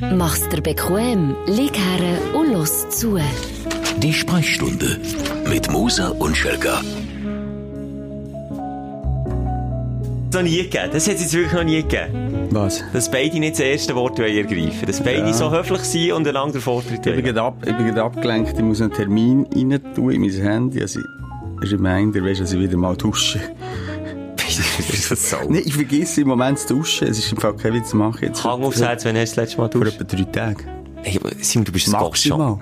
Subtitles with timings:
[0.00, 3.18] Mach's dir bequem, lieg her und los zu.
[3.98, 4.98] Die Sprechstunde
[5.48, 6.80] mit Musa und Schelka.
[10.32, 10.90] noch nie gegeben.
[10.92, 12.48] Das hat es jetzt wirklich noch nie gegeben.
[12.50, 12.82] Was?
[12.92, 15.32] Dass beide nicht das erste Wort ergreifen Dass beide Ja.
[15.32, 18.62] so höflich sind und einander den Vortritt Ich bin ab, ich bin gerade abgelenkt, ich
[18.62, 20.80] muss einen Termin rein tun in mein Handy.
[20.80, 21.00] Also,
[21.62, 23.40] Reminder, weißt du, dass ich wieder mal dusche.
[24.92, 25.36] ist das so?
[25.48, 27.08] Nein, ich vergesse im Moment zu duschen.
[27.08, 28.24] Es ist im Fall kein Witz zu machen.
[28.24, 30.00] Jetzt Hang aufs Herz, wenn hast du das letzte Mal Vor duscht.
[30.00, 30.66] etwa drei Tagen.
[31.02, 32.00] Hey, Simon, du bist ein.
[32.00, 32.58] Maximal.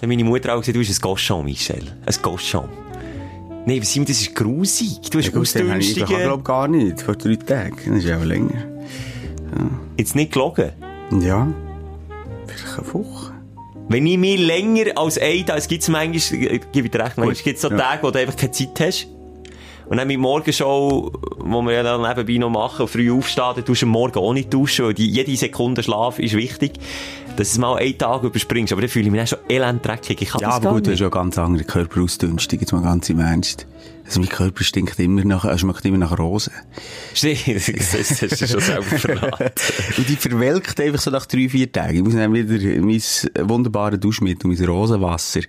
[0.00, 1.84] Meine Mutter hat auch gesagt, du bist ein Goschon, Michel.
[2.06, 2.68] Ein Goschon.
[3.66, 5.00] Nein, aber Simon, das ist grusig.
[5.10, 7.00] Du hast Ja, habe ich, glaube gar nicht.
[7.02, 7.76] Vor drei Tagen.
[7.86, 8.64] Das ist ja auch länger.
[9.96, 10.72] Jetzt nicht gelogen.
[11.20, 11.46] Ja.
[12.46, 13.32] Vielleicht eine Woche.
[13.88, 17.18] Wenn ich mir länger als ein Tag, es gibt manchmal, äh, gebe ich dir recht,
[17.18, 17.76] manchmal gibt es so ja.
[17.76, 19.06] Tage, wo du einfach keine Zeit hast.
[19.92, 23.82] Und dann mit Morgenshow, wo wir ja dann nebenbei noch machen, früh aufstehen, dann tust
[23.82, 26.72] du am Morgen auch nicht duschen, weil die, jede Sekunde Schlaf ist wichtig,
[27.36, 28.72] dass du mal einen Tag überspringst.
[28.72, 30.22] Aber dann fühle ich mich dann schon elend-dreckig.
[30.22, 33.08] Ich kann Ja, das aber gut, du hast ja ganz andere Körperausdünstung, jetzt mal ganz
[33.10, 33.66] im Ernst.
[34.04, 36.52] Also mein Körper stinkt immer nach, er schmeckt immer nach Rosen.
[37.14, 39.52] Stimmt, das das hast du schon selber verraten.
[39.96, 41.96] Und die verwelkt einfach so nach drei, vier Tagen.
[41.96, 45.40] Ich muss dann wieder mein wunderbares Duschmittel, mein Rosenwasser,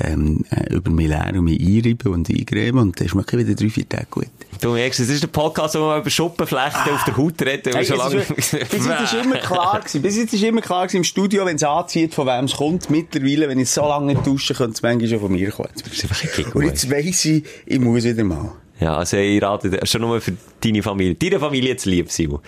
[0.00, 3.70] ähm, äh, über mich leeren und mich einreiben und eincremen und dann schmeckt wieder drei,
[3.70, 4.26] vier Tage gut.
[4.60, 7.74] Du merkst, das ist der Podcast, wo man über Schuppenflechten auf der Haut redet.
[7.74, 8.16] Hey, schon es lange...
[8.22, 8.34] ist-
[8.70, 10.02] bis jetzt ist immer klar gewesen.
[10.02, 12.90] Bis jetzt ist immer klar gewesen im Studio, wenn es anzieht, von wem es kommt.
[12.90, 15.68] Mittlerweile, wenn ich so lange dusche, könnte es manchmal schon von mir kommen.
[15.74, 18.52] Ein Und jetzt weiss ich, ich muss wieder mal.
[18.80, 21.14] Ja, also ich rate dir, schon nur für deine Familie.
[21.14, 22.40] Deine Familie zu lieb, Simon.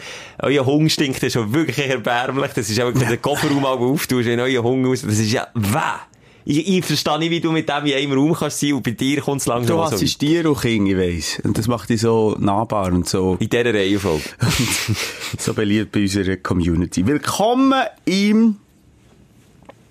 [0.43, 2.51] Euer Hunger stinkt ja schon wirklich erbärmlich.
[2.53, 5.03] Das ist auch wirklich der Kofferraum mal auftust, wenn euer Hunger raus.
[5.07, 5.79] Das ist ja weh.
[6.49, 8.93] Ich, ich verstehe nicht, wie du mit dem in einem Raum kannst sein und bei
[8.93, 10.19] dir kommt es langsam Du auch so hast weit.
[10.21, 11.41] Tiere und Kinder, ich weiss.
[11.43, 14.23] Und das macht dich so nahbar und so, In dieser Reihenfolge.
[15.39, 17.05] so beliebt bei unserer Community.
[17.05, 17.75] Willkommen
[18.05, 18.57] im,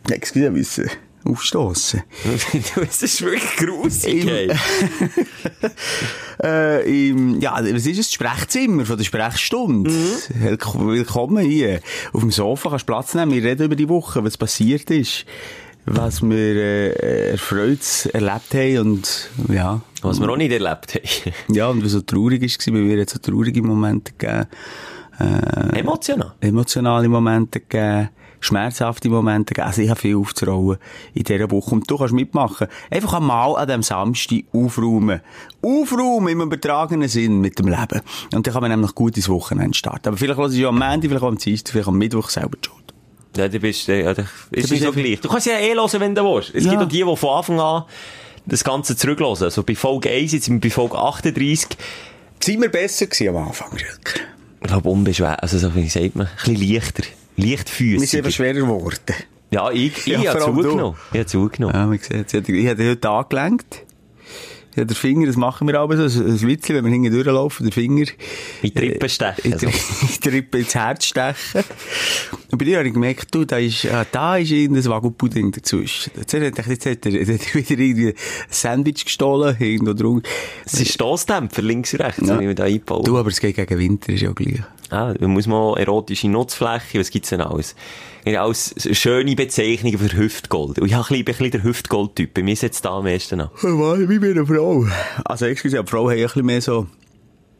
[0.09, 0.89] excuse, müssen
[1.25, 2.03] aufstossen.
[2.75, 4.51] das ist wirklich grusig, Im-
[6.43, 7.97] äh, im, ja, was ist es?
[7.97, 9.89] Das Sprechzimmer von der Sprechstunde.
[10.35, 11.81] Willk- Willkommen hier.
[12.13, 13.33] Auf dem Sofa kannst du Platz nehmen.
[13.33, 15.25] Wir reden über die Woche, was passiert ist.
[15.87, 19.81] Was wir, äh, erfreut erlebt haben und, ja.
[20.01, 21.33] Was wir auch nicht erlebt haben.
[21.55, 24.47] Ja, und was so traurig ist, weil wir jetzt so traurige Momente gegeben.
[25.19, 26.33] Äh, Emotional.
[26.41, 28.09] emotionale Momente gegeben,
[28.39, 29.67] schmerzhafte Momente gegeben.
[29.67, 30.79] Also ich habe viel aufzurollen
[31.13, 31.75] in dieser Woche.
[31.75, 32.67] Und du kannst mitmachen.
[32.89, 35.21] Einfach einmal an diesem Samstag aufräumen.
[35.61, 38.01] Aufräumen im übertragenen Sinn mit dem Leben.
[38.33, 40.09] Und dann kann man nämlich gut ins Wochenende starten.
[40.09, 42.57] Aber vielleicht lasse ich ja am Montag, vielleicht auch am Dienstag, vielleicht am Mittwoch selber
[42.61, 42.84] Schuld.
[43.37, 45.19] Ja, du bist, ja, das ist nicht so gleich.
[45.21, 46.53] Du kannst ja eh hören, wenn du willst.
[46.55, 46.71] Es Ja.
[46.71, 47.83] gibt auch die, die von Anfang an
[48.45, 49.43] das Ganze zurückhören.
[49.43, 51.69] Also bei Folge 1, jetzt sind wir bei Folge 38.
[52.41, 54.19] Sind wir besser gewesen am Anfang, Schelker?
[54.61, 55.41] Ich glaube, unbeschwert.
[55.43, 57.03] Also, so wie sagt man, ein bisschen
[57.37, 57.73] leichter.
[57.77, 59.15] Wir sind einfach schwerer geworden.
[59.51, 60.61] Ja, ich, ich Ja, habe allem du.
[60.63, 60.97] zugenommen.
[61.11, 61.75] Ich habe zugenommen.
[61.75, 63.83] Ja, man sieht, ich habe heute angelenkt.
[64.75, 67.73] Ja, der Finger, das machen wir aber so, ein Witzchen, wenn wir hinten durchlaufen, der
[67.73, 68.05] Finger.
[68.61, 69.71] In die Rippen stechen, In die, in
[70.23, 71.63] die Rippe ins Herz stechen.
[72.51, 76.11] Und bei dir habe ich gemerkt, du, da ist, ah, da ist irgendein Wagelpudding dazwischen.
[76.17, 78.13] Jetzt hat er, jetzt hat er, jetzt hat er wieder irgendwie ein
[78.49, 80.21] Sandwich gestohlen, irgendwo drum.
[80.65, 82.37] Es ist Stossdämpfer, links und rechts, Ja.
[82.37, 83.03] wenn ich da einbaue.
[83.03, 84.61] Du, aber es geht gegen Winter, ist ja gleich.
[84.89, 87.75] Ah, da muss man erotische Nutzfläche, was gibt's denn alles?
[88.25, 90.79] Ja, alles schöne Bezeichnungen für Hüftgold.
[90.79, 92.33] Und ich habe ein bisschen, der Hüftgold-Typ.
[92.33, 93.49] Bei mir setzt da am meisten an.
[93.61, 94.85] Mann, wie bei einer Frau.
[95.25, 96.87] Also, excuse, aber Frauen haben ein bisschen mehr so,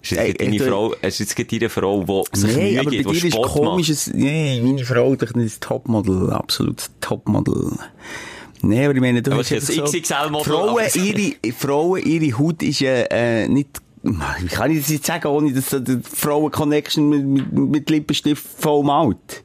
[0.01, 2.71] Ist jetzt Ey, gerade deine du- Frau, du jetzt gerade deine Frau, die sich Nee,
[2.71, 3.97] Mühe aber bei gibt, die dir ist Sport komisch, macht?
[3.97, 7.71] es- nee, meine Frau doch nicht Topmodel, absolut Topmodel.
[8.61, 12.63] Nee, aber ich meine, du Aber hast ist ein XXL-Model, Frauen, ihre, Frauen, ihre Haut
[12.63, 13.69] ist ja, äh, nicht,
[14.01, 18.43] wie kann ich das jetzt sagen, ohne dass so die Frauen-Connection mit, mit, mit Lippenstift
[18.59, 19.43] voll malt.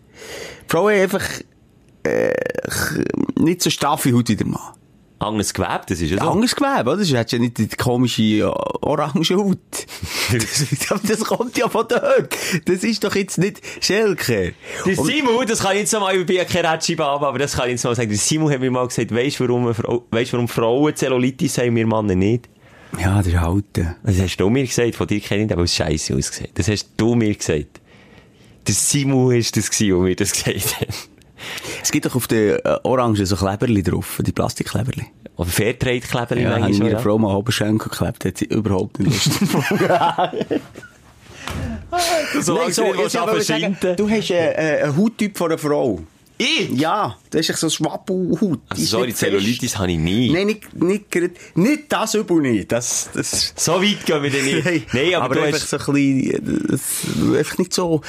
[0.69, 1.25] Frauen einfach,
[2.05, 2.33] äh,
[3.37, 4.61] nicht so straffe Haut wie der Mann.
[5.19, 6.31] Anderes Gewebe, das ist ja so.
[6.31, 7.05] Anderes Gewebe, oder?
[7.05, 8.43] Du hast ja nicht die komische äh,
[8.81, 9.59] orange Haut.
[10.33, 12.35] das, das kommt ja von dort.
[12.65, 14.55] Das ist doch jetzt nicht Schelke.
[14.87, 17.73] Der Simon, das kann ich jetzt mal, ich bin ja kein aber das kann ich
[17.73, 18.09] jetzt mal sagen.
[18.09, 21.77] Der Simon hat mir mal gesagt, weisst du, warum, Frau- weisst, warum Frauen Zellulitis haben,
[21.77, 22.49] wir Männer nicht?
[22.99, 23.97] Ja, das ist Alte.
[24.03, 26.51] Das hast du mir gesagt, von dir kenne ich, aber es scheiße ausgesehen.
[26.55, 27.79] Das hast du mir gesagt.
[28.71, 30.89] Der Simon ist das gewesen, der mir das gesagt hat.
[31.83, 35.07] Es gibt doch auf den äh, Orangen so Kleberli drauf, die Plastikkleberli.
[35.37, 36.99] Oder Fairtrade-Kleber Ja, manchmal, ja.
[37.01, 39.41] Frau mal Oberschenkel geklebt, hat sie überhaupt nicht Lust.
[42.41, 45.59] So Nein, so, so, ich wollte sagen, du hast äh, äh, einen Hauttyp von einer
[45.59, 46.01] Frau.
[46.39, 46.71] Ich?
[46.71, 48.41] Ja, das ist so ein Schwabbelhaut.
[48.41, 49.13] Die Also, sorry.
[49.13, 50.31] Zellulitis habe ich nie.
[50.31, 52.71] Nein, nicht, nicht, nicht das Übel nicht.
[52.71, 54.95] Das, das, So weit gehen wir denn nicht.
[54.95, 55.69] Nein, aber, du einfach hast...
[55.69, 56.81] so ein bisschen, äh, das,
[57.37, 58.03] einfach nicht so,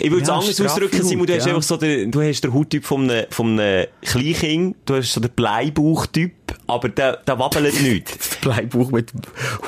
[0.00, 1.52] Ich würde es Ja, anders ausdrücken, Simon, du hast ja.
[1.54, 5.20] einfach so den, du hast den Hauttyp vom, ne- vom ne Kleinkind, du hast so
[5.20, 6.32] den Bleibauchtyp,
[6.66, 8.08] aber der, der wabbelt nicht.
[8.18, 9.12] Das Bleibuch mit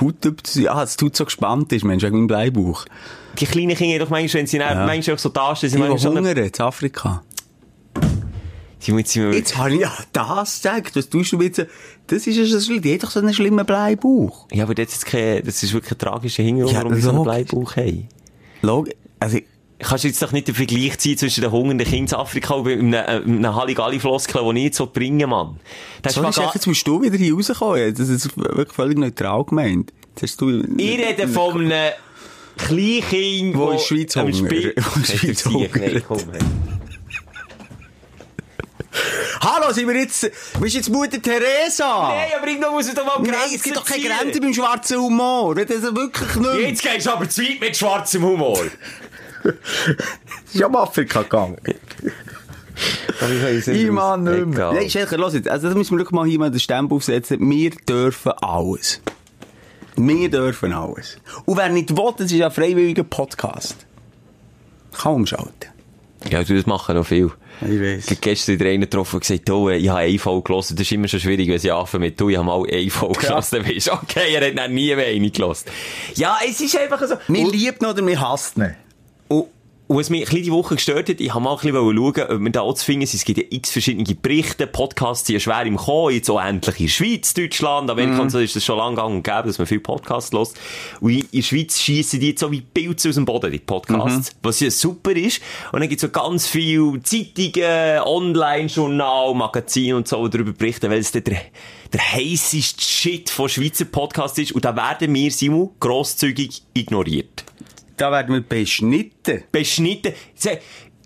[0.00, 2.84] Haut über Ja, es tut so gespannt ist, Mensch, wegen meinem Bleibuch.
[3.38, 4.86] Die kleinen Kinder, doch manchmal, wenn sie ja.
[4.86, 7.22] manchmal auch so da stehen, sie Die, manchmal so hungern, in Afrika.
[8.78, 10.96] Simon, jetzt sind wir Jetzt habe ich ja das gesagt.
[10.96, 11.64] Was tust du so,
[12.06, 12.82] das ist ja schlimm.
[12.82, 14.46] Die hat doch so einen schlimmen Bleibuch.
[14.52, 17.10] Ja, aber das ist, kein, das ist wirklich ein tragischer Hintergrund, Ja, warum wir so
[17.10, 17.22] einen.
[17.24, 18.08] Bleibauch haben.
[18.62, 18.88] Log
[19.18, 19.38] also,
[19.78, 22.66] Kannst du jetzt doch nicht den Vergleich ziehen zwischen den hungernden Kindern in Afrika und
[22.66, 25.60] einem, einem Halligalli-Floskel, den ich jetzt so bringen, Mann.
[26.00, 27.94] Das sorry, Chef, jetzt musst du wieder hier rauskommen.
[27.94, 29.92] Das ist wirklich völlig neutral gemeint.
[30.20, 30.62] Hast du...
[30.78, 31.92] Ich rede von einem
[32.56, 34.50] Kleinkind, Wo in der Schweiz hungert.
[34.76, 36.10] Wo in der Schweiz hungert.
[36.32, 36.72] nein.
[39.40, 40.30] Hallo, sind wir jetzt...
[40.58, 42.08] Bist jetzt Mutter Teresa?
[42.08, 44.04] Nein, aber irgendwo muss es doch mal Nein, Grenzen es gibt doch keine.
[44.04, 45.54] Grenze beim schwarzen Humor.
[45.54, 46.68] Das ist wirklich nicht.
[46.68, 48.64] Jetzt gehst du aber zu weit mit schwarzem Humor.
[50.46, 51.56] ist ja um Afrika gegangen.
[53.72, 54.72] Ich Mann, nicht mehr.
[54.72, 55.48] Nein, Schelker, los jetzt.
[55.48, 57.38] Also, da müssen wir wirklich mal hier mal den Stempel aufsetzen.
[57.48, 59.00] Wir dürfen alles.
[59.96, 61.16] Wir dürfen alles.
[61.46, 63.86] Und wer nicht will, das ist ja ein freiwilliger Podcast.
[64.92, 65.70] Kann umschalten.
[66.30, 67.30] Ja, du, das machen noch viel.
[67.62, 68.10] Ich weiss.
[68.10, 70.70] Ich gestern wieder einen getroffen und gesagt, du, ich habe eine Folge gehört.
[70.70, 73.26] Das ist immer schon schwierig, wenn sie anfangen mit, du, ich habe mal eine Folge
[73.26, 73.40] Ja.
[73.40, 75.64] du, okay, er hat dann nie mehr eine gehört.
[76.14, 77.14] Ja, es ist einfach so.
[77.28, 78.74] Wir lieben ihn oder wir hassen ihn.
[79.88, 82.40] Was mich ein bisschen die Woche gestört hat, ich habe mal ein bisschen schauen, ob
[82.40, 83.14] man da auch zu finden ist.
[83.14, 86.80] Es gibt ja x verschiedene Berichte, Podcasts, die ja schwer im Kommen, jetzt auch endlich
[86.80, 89.58] in der Schweiz, Deutschland, Amerika und so ist das schon lange gang und gäbe, dass
[89.58, 90.54] man viel Podcasts hört.
[91.00, 94.32] Und in der Schweiz schiessen die jetzt so wie Pilze aus dem Boden, die Podcasts,
[94.42, 95.40] was ja super ist.
[95.70, 100.90] Und dann gibt es so ganz viele Zeitungen, Online-Journal, Magazine und so, die darüber berichten,
[100.90, 104.50] weil es der, der heisseste Shit von Schweizer Podcasts ist.
[104.50, 107.44] Und da werden wir, Simon, grosszügig ignoriert
[107.96, 109.44] Da werden wir beschnitten.
[109.50, 110.12] beschnitten.
[110.34, 110.58] Se-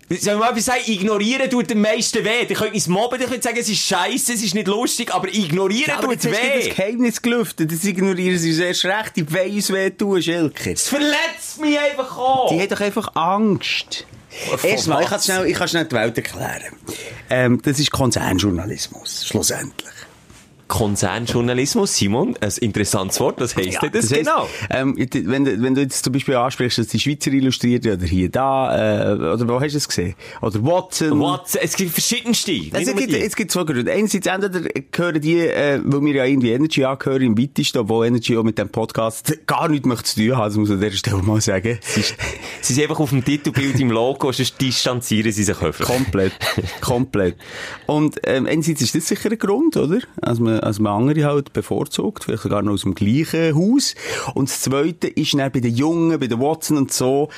[0.09, 0.81] Soll ich mal etwas sagen?
[0.87, 2.41] Ignorieren tut am meisten weh.
[2.49, 5.29] Ihr könnt uns mobben, ihr könnt sagen, es ist scheiße, es ist nicht lustig, aber
[5.33, 6.69] ignorieren Ja, aber tut hast du das weh.
[6.69, 7.71] Geheimnis gelüftet.
[7.71, 9.15] Das ignorieren sie sehr schlecht.
[9.15, 10.71] Die wollen uns weh tun, Schelker.
[10.71, 12.49] Es verletzt mich einfach auch.
[12.51, 14.05] Die haben doch einfach Angst.
[14.63, 16.75] Erstmal, ich kann schnell, ich kann schnell die Welt erklären.
[17.29, 19.90] Ähm, das ist Konzernjournalismus, schlussendlich.
[20.71, 24.47] Konzernjournalismus, Simon, ein interessantes Wort, was heisst denn das, heisst, genau?
[24.69, 28.29] Ähm, wenn, du- wenn du jetzt zum Beispiel ansprichst, dass die Schweizer Illustrierte oder hier
[28.29, 30.15] da, äh, oder wo hast du es gesehen?
[30.41, 31.19] Oder Watson.
[31.19, 31.57] What?
[31.61, 32.53] Es gibt verschiedenste.
[32.71, 33.91] Also, es, gibt, es gibt zwei Gründe.
[33.91, 38.37] Einerseits entweder gehören die, äh, weil wir ja irgendwie Energy angehören im weitesten, obwohl Energy
[38.37, 40.97] auch mit dem Podcast gar nichts mehr zu tun hat, das muss man an dieser
[40.97, 41.79] Stelle mal sagen.
[41.81, 42.03] Sie
[42.73, 45.85] sind einfach auf dem Titelbild im Logo, sonst distanzieren sie sich einfach.
[45.85, 46.31] Komplett.
[46.81, 47.35] Komplett.
[47.87, 49.99] Und, ähm, einerseits ist das sicher ein Grund, oder?
[50.21, 53.95] Als man, als man andere halt bevorzugt, vielleicht sogar noch aus dem gleichen Haus.
[54.33, 57.29] Und das Zweite ist dann bei den Jungen, bei den Watson und so,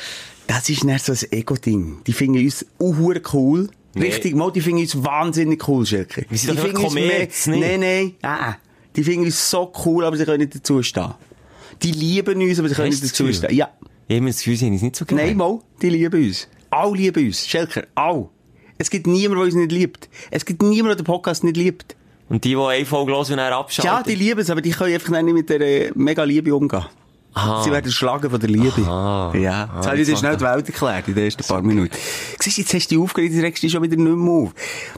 [0.48, 2.00] das ist dann so ein Ego-Ding.
[2.06, 3.70] Die finden uns auch cool.
[3.96, 4.08] Nee.
[4.08, 6.26] Richtig, mal, die finden uns wahnsinnig cool, Schelke.
[6.30, 7.60] Wir sind die doch uns Kommerz, nicht?
[7.60, 8.58] Nein, nein, ah, ah.
[8.96, 11.14] Die finden uns so cool, aber sie können nicht dazu stehen.
[11.82, 13.50] Die lieben uns, aber sie können nicht du dazu das Gefühl?
[13.50, 13.58] stehen.
[13.58, 13.70] Ja.
[14.08, 15.26] Ich habe das Gefühl, sie haben es nicht so gerne.
[15.26, 16.48] Nein, mal, die lieben uns.
[16.70, 17.48] Alle lieben uns.
[17.48, 18.30] Schelker, alle.
[18.78, 20.10] Es gibt niemanden, der uns nicht liebt.
[20.32, 21.96] Es gibt niemanden, der den Podcast nicht liebt.
[22.34, 23.94] Und die, die eine Folge hören und dann abschalten.
[23.94, 26.84] Ja, die lieben es, aber die können einfach nicht mit der mega Liebe umgehen.
[27.36, 27.62] Aha.
[27.64, 28.82] Sie werden erschlagen von der Liebe.
[28.82, 29.38] Aha.
[29.38, 29.70] Ja.
[29.72, 31.96] Ah, Jetzt habe ich dir schnell die Welt erklärt in den ersten paar Minuten.
[32.40, 34.34] Siehst du, jetzt hast du dich aufgeregt, jetzt regst du dich schon wieder nicht mehr
[34.34, 34.50] auf.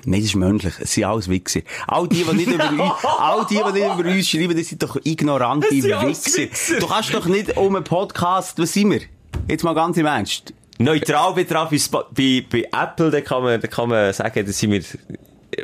[0.05, 0.73] Nein, das ist menschlich.
[0.79, 1.59] Es sind alles Wichser.
[1.87, 4.81] All die, die nicht über uns, all die, die nicht über uns schreiben, das sind
[4.81, 6.07] doch ignorante Wichser.
[6.07, 6.79] Wichser.
[6.79, 9.01] Du kannst doch nicht um einen Podcast, was sind wir?
[9.49, 10.53] Jetzt mal ganz im Ernst.
[10.77, 14.71] Neutral betrachtet, bei, bei, bei Apple, da kann man, da kann man sagen, da sind
[14.71, 14.81] wir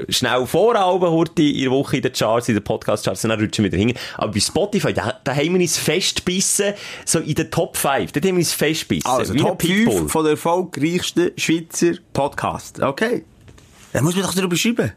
[0.09, 3.39] schnell vor Alben, heute in der Woche in den Charts, in den Podcast-Charts, und dann
[3.39, 3.93] rutschen wir wieder hin.
[4.17, 6.73] Aber bei Spotify, da, da haben wir uns festbissen,
[7.05, 9.09] so in den Top 5, da haben wir uns festbissen.
[9.09, 9.97] Also, Top Pitbull.
[9.99, 12.81] 5 von der erfolgreichsten Schweizer Podcast.
[12.81, 13.23] Okay.
[13.93, 14.93] Da muss man doch darüber schreiben.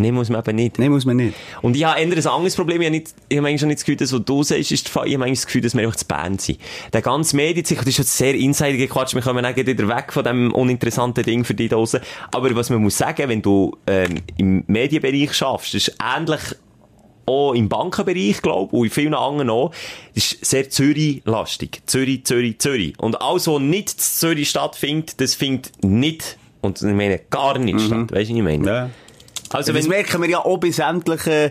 [0.00, 0.78] Nein, muss man eben nicht.
[0.78, 1.34] Nein, muss man nicht.
[1.62, 2.80] Und ich habe eher ein anderes Problem.
[2.80, 4.88] Ich habe, nicht, ich habe eigentlich schon nicht das Gefühl, dass was du sagst, ist.
[4.88, 6.58] Ich habe eigentlich das Gefühl, dass wir einfach zu Band sind.
[6.92, 9.14] Der ganze Medienzyklus, das ist jetzt sehr insider gequatscht.
[9.14, 12.00] Wir kommen gleich wieder weg von dem uninteressanten Ding für dich da draussen.
[12.32, 16.40] Aber was man muss sagen, wenn du ähm, im Medienbereich schaffst, ist ähnlich
[17.26, 19.72] auch im Bankenbereich, glaube ich, und in vielen anderen auch,
[20.14, 21.82] ist sehr Zürich-lastig.
[21.86, 22.98] Zürich, Zürich, Zürich.
[22.98, 27.80] Und alles, was nicht in Zürich stattfindet, das findet nicht, und ich meine gar nicht
[27.80, 28.12] statt.
[28.12, 28.66] Weißt du, was ich meine?
[28.66, 28.90] Ja.
[29.52, 31.50] Also, das wenn, merken wir ja auch bei sämtlichen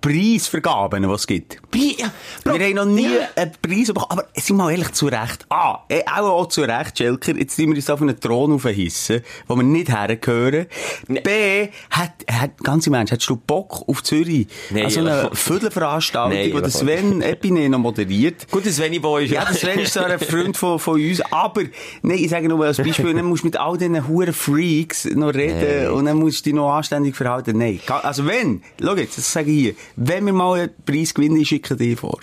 [0.00, 1.58] Preisvergaben, die es gibt.
[1.70, 2.10] Pri- ja,
[2.44, 3.28] Bro, Wir haben noch nie ja.
[3.36, 4.06] einen Preis bekommen.
[4.10, 5.46] Aber sind wir mal ehrlich zu Recht.
[5.50, 7.36] A, eh, auch, auch zu Recht, Schelker.
[7.36, 10.66] Jetzt sind wir uns auf einen Thron aufhissen, wo wir nicht hergehören.
[11.08, 14.46] B, hat, hat, ganze Mensch, hättest du Bock auf Zürich?
[14.70, 16.70] Nee, also eine Viertelveranstaltung, Nee, die der.
[16.70, 18.50] Sven Epine noch moderiert.
[18.50, 21.20] Gut, das Svenny Boy ist Ja, das Sven ist so ein Freund von, von uns.
[21.30, 21.62] Aber,
[22.02, 25.34] nein, ich sage nur als Beispiel, dann musst du mit all diesen huren Freaks noch
[25.34, 27.58] reden und dann musst du dich noch anständig verhalten.
[27.58, 27.80] Nein.
[28.02, 31.48] Also wenn, schau jetzt, das sage ich hier, wenn wir mal einen Preis gewinnen, ich
[31.48, 32.20] schicke dir vor.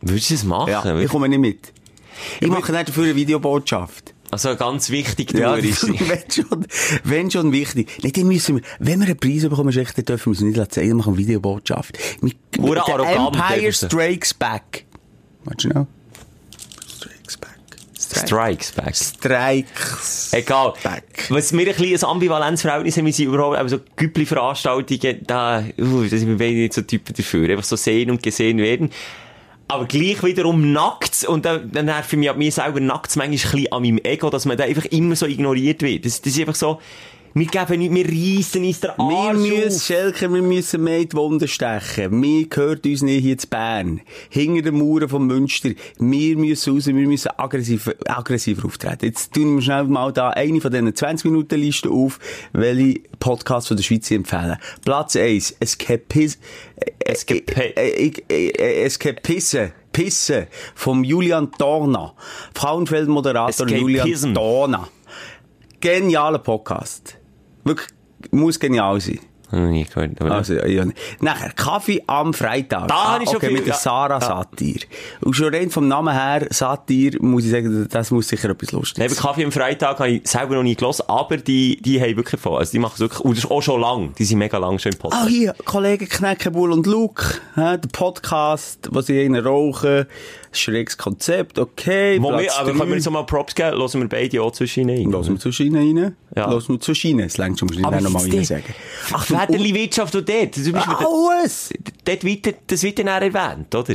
[0.00, 0.70] Würdest du das machen?
[0.70, 1.72] Ja, ich komme nicht mit.
[2.40, 4.14] Ich mache nicht dafür eine Videobotschaft.
[4.30, 6.66] Also ganz wichtig, du Ja, ist wenn schon,
[7.04, 7.88] wenn schon wichtig.
[8.02, 10.94] Dann müssen wir, wenn wir einen Preis bekommen, dann dürfen wir uns nicht sagen, wir
[10.94, 11.98] machen eine Videobotschaft.
[12.20, 13.72] Mit, arrogant Empire.
[13.72, 14.84] Strikes Back.
[15.44, 15.74] Warte schnell.
[15.74, 15.86] Strikes
[18.14, 18.94] Strikes back.
[18.94, 20.32] Strikes.
[20.32, 20.74] Egal.
[20.82, 21.26] Back.
[21.30, 26.02] Was wir ein bisschen ein Ambivalenzverhältnis haben, wir sind überhaupt, aber so Güppli-Veranstaltungen, da, uh,
[26.02, 27.48] da sind wir nicht so Typen dafür.
[27.50, 28.90] Einfach so sehen und gesehen werden.
[29.68, 33.30] Aber gleich wiederum nackt, und dann, dann nervt mich an mir selber nackt manchmal ein
[33.32, 36.04] bisschen an meinem Ego, dass man da einfach immer so ignoriert wird.
[36.04, 36.80] Das, das ist einfach so,
[37.38, 38.06] wir geben nicht, wir
[38.38, 39.82] reissen uns der Wir Arsch müssen, auf.
[39.82, 42.18] Schelker, wir müssen mehr in die Wunde stechen.
[42.18, 44.00] Mir gehört uns nicht hier zu Bern.
[44.30, 45.70] Hinter den Mauern von Münster.
[45.98, 49.04] Wir müssen raus, wir müssen aggressiv, aggressiver auftreten.
[49.04, 52.18] Jetzt tun wir schnell mal da eine von diesen 20-Minuten-Listen auf,
[52.52, 54.56] welche Podcasts von der Schweiz empfehlen.
[54.84, 56.38] Platz 1, Escapis,
[56.98, 57.74] Escape-
[58.28, 59.72] Escapisse.
[59.92, 62.12] Pisse vom Julian Dorna.
[62.54, 64.34] Frauenfeld-Moderator Julian Escapism.
[64.34, 64.88] Dorna.
[65.80, 67.15] Genialer Podcast.
[67.66, 67.88] Wirklich,
[68.30, 69.18] muss genial sein.
[69.48, 70.84] Ich nie gehört, Also, ja.
[71.20, 72.88] Nachher, Kaffee am Freitag.
[72.88, 73.74] Da habe ich schon okay, viel- mit der.
[73.74, 74.20] Sarah Ja.
[74.20, 74.80] Satir.
[75.20, 78.98] Und schon rein vom Namen her, Satir, muss ich sagen, das muss sicher etwas Lustiges
[79.08, 82.40] Neben Kaffee am Freitag habe ich selber noch nie gelesen, aber die, die haben wirklich
[82.40, 82.58] voll.
[82.58, 84.12] Also die machen es wirklich, und das ist auch schon lang.
[84.18, 85.22] Die sind mega lang schon im Podcast.
[85.24, 87.22] Ah, hier, Kollegen Kneckebull und Luke,
[87.54, 90.06] hä, der Podcast, wo sie einen rauchen,
[90.60, 92.78] schräges Konzept, okay, Wo wir, aber drei.
[92.78, 93.76] können wir jetzt mal Props geben?
[93.78, 95.10] Hören wir beide auch zwischen rein.
[95.10, 96.16] Lassen wir zur Schiene rein?
[96.34, 96.50] Ja.
[96.50, 97.24] Lassen wir zur Schiene.
[97.24, 98.74] Es längt schon, muss ich Aber nicht noch mal jetzt die- rein sagen.
[99.12, 100.52] Ach, Väterli-Wirtschaft und dort.
[100.52, 101.70] Beispiel, Alles!
[102.04, 103.94] dort wird, das wird dann erwähnt, oder?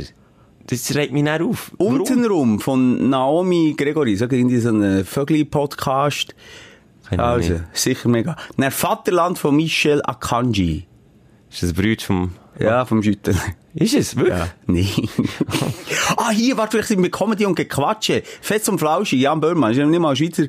[0.66, 1.72] Das regt mich dann auf.
[1.78, 6.34] Untenrum von Naomi Gregory, so irgendwie so ein Vögli-Podcast.
[7.08, 7.36] Keine Ahnung.
[7.42, 8.36] Also, sicher mega.
[8.56, 10.86] Nach Vaterland von Michel Akanji.
[11.50, 12.32] Ist das ein Brüder vom...
[12.58, 13.36] Ja, vom Schütten.
[13.74, 14.16] Ist es?
[14.16, 14.36] Wirklich?
[14.36, 14.88] Ja, nee.
[16.16, 18.22] ah, hier, warte, vielleicht sind wir Comedy und Gequatsche.
[18.42, 20.44] Fest und Flauschig, Jan Böhrmann, ist ja nicht mal ein Schweizer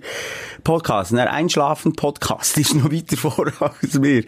[0.64, 1.14] Podcast.
[1.14, 4.26] Ein Einschlafen-Podcast ist noch weiter vor als wir.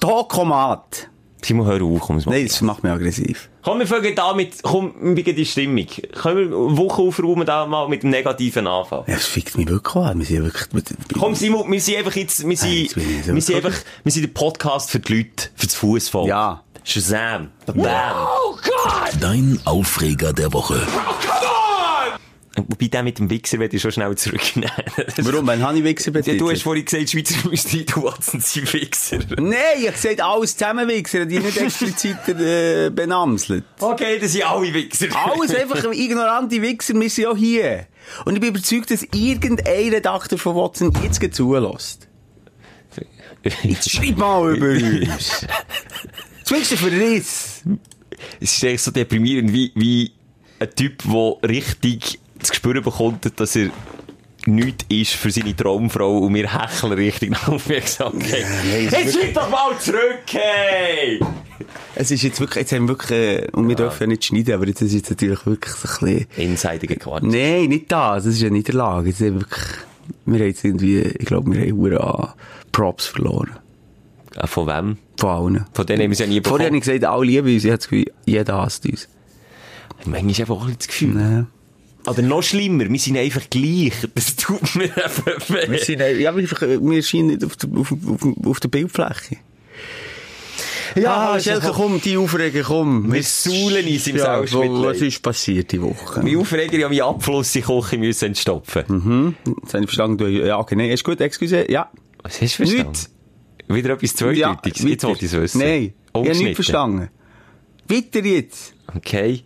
[0.00, 1.08] Tokomat.
[1.44, 3.50] Simon, hör auf, komm, Nein, das macht mich aggressiv.
[3.62, 5.86] Komm, wir fangen da mit, komm, wir beginnen die Stimmung.
[6.14, 9.04] Können wir eine Woche aufräumen, da mal mit dem negativen Anfang?
[9.06, 10.18] Ja, das fickt mich wirklich an.
[10.20, 10.96] Wir sind wirklich...
[11.18, 13.74] Komm, Simon, wir sind einfach jetzt, wir Nein, sind, jetzt ich so- wir sind einfach,
[14.02, 16.28] wir sind der Podcast für die Leute, für das Fußvolk.
[16.28, 16.63] Ja.
[16.84, 17.50] Shazam.
[17.66, 18.28] Bam.
[19.20, 20.80] Dein Aufreger der Woche.
[22.56, 24.70] Wobei der mit dem Wichser werde ich schon schnell zurücknehmen.
[25.16, 25.46] Warum?
[25.46, 26.40] Wann habe ich Wichser Ja, betitelt?
[26.40, 29.18] du hast vorhin gesagt, Schweizer Industrie, du Watson sind Wichser.
[29.38, 33.64] Nein, ich habe gesagt, alles zusammen Wichser, die nicht explizit äh, benamselt.
[33.80, 35.06] Okay, das sind alle Wichser.
[35.16, 37.86] Alles einfach ignorante Wichser, wir sind auch hier.
[38.24, 42.08] Und ich bin überzeugt, dass irgendein Redakteur von Watson jetzt zulässt.
[43.62, 45.44] Jetzt schreib mal über uns.
[46.54, 47.62] Zumindest ein Verriss.
[48.40, 50.12] Es ist echt so deprimierend, wie, wie
[50.60, 53.70] ein Typ, der richtig das Gespür bekommt, dass er
[54.46, 58.44] nichts ist für seine Traumfrau und wir hecheln richtig nach Aufmerksamkeit.
[58.72, 61.18] es ist Jetzt schreib doch mal zurück, hey!
[61.96, 64.54] Es ist jetzt wirklich, jetzt haben wir wirklich, äh, und wir dürfen ja nicht schneiden,
[64.54, 67.22] aber jetzt ist jetzt natürlich wirklich so ein bisschen, Insidiger Quatsch.
[67.24, 69.08] nein, nicht das, das ist eine Niederlage.
[69.08, 69.64] Jetzt haben wir wirklich,
[70.26, 72.32] wir haben jetzt irgendwie, ich glaube, wir haben
[72.70, 73.56] Props verloren.
[74.36, 74.98] Ah, Von wem?
[75.16, 75.64] Von allen.
[75.72, 76.76] Von denen haben wir es ja nie Vorher habe bekommen.
[76.76, 79.08] ich gesagt, alle lieben uns, Gefühl, jeder hasst uns.
[80.06, 81.14] Manchmal ist einfach auch bisschen das Gefühl.
[81.14, 81.44] Nee.
[82.10, 83.92] Oder noch schlimmer, wir sind einfach gleich.
[84.14, 85.70] Das tut mir einfach weh.
[85.70, 89.36] Wir sind, ja, wir, wir scheinen nicht auf der, auf, auf, auf der Bildfläche.
[90.96, 93.12] Ja, Ah, Schelke, komm, die Aufreger, komm.
[93.12, 94.40] Wir suhlen uns im ja.
[94.42, 96.20] Was ist passiert die Woche?
[96.22, 99.34] Mein Aufreger, ich habe meinen Abfluss in die Küche müssen entstopfen.
[99.44, 101.90] Jetzt habe ich verstanden, du, ja, okay, nein, ist gut, excuse, ja.
[102.22, 102.92] Was hast du verstanden?
[103.68, 104.82] Wieder etwas ja Zweideutiges.
[104.82, 105.08] jetzt weiter.
[105.08, 105.58] wollte ich es wissen.
[105.60, 107.08] Nein, ich habe nicht verstanden.
[107.88, 108.74] Weiter jetzt.
[108.94, 109.42] Okay.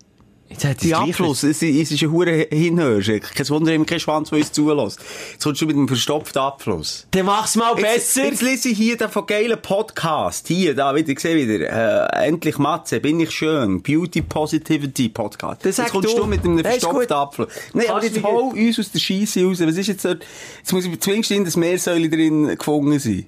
[0.51, 3.09] Jetzt hat Die Abfluss, es, es ist ein hure Hinhörsch.
[3.35, 4.99] Kein Wunder, haben wir keinen Schwanz, der uns zulässt.
[5.33, 7.07] Jetzt kommst du mit einem verstopften Abfluss.
[7.11, 7.83] Dann mach's mal Jetzt,
[8.15, 8.25] besser.
[8.25, 10.49] jetzt lese ich hier den von geilen Podcast.
[10.49, 12.15] Hier, da, wieder, ich sehe wieder.
[12.23, 13.83] Äh, endlich Matze, bin ich schön.
[13.83, 15.67] Beauty Positivity Podcast.
[15.67, 16.17] Das jetzt kommst du.
[16.17, 17.49] du, mit einem verstopften Abfluss.
[17.75, 19.61] Nein, aber jetzt hol uns aus der Scheisse raus.
[19.61, 20.25] Was ist jetzt dort?
[20.61, 23.27] Jetzt muss ich zwingend in das Meersäule drin gefunden sein.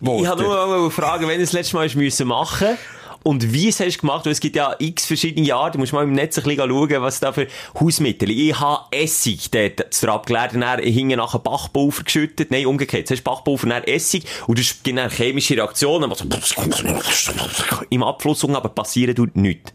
[0.00, 2.76] Ich habe nur mal fragen, wenn ihr das letzte Mal hast müssen machen
[3.24, 4.24] Und wie es hast du gemacht?
[4.24, 5.72] Weil es gibt ja x verschiedene Arten.
[5.74, 8.30] Du musst mal im Netz ein bisschen schauen, was da für Hausmittel.
[8.30, 12.50] Ich habe Essig dort zu abgeleert und dann hinten nachher Bachpulver geschüttet.
[12.50, 13.10] Nein, umgekehrt.
[13.10, 16.12] Hast du Bachpulver, dann Essig und das gibt dann chemische Reaktionen.
[17.90, 19.72] Im Abfluss aber passieren tut nichts.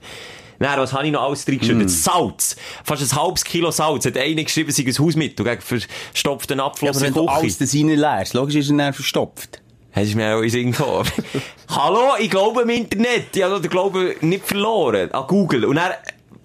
[0.60, 1.88] Dann, was habe ich noch alles drin geschüttet?
[1.88, 1.90] Mm.
[1.90, 2.56] Salz.
[2.86, 4.06] Fast ein halbes Kilo Salz.
[4.06, 7.36] Hat einer geschrieben, sei ein Hausmittel gegen verstopften Ja, Abfluss aber wenn in du der
[7.36, 7.66] alles Küche.
[7.66, 9.63] das reinleerst, logisch ist er dann verstopft.
[9.96, 11.08] Hast du mir auch in den Sinn gekommen?
[11.70, 13.36] Hallo, ich glaube im Internet.
[13.36, 15.12] Ich habe den Glauben nicht verloren.
[15.12, 15.66] An Google.
[15.66, 15.92] Und dann,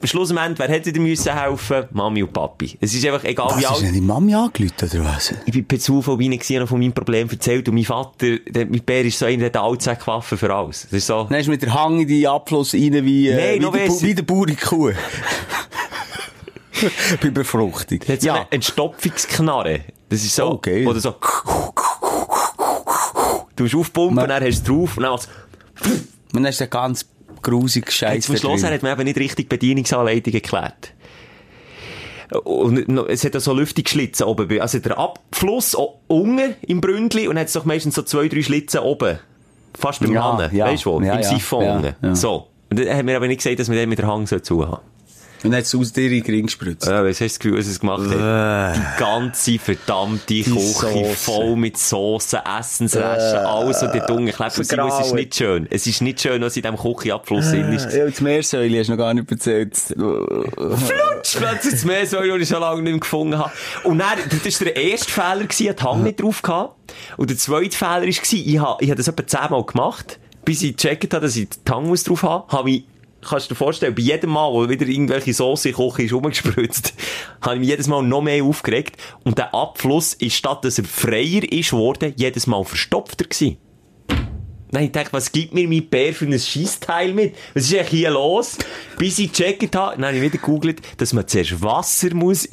[0.04, 1.84] schlussendlich, wer hätte dir müssen helfen?
[1.92, 2.76] Mami und Papi.
[2.78, 3.82] Es ist einfach egal, Was, wie ist alt...
[3.84, 5.32] denn die Mami angelüht oder was?
[5.46, 7.66] Ich bin per Zufall gewesen und von meinem Problem erzählt.
[7.70, 10.82] Und mein Vater, der, mein Bär ist so einer, der hat Allzweckwaffe für alles.
[10.82, 11.24] Das ist so...
[11.24, 14.02] Dann hast du mit der Hang in die Abfluss rein wie, äh, Nein, wie, der,
[14.02, 14.92] wie der Bauernkuh.
[17.22, 18.00] Bei Befruchtung.
[18.00, 19.80] Der hat so eine Entstopfungsknarre.
[20.10, 20.52] Das ist so...
[20.52, 20.86] Oh, geil.
[20.86, 21.14] Oder so...
[23.58, 25.28] Du musst aufpumpen, Man- dann hast du es drauf und dann machst
[26.32, 26.38] du...
[26.48, 27.06] Ist der ganz
[27.42, 28.24] grusige Jetzt Scheiß.
[28.26, 30.92] zum Schluss hat man eben nicht richtig Bedienungsanleitung geklärt.
[32.44, 34.60] Und es hat auch so Lüftungsschlitzen oben.
[34.60, 35.74] Also der Abfluss
[36.08, 39.18] unten im Bründli und dann hat es doch meistens so zwei, drei Schlitzen oben.
[39.78, 40.54] Fast beim Ja, Hahn.
[40.54, 41.00] ja, Weißt du wo?
[41.00, 42.14] ja, Im ja, Siphon ja, ja.
[42.14, 42.48] So.
[42.70, 44.82] Und dann hat mir aber nicht gesagt, dass wir den mit der Hang zu haben.
[45.45, 46.87] Und dann hat es aus dir in den gespritzt.
[46.87, 48.76] Ja, was hast du das Gefühl, was es gemacht hat?
[48.76, 51.25] Die ganze verdammte Küche Sauce.
[51.25, 54.59] voll mit Soßen, Essensresten, alles, was dort unten klebt.
[54.59, 55.66] Und Es ist nicht schön.
[55.71, 57.92] Es ist nicht schön, was in diesem Küchenabfluss drin ist.
[57.92, 59.76] Ja, das Meersäule hast du noch gar nicht erzählt.
[59.76, 63.52] Flutsch, plötzlich das Meersäule, das ich schon lange nicht mehr gefunden habe.
[63.85, 66.75] Und dann, das war der erste Fehler, ich hatte die Hand nicht drauf gehabt.
[67.16, 68.18] Und der zweite Fehler war, ich
[68.59, 71.87] habe, ich habe das etwa zehnmal gemacht, bis ich gecheckt habe, dass ich die Hand
[71.87, 72.85] muss drauf habe, habe ich
[73.20, 76.94] Kannst du dir vorstellen, bei jedem Mal, wo wieder irgendwelche die Küche ist rumgespritzt,
[77.40, 78.96] habe ich mich jedes Mal noch mehr aufgeregt.
[79.25, 83.58] Und der Abfluss ist, statt dass er freier ist worden, jedes Mal verstopfter gewesen.
[84.70, 87.34] Nein, ich dachte, was gibt mir mein Bär für ein Scheissteil mit?
[87.54, 88.58] Was ist eigentlich hier los?
[88.98, 92.46] Bis ich gecheckt habe, dann habe ich wieder gegoogelt, dass man zuerst Wasser muss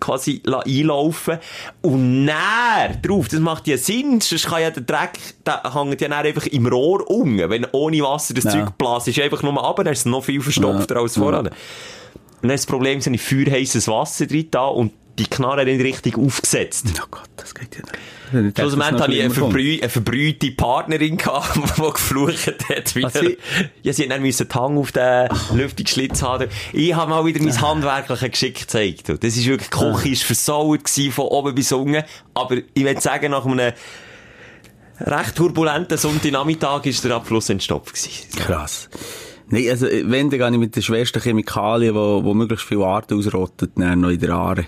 [0.00, 1.38] quasi la- einlaufen
[1.82, 6.08] und näher drauf, das macht ja Sinn, sonst kann ja der Dreck, der hängt ja
[6.08, 8.50] dann einfach im Rohr unten, wenn ohne Wasser das Ja.
[8.50, 11.46] Zeug bläst, ist einfach nur ab, dann ist es noch viel verstopfter als voran.
[11.48, 11.54] Und
[12.42, 16.16] dann ist das Problem, dass ich feuerheißes Wasser drin da und die Knarre nicht richtig
[16.16, 16.86] aufgesetzt.
[17.02, 17.94] Oh Gott, das geht ja nicht.
[18.30, 19.78] Schlussendlich hatte ich eine, Verbrühe.
[19.78, 22.94] verbrü eine verbrühte Partnerin gehabt, die geflucht hat.
[22.94, 23.10] Wieder.
[23.10, 23.38] Sie-
[23.82, 26.48] Ja, sie hat dann müssen die Hang auf den Lüftungsschlitz haben.
[26.72, 29.08] Ich habe mal wieder mein handwerkliches Geschick gezeigt.
[29.08, 32.02] Das ist wirklich, die Küche ist versaut gewesen, von oben bis unten.
[32.34, 33.72] Aber ich würde sagen, nach einem
[35.00, 37.94] recht turbulenten Sonntagnachmittag ist der Abfluss entstopft.
[38.36, 38.88] Krass.
[39.50, 43.16] Nein, also, wenn, dann gehe ich mit den schwersten Chemikalien, die, die möglichst viele Arten
[43.18, 44.66] ausrotten, dann noch in der Aare.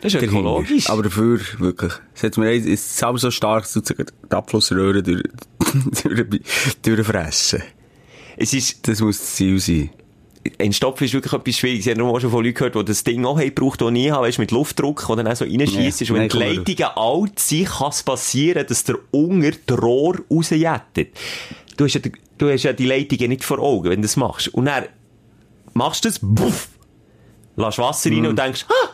[0.00, 0.88] Das ist ökologisch.
[0.90, 1.92] Aber dafür, wirklich.
[2.14, 3.94] Es hat mir eins, es ist aber so stark, dass die
[4.30, 5.22] Abflussröhre durch,
[6.02, 6.40] durch,
[6.82, 7.62] durchfressen.
[8.36, 9.90] Es ist, Das muss das Ziel sein.
[10.56, 11.86] Entstopfen ist wirklich etwas Schwieriges.
[11.86, 13.92] Ich habe nur schon von Leuten gehört, die das Ding auch haben gebraucht, das ich
[13.92, 16.00] nie habe, weißt, mit Luftdruck, der dann auch so reinschießt.
[16.02, 20.16] Ja, Und wenn die Leitungen alt sind, kann es passieren, dass der Unger die Rohr
[20.30, 21.08] rausjettet.
[21.76, 24.16] Du hast ja, die- du hast ja die Leitungen nicht vor Augen, wenn du das
[24.16, 24.48] machst.
[24.54, 24.84] Und dann
[25.74, 26.68] machst du das, buff,
[27.56, 28.16] lässt Wasser Mhm.
[28.16, 28.88] rein und denkst, ah,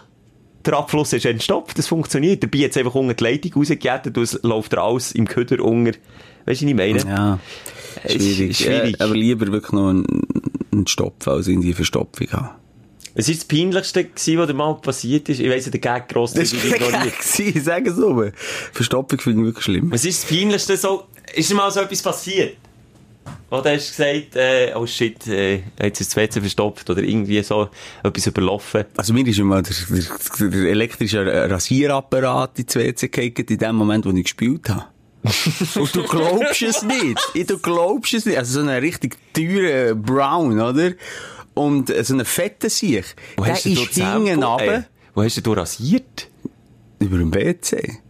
[0.67, 2.43] der Abfluss ist entstopft, das funktioniert.
[2.43, 5.93] Dabei hat es einfach unter die Leitung rausgejettet und es läuft alles im Köder unter.
[6.47, 6.99] Weißt du, was ich meine?
[6.99, 7.39] Ja.
[8.03, 8.57] Es ist Schwierig.
[8.59, 9.01] schwierig.
[9.01, 10.07] Äh, aber lieber wirklich noch einen,
[10.73, 12.51] einen Stopfen als irgendwie eine Verstopfung haben.
[13.17, 15.39] Es ist das Peinlichste gewesen, was dir mal passiert ist.
[15.41, 17.15] Ich weiss, der Gag gross Das war ignoriert.
[17.65, 18.25] Sag es so.
[18.73, 19.93] Verstopfung finde ich wirklich schlimm.
[19.93, 21.05] Was ist das Peinlichste so?
[21.33, 22.57] Ist dir mal so etwas passiert?
[23.51, 23.71] Hast du
[24.05, 27.69] gesagt, äh, oh shit, äh, jetzt ist das WC verstopft oder irgendwie so
[28.03, 28.85] etwas überlaufen?
[28.97, 34.07] Also mir ist immer der, der, der elektrische Rasierapparat ins WC gegangen, in dem Moment,
[34.07, 34.87] wo ich gespielt habe.
[35.77, 37.19] Und du glaubst es nicht.
[37.33, 38.37] Ich, du glaubst es nicht.
[38.37, 40.93] Also so einen richtig teuren Brown, oder?
[41.55, 43.05] Und so einen fetten Sieg.
[43.37, 44.85] Wo Der hast du ist hinten runter.
[45.15, 46.29] Wo hast du du rasiert?
[46.99, 48.01] Über dem WC.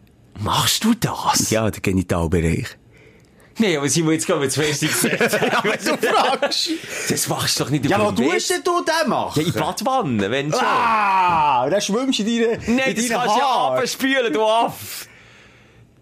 [0.40, 1.50] Machst du das?
[1.50, 2.76] Ja, der Genitalbereich.
[3.58, 5.32] Nee, aber Simon, jetzt gehen wir zu fest gesagt.
[5.32, 6.70] du fragst.
[7.08, 8.54] Das machst du doch nicht Ja, den tust WC.
[8.54, 9.40] denn du den machen?
[9.42, 10.60] Ja, in Badwanne, wenn schon.
[10.62, 15.06] Ah, da schwimmst du in deine, Nein, in das kannst du ja abspülen, du Aff.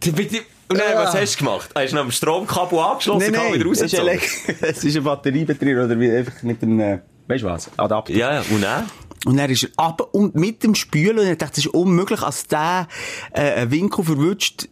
[0.01, 1.71] Du Und dann, was hast du gemacht?
[1.75, 4.57] Hast du noch am Stromkabel angeschlossen Nein, und wieder nein, es ist, rausgezogen?
[4.71, 8.13] es ist ein Batteriebetrieb oder wie einfach mit einem, weißt du was, Adapter.
[8.15, 8.91] Ja, ja, und dann?
[9.25, 12.23] Und dann ist er ab und mit dem Spülen und ich dachte, es ist unmöglich,
[12.23, 12.89] als der
[13.33, 14.67] äh, einen Winkel verwünscht,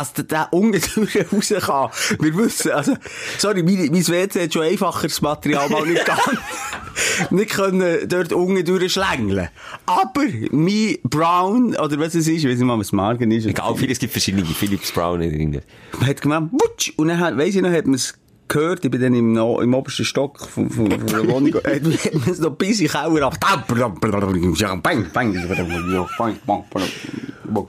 [0.00, 1.90] als der, der unten durch raus kann.
[2.20, 2.96] Wir wissen, also,
[3.38, 6.28] sorry, mein, mein WC hat schon einfacheres Material mal nicht gehabt.
[7.30, 9.48] nicht können dort unten durchschlängeln.
[9.86, 13.46] Aber mein Brown, oder was es ist, ich weiß nicht mal, was Marken ist.
[13.46, 15.60] Egal, viel, es gibt verschiedene Philips Brown drin.
[15.98, 18.14] Man hat gemacht, wutsch, und dann, hat- weiss ich noch, hat man es
[18.48, 21.78] gehört, ich bin dann im, no- im obersten Stock von, von, von der Wohnung, äh,
[21.80, 21.92] du
[22.26, 23.38] hast noch bis in Keller ab.
[23.40, 24.10] Bang, bang, bang,
[26.46, 26.82] bang, bang.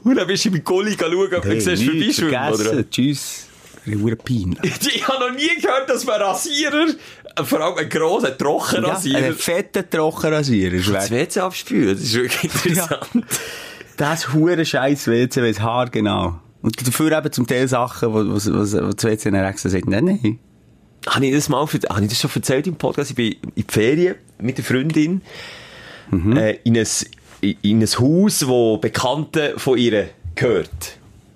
[0.04, 2.89] Und dann bist du mit Gulli schauen, ob du siehst, vorbeischwimmen, oder?
[2.89, 3.48] Tschüss.
[3.86, 6.88] Ich habe noch nie gehört, dass man Rasierer,
[7.36, 11.10] äh, vor allem einen grossen, Ja, Trockenrasierer, einen fetten Trockenrasierer ist das.
[11.10, 11.96] WC abspülen.
[11.96, 13.08] Das ist wirklich interessant.
[13.98, 16.39] Das hure scheiß WC, weiss Haar genau.
[16.62, 19.88] Und dafür eben zum Teil Sachen, wo, wo, wo, wo das WC dann extra sagt,
[19.88, 20.39] nein, nein.
[21.08, 23.10] Habe ich das mal, habe ich das schon erzählt im Podcast?
[23.10, 25.22] Ich bin in die Ferien mit der Freundin,
[26.12, 26.36] Mhm.
[26.38, 26.86] äh, in ein,
[27.41, 30.69] in in ein Haus, wo Bekannte von ihr gehört.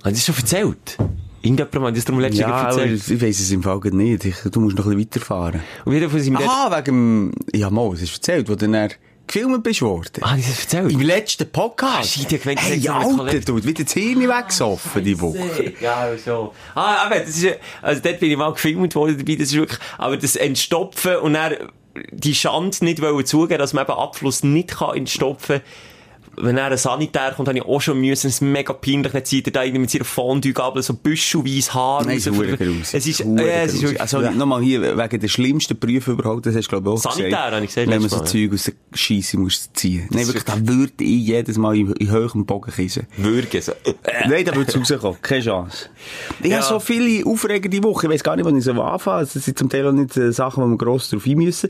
[0.03, 0.97] Habe ich das schon erzählt?
[1.41, 3.07] Irgendjemand hat das darum letztes Ja, erzählt.
[3.07, 4.25] ich weiss es im Fall nicht.
[4.25, 5.61] Ich, du musst noch ein bisschen weiterfahren.
[5.85, 8.89] Und wieder von seinem Aha, wegen dem, ja, mal, es ist erzählt, wo dann
[9.27, 10.09] gefilmt bist worden.
[10.37, 10.91] Ich das erzählt?
[10.91, 11.99] Im letzten Podcast.
[11.99, 15.73] Ah, shit, ich gemeint, hey, Alter, du, wieder das Hirn weggesoffen, die Woche.
[15.81, 16.53] Ja, so.
[16.73, 19.55] Ah, aber das ist, ja- also dort bin ich mal gefilmt worden dabei, das ist
[19.55, 21.53] wirklich, aber das Entstopfen und dann
[22.11, 25.61] die Schande nicht wollen zugeben, dass man eben Abfluss nicht kann entstopfen
[26.37, 29.27] wenn dann ein Sanitär kommt, habe ich auch schon müssen, es ist mega peinlich, nicht
[29.27, 32.93] sieht er da irgendwie mit seiner Fondue-Gabel so büschelweise Haar Nein, es raus- grusig.
[32.93, 36.65] Es ist, äh, es ist Also, nochmal hier, wegen der schlimmsten Prüfe überhaupt, das hast
[36.65, 37.53] du, glaube ich, auch Sanitär, gesagt.
[37.53, 40.07] habe ich gesagt Wenn man so Mal, Zeug aus der Scheisse muss ziehen.
[40.11, 43.07] Nein, ist wirklich, da würde ich jedes Mal in, in hohem Bogen kissen.
[43.17, 43.71] würgen, so.
[44.27, 45.17] Nein, da würde es rauskommen.
[45.21, 45.89] Keine Chance.
[46.41, 46.57] Ich Ja.
[46.57, 48.07] habe so viele aufregende Wochen.
[48.07, 49.21] Ich weiß gar nicht, wann ich so anfange.
[49.21, 51.69] Das sind zum Teil auch nicht äh, Sachen, wo wir gross drauf ein müssen.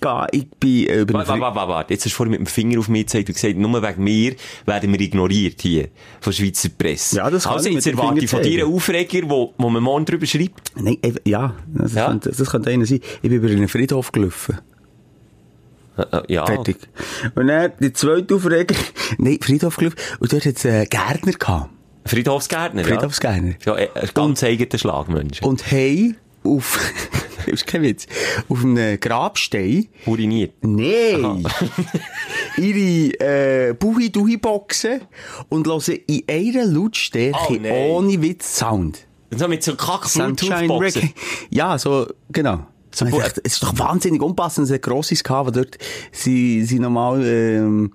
[0.00, 0.26] Gehen.
[0.32, 1.92] Ich bin äh, über Warte, warte, warte, warte.
[1.94, 4.34] Jetzt hast du vorhin mit dem Finger auf mich gezeigt und gesagt, nur wegen mir
[4.64, 5.88] werden wir ignoriert hier
[6.20, 7.16] von Schweizer Presse.
[7.16, 8.74] Ja, das kann Also ich jetzt erwarte ich von dir einen.
[8.74, 10.72] Aufreger, wo, wo man morgen drüber schreibt.
[10.76, 12.08] Nein, ja, das, Ja?
[12.08, 13.00] Könnte, das könnte einer sein.
[13.16, 14.58] Ich bin über einen Friedhof gelaufen.
[15.96, 16.44] Äh, äh, ja.
[16.46, 16.76] Fertig.
[17.34, 18.76] Und dann die zweite Aufregung.
[19.18, 19.96] Nein, Friedhof gelaufen.
[20.20, 21.70] Und dort hat es einen Gärtner gehabt.
[22.04, 23.54] Friedhofsgärtner, Friedhofsgärtner.
[23.64, 23.76] ja.
[23.78, 25.42] Ja, äh, ein ganz eigener Schlagmensch.
[25.42, 26.78] Und hey, auf,
[27.48, 28.06] ist kein Witz,
[28.48, 30.52] auf einem Grabstein Uriniert.
[30.62, 31.44] Nein!
[32.56, 35.00] Ihre äh, Buhi-Duhi-Boxen
[35.48, 37.90] und hören in einer Lautstärke Oh, nein.
[37.90, 39.06] ohne Witz Sound.
[39.30, 40.06] Und so mit so kack.
[40.16, 41.10] Reggae.
[41.50, 42.66] Ja, so, genau.
[42.94, 44.68] So, bu- es ist doch wahnsinnig unpassend.
[44.68, 45.76] Es hat Grosses gehabt, wo dort
[46.12, 47.92] sie, sie normal, ähm,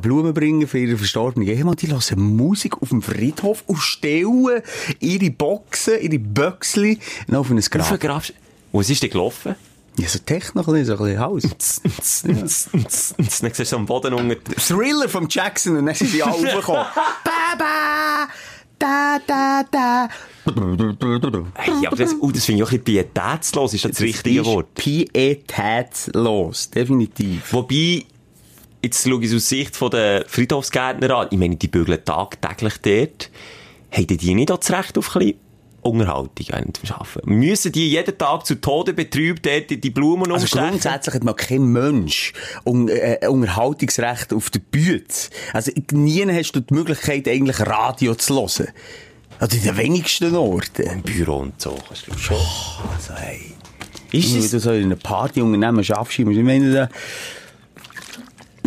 [0.00, 1.74] Blumen bringen für ihre verstorbenen Ehemann.
[1.74, 4.62] Die hören Musik auf dem Friedhof und stellen
[5.00, 8.22] ihre Boxen, ihre Böxli noch auf ein Auf Grab.
[8.74, 8.80] Grab.
[8.80, 9.54] Was ist denn gelaufen?
[9.96, 11.42] Ja, so Techno, so ein bisschen Haus.
[12.24, 14.36] Dann siehst du so am Boden unter.
[14.56, 16.86] Thriller vom Jackson und dann sind sie alle raufgekommen.
[17.24, 18.28] Baba!
[18.76, 20.08] Da, da, da.
[21.54, 24.44] Hey, aber das, uh, das finde ich auch ein bisschen pietätslos, ist das das richtige
[24.44, 24.74] Wort.
[24.74, 27.52] Pietätslos, definitiv.
[27.52, 28.04] Wobei,
[28.82, 31.28] jetzt schaue ich es aus Sicht von der Friedhofsgärtner an.
[31.30, 33.30] Ich meine, die bügeln tagtäglich dort.
[33.92, 35.43] Haben die nicht auch das Recht auf ein bisschen
[35.84, 37.30] Unterhaltung während dem Arbeiten?
[37.38, 40.68] Müssen die jeden Tag zu Tode betrübt dort die Blumen Also umstechen?
[40.70, 42.32] grundsätzlich hat man kein Mensch
[42.64, 45.04] un äh, Unterhaltungsrecht auf der Bühne.
[45.52, 48.68] Also nie hast du die Möglichkeit, eigentlich Radio zu hören.
[49.40, 50.82] Also in den wenigsten Orten.
[50.82, 52.36] Im Büro und so, kannst du schon.
[52.36, 53.40] Also hey.
[54.12, 56.88] Ist Wenn du so in einem Partyunternehmen schaffst, musst du meinen, da-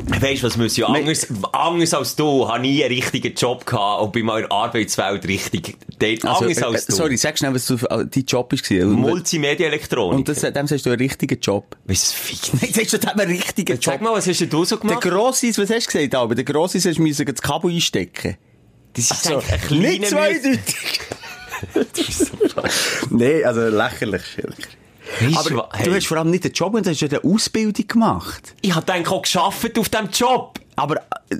[0.05, 4.03] Weisst du, was muss ja anders, anders als du, habe nie einen richtigen Job gehabt
[4.03, 6.95] und bin mal in der Arbeitswelt richtig, dort, anders äh, als du.
[6.95, 8.85] sorry, sag schnell, was du, äh, dein Job war.
[8.85, 10.19] Multimedia-Elektronik.
[10.19, 11.75] und das, dem sagst du einen richtigen Job.
[11.85, 13.83] Was fick Nein, sagst du dem einen richtigen Job.
[13.83, 15.01] Sag mal, was hast du so Der gemacht?
[15.01, 18.37] Grossis, was hast du gesagt, aber der Grossis hast du das Kabel einstecken.
[18.93, 20.99] Das ist Also, eigentlich ein kleiner nicht zweideutig.
[23.09, 24.69] nee, also lächerlich, Schilker.
[25.35, 27.87] Aber wa- du hey, hast vor allem nicht den Job, du hast ja eine Ausbildung
[27.87, 28.53] gemacht.
[28.61, 30.59] Ich hab dann auch geschafft auf diesem Job.
[30.75, 31.35] Aber äh,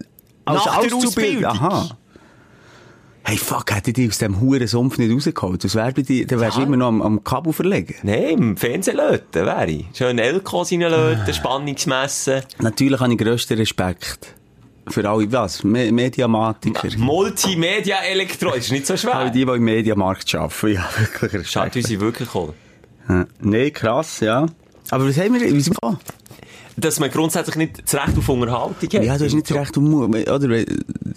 [0.45, 1.45] als Nach der Auszubildender- Ausbildung.
[1.45, 1.89] Aha.
[3.23, 5.61] Hey, fuck, hätte ich dich aus dem huren Sumpf nicht rausgeholt.
[5.61, 7.95] Das wär bei dir, dann wärst du immer noch am, am Kabel verlegen.
[8.03, 9.85] Nein, im Fernsehen löten wäre ich.
[9.93, 12.43] Schön Elkos reinlöten, Spannungsmessen.
[12.59, 14.33] Natürlich habe ich grössten Respekt.
[14.87, 15.65] Für alle, was?
[15.65, 16.87] Me Mediamatiker.
[16.97, 18.59] Multimedia-Elektronik.
[18.59, 19.29] ist nicht so Alle schwer.
[19.31, 20.67] die, die im Mediamarkt arbeiten.
[20.75, 21.75] Ja, wirklich Schaut, Respekt.
[21.75, 22.53] wie sie wirklich kommen.
[23.41, 24.45] Nee, krass, ja.
[24.89, 25.99] Aber was haben wir, wie sind wir
[26.75, 28.93] Dass man grundsätzlich nicht das Recht auf Unterhaltung hat.
[28.93, 30.65] Ja, du hast nicht recht um, oder, äh,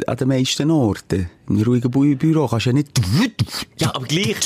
[0.07, 1.31] an den meisten Orten.
[1.51, 2.91] Im ruhigen Bu Büro kannst du ja nicht...
[3.77, 4.37] Ja, aber gleich.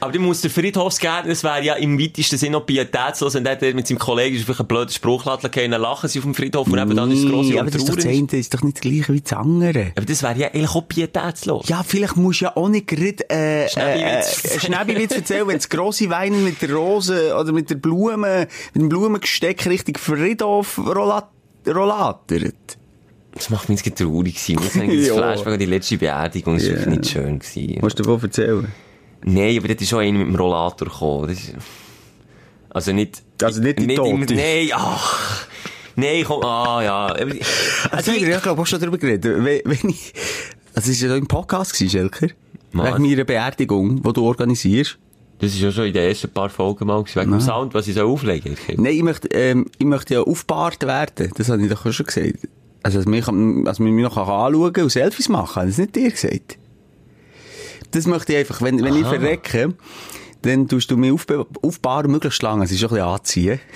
[0.00, 3.72] Aber du musst der Friedhofsgärtner, das wäre ja im weitesten Sinne noch pietätslos, wenn der
[3.72, 6.66] mit seinem Kollegen ist, vielleicht einen blöden Spruch lassen dann lachen sie auf dem Friedhof
[6.66, 8.62] und eben dann ist es grosse aber das ist doch das eine, das ist doch
[8.62, 9.92] nicht das gleiche wie das andere.
[9.94, 11.68] Aber das wäre ja eigentlich auch pietätslos.
[11.68, 15.56] Ja, vielleicht musst du ja auch nicht gerade, äh, Schnäbi-Witz äh, äh, Schnäbi-Witz erzählen, wenn
[15.58, 20.78] das grosse Weinen mit der Rose oder mit der Blume, mit dem Blumengesteck Richtung Friedhof
[20.78, 21.28] rollat-
[21.68, 22.78] rollatert.
[23.42, 24.36] Das macht mich jetzt traurig.
[24.48, 25.08] Ich muss sagen, das.
[25.16, 27.78] Flashback an die letzte Beerdigung, das war wirklich nicht schön gewesen.
[27.80, 28.68] Musst du davon erzählen?
[29.24, 31.28] Nein, aber das ist schon einer mit dem Rollator gekommen.
[31.28, 31.54] Das ist...
[32.70, 33.20] Also nicht...
[33.42, 34.10] Also nicht die Tote?
[34.10, 35.46] Immer, nein, ach...
[35.96, 37.06] Nein, komm, ah, ja.
[37.08, 37.34] Aber-
[37.90, 39.24] Also, ich glaube auch schon darüber geredet.
[39.44, 40.12] Wenn, wenn ich,
[40.74, 42.28] also, es war ja im Podcast, gewesen, Schelker.
[42.72, 42.94] Was?
[42.94, 44.98] Wegen meiner Beerdigung, die du organisierst.
[45.40, 47.88] Das ist ja schon in den ersten paar Folgen mal gewesen, wegen dem Sound, was
[47.88, 48.76] ich so auflegen soll.
[48.78, 51.30] Nein, ich möchte, ähm, ich möchte ja aufgebahrt werden.
[51.36, 52.38] Das habe ich doch auch schon gesagt.
[52.82, 53.06] Also, dass
[53.78, 55.66] man mich noch anschauen kann und Selfies machen kann.
[55.66, 56.58] Das ist nicht dir gesagt.
[57.92, 59.74] Das möchte ich einfach, wenn, wenn ich verrecke,
[60.42, 62.60] dann tust du mich aufbe- aufbauen, möglichst lang.
[62.60, 63.60] Also, ist schon ein bisschen anziehen.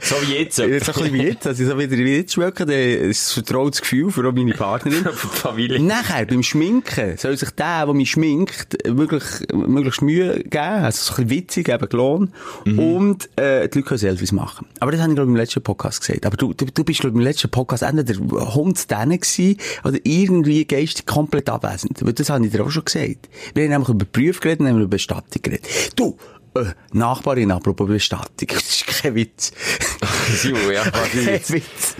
[0.00, 0.56] So wie jetzt.
[0.56, 1.46] So ein bisschen wie jetzt.
[1.46, 4.52] Also, so wieder wie jetzt schmecken, dann ist es ein vertrautes Gefühl für auch meine
[4.52, 5.04] Partnerin.
[5.12, 5.80] Für die Familie.
[5.80, 10.56] Nachher, beim Schminken, soll sich der, der mich schminkt, wirklich, möglichst Mühe geben.
[10.84, 12.32] Also, so ein bisschen witzig, eben Lohn.
[12.66, 14.66] Und, äh, die Leute können Selfies machen.
[14.80, 16.26] Aber das habe ich, glaube ich, im letzten Podcast gesagt.
[16.26, 19.56] Aber du, du, du bist, glaube ich, im letzten Podcast entweder der Hund denen gewesen,
[19.84, 22.04] oder irgendwie geistig komplett abwesend.
[22.04, 23.28] Weil das habe ich dir auch schon gesagt.
[23.54, 25.59] Wir haben nämlich über Prüf geredet und haben über Bestattung geredet.
[25.96, 26.16] Du,
[26.54, 28.48] äh, Nachbarin, apropos Bestattung.
[28.48, 29.52] Das ist kein Witz.
[30.34, 31.40] Simon, ja, Kein?
[31.48, 31.96] Witz.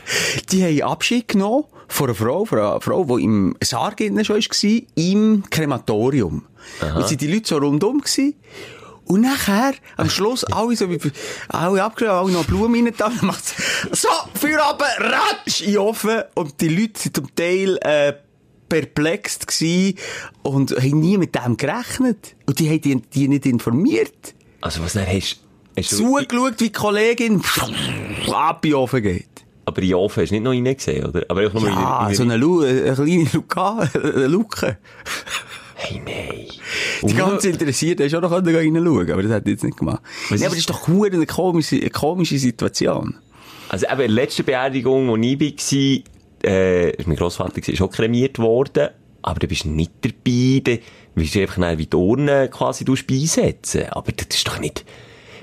[0.51, 4.83] Die haben Abschied genommen von einer Frau, von einer Frau, die im Sarg schon war,
[4.95, 6.47] im Krematorium.
[6.95, 8.35] Und sind die Leute so rundum gewesen.
[9.05, 10.99] Und nachher, am Schluss, alle so wie,
[11.49, 13.55] alle abgelegt, alle noch Blumen rein, dann macht's,
[13.91, 16.23] so, für runter, ratsch, in den Ofen.
[16.35, 18.13] Und die Leute sind zum Teil, äh,
[18.71, 19.97] perplext gsi
[20.43, 22.37] und haben nie mit dem gerechnet.
[22.47, 24.35] Und die haben die, die nicht informiert.
[24.63, 25.41] Also was dann hast,
[25.77, 25.97] hast du...
[25.97, 27.43] Zugeschaut, wie die Kollegin
[28.33, 29.27] ab in den Ofen geht.
[29.67, 31.25] Aber in den Ofen hast du nicht noch reingesehen, oder?
[31.29, 34.79] Aber noch mal Ja, in, so in, eine, Lu eine kleine eine Luke.
[35.75, 36.47] Hey, nein.
[37.03, 40.03] Die ganz interessiert hast auch noch reinschauen, aber das hat jetzt nicht gemacht.
[40.29, 43.17] Was Ja, aber das ist doch eine komische, eine komische Situation.
[43.71, 46.10] Also eben, die letzte Beerdigung, wo ich war,
[46.45, 48.89] äh, mein Grossvater war, auch kremiert worden.
[49.23, 50.83] Aber du bist nicht dabei, da
[51.15, 53.85] willst du einfach wie die Urne quasi du einsetzen.
[53.91, 54.85] Aber das ist doch nicht,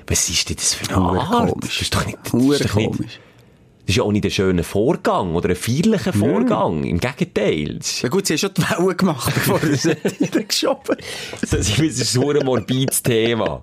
[0.06, 1.52] was ist denn das für eine Hure Art?
[1.52, 1.78] komisch.
[1.78, 4.30] Das ist doch nicht, das Hure ist doch nicht, das ist ja auch nicht ein
[4.30, 6.84] schöner Vorgang oder ein feierlicher Vorgang.
[6.84, 7.78] Im Gegenteil.
[8.02, 9.76] Ja gut, sie haben schon die Wellen gemacht, bevor sie
[10.18, 10.96] sie geschoben
[11.40, 13.62] das ist ein morbides Thema.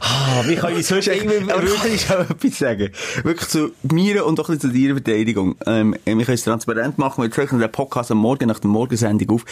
[0.00, 1.50] Ah, wie kann ich sonst irgendwie...
[1.50, 2.90] Aber kann ich auch etwas sagen?
[3.22, 5.56] Wirklich zu mir und auch ein bisschen zu deiner Verteidigung.
[5.66, 7.22] Ähm, wir können es transparent machen.
[7.22, 9.44] Wir zeichnen den Podcast am Morgen nach der Morgensendung auf.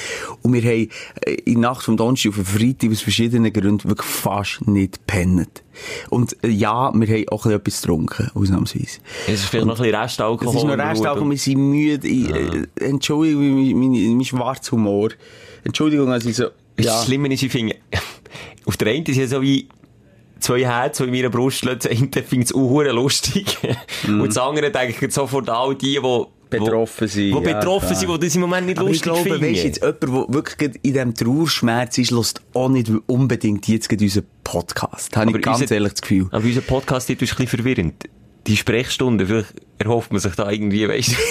[0.43, 0.89] Und wir haben
[1.27, 4.95] äh, in der Nacht vom Donnerstag auf den Freitag aus verschiedenen Gründen wirklich fast nicht
[5.07, 5.63] gepennt.
[6.11, 8.99] Und äh, ja, wir haben auch ein bisschen etwas getrunken, ausnahmsweise.
[9.27, 10.49] Es ist vielleicht noch ein bisschen Restalkohol.
[10.55, 12.07] Es ist noch Restalkohol, und- wir sind müde.
[12.07, 15.09] Ich, äh, Entschuldigung, mein, mein, mein schwarzer Humor.
[15.65, 16.45] Entschuldigung, also ich so...
[16.45, 16.51] Ja.
[16.77, 16.85] Ja.
[16.87, 17.77] Das Schlimme ist, ich finde,
[18.67, 19.69] auf der einen ist ja so wie
[20.45, 21.79] zwei Herzen, die in meiner Brust schlagen.
[21.83, 23.59] Das eine findet es auch lustig.
[24.07, 26.25] Und das andere denke ich sofort an all die, die.
[26.51, 27.99] Betroffen sind, Die ja, betroffen klar.
[27.99, 29.53] sind, die das im Moment nicht Aber ich lustig glaube, finden.
[29.55, 33.91] weisst du, jetzt jemand, der wirklich in diesem Trauerschmerz ist, lässt auch nicht unbedingt jetzt
[33.91, 35.17] unseren Podcast.
[35.17, 36.29] Habe ich Aber ganz unser- ehrlich das Gefühl.
[36.31, 37.95] Aber unser Podcast ist ein bisschen verwirrend.
[38.47, 41.15] Die Sprechstunde, vielleicht erhofft man sich da irgendwie, weißt du.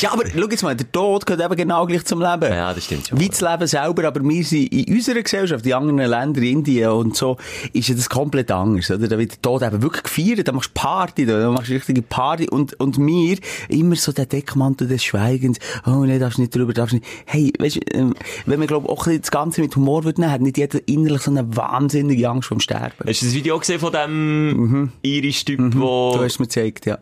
[0.00, 2.52] Ja, aber schau jetzt mal, der Tod gehört eben genau gleich zum Leben.
[2.52, 3.18] Ja, das stimmt schon.
[3.18, 7.16] Wie das Leben selber, aber wir sind in unserer Gesellschaft, in anderen Ländern, Indien und
[7.16, 7.36] so,
[7.72, 9.08] ist ja das komplett anders, oder?
[9.08, 12.02] Da wird der Tod eben wirklich gefeiert, da machst du Party, da machst du richtige
[12.02, 16.72] Party und, und wir, immer so der Deckmantel des Schweigens, oh nee, darfst nicht drüber,
[16.72, 18.14] darfst nicht, hey, weißt du, ähm,
[18.46, 21.30] wenn man, glaub auch das Ganze mit Humor würde nehmen, hat nicht jeder innerlich so
[21.30, 23.04] eine wahnsinnige Angst vom Sterben.
[23.06, 26.12] Hast du das Video gesehen von dem Irisch-Typ, wo...
[26.16, 26.98] Du hast es mir gezeigt, ja.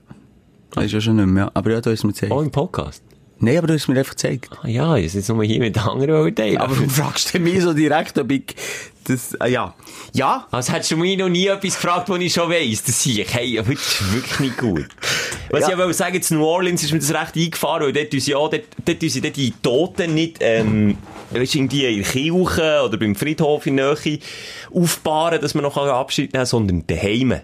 [0.81, 1.51] Ist ja schon nicht mehr, ja.
[1.55, 2.33] aber ja, du hast es mir gezeigt.
[2.33, 3.03] Oh, im Podcast?
[3.45, 4.51] Nein, aber du hast es mir einfach gezeigt.
[4.63, 6.59] Ah, ja, ich jetzt nur hier mit den anderen teilen.
[6.59, 8.55] Aber du fragst mich so direkt, ob ich
[9.05, 9.75] das, äh, ja.
[10.13, 12.85] Ja, Also hättest du mich noch nie etwas gefragt, was ich schon weiss.
[12.85, 14.87] Das sehe ich, hey, das ist wirklich nicht gut.
[15.51, 15.69] Was Ja.
[15.71, 18.49] ich aber sagen, zu New Orleans ist mir das recht eingefahren, weil dort sie auch,
[18.49, 20.97] dort, dort dort die Toten nicht, ähm,
[21.33, 24.19] weißt irgendwie in Kirche oder beim Friedhof in Nähe
[24.73, 27.41] aufbahren, dass man noch Abschied nehmen kann, sondern daheim.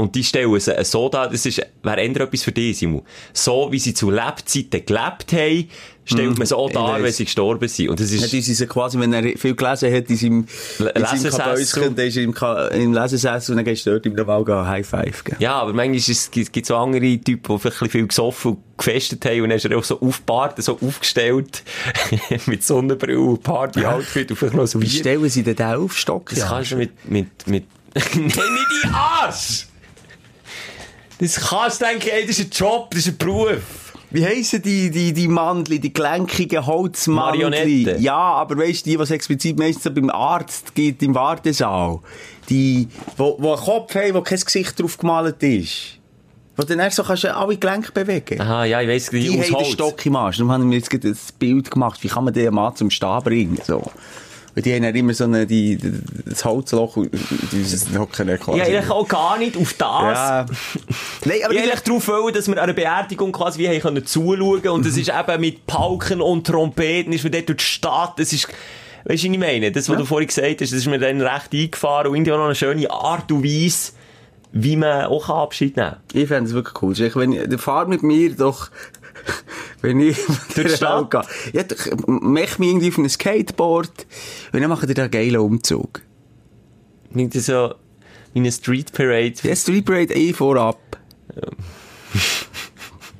[0.00, 3.02] Und die stellen es so dar, das ist, wäre eher etwas für dich, Simon.
[3.34, 5.68] So, wie sie zu Lebzeiten gelebt haben,
[6.06, 7.90] stellt man es auch ich dar, wenn sie gestorben sind.
[7.90, 10.46] Und das ist, sind so quasi, wenn er viel gelesen hat in seinem,
[10.78, 11.32] in seinem.
[11.32, 14.42] Kabäuschen, dann ist er im, Ka im Lesesessel und dann gehst du dort im Mal
[14.42, 15.36] gehen, High Five geben.
[15.38, 18.78] Ja, aber manchmal ist es, gibt es so andere Typen, die vielleicht viel gesoffen und
[18.78, 21.62] gefestet haben und dann ist er auch so aufgebahrt, so aufgestellt,
[22.46, 25.00] mit Sonnenbrille, Party-Outfit und vielleicht noch so Wie Bier.
[25.00, 26.30] stellen sie denn den auf, Stock?
[26.30, 28.36] Das kannst du mit, mit, mit, nein, nicht
[28.82, 29.66] die Arsch!
[31.20, 33.92] Das kannst du denken, ey, das ist ein Job, das ist ein Beruf.
[34.10, 37.44] Wie heissen die, die, die Mandli, die gelenkigen Holzmandli?
[37.44, 38.02] Marionetten.
[38.02, 42.00] Ja, aber weisst du, die, was explizit meistens beim Arzt gibt, im Wartesaal.
[42.48, 45.98] Die, wo, wo einen Kopf haben, wo kein Gesicht drauf gemalt ist.
[46.56, 48.40] Wo dann erst so kannst du alle Gelenke bewegen.
[48.40, 49.68] Aha, ja, ich weiss, die, Die aus haben den Holz.
[49.68, 50.38] Stock im Arsch.
[50.38, 52.02] Darum haben wir jetzt ein Bild gemacht.
[52.02, 53.58] Wie kann man den Mann zum Stehen bringen?
[53.64, 53.92] So.
[54.54, 55.78] Und die haben dann immer so eine, die,
[56.26, 58.58] das Holzloch und die hocken dann quasi.
[58.58, 59.88] Ja, eigentlich auch gar nicht auf das.
[59.88, 60.46] Ja.
[61.24, 64.04] Nein, aber Ich eigentlich darauf wollen, dass wir an einer Beerdigung quasi wie haben können
[64.04, 68.18] zuschauen und es ist eben mit Pauken und Trompeten, ist man dort durch die Stadt,
[68.18, 68.48] es ist,
[69.04, 69.70] weißt du, was ich meine?
[69.70, 72.38] Das, was du vorhin gesagt hast, das ist mir dann recht eingefahren und irgendwie auch
[72.38, 73.92] noch eine schöne Art und Weise,
[74.52, 76.20] wie man auch Abschied nehmen kann.
[76.20, 77.00] Ich fände es wirklich cool.
[77.00, 78.68] Ich, wenn fahrt mit mir doch,
[79.82, 80.16] wenn ich
[80.54, 81.10] Durch die Stadt?
[81.10, 81.22] gehe.
[81.52, 81.64] Ja,
[82.06, 84.06] mach mich irgendwie auf ein Skateboard
[84.52, 86.02] und dann machen die da einen geilen Umzug.
[87.10, 87.74] Nicht so
[88.32, 89.34] wie eine Street Parade.
[89.42, 90.78] Der Street Parade eh vorab.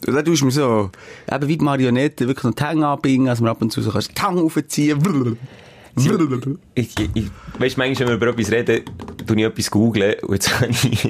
[0.06, 0.90] Und dann tust du mir so,
[1.30, 3.90] eben wie die Marionette, wirklich noch die Hänge anbinden, dass man ab und zu so
[3.90, 5.38] kannst, die Hänge aufziehen.
[6.74, 8.84] Ich, ich, ich, weißt du, manchmal, wenn wir über etwas reden,
[9.30, 11.08] tue ich etwas googlen und jetzt habe ich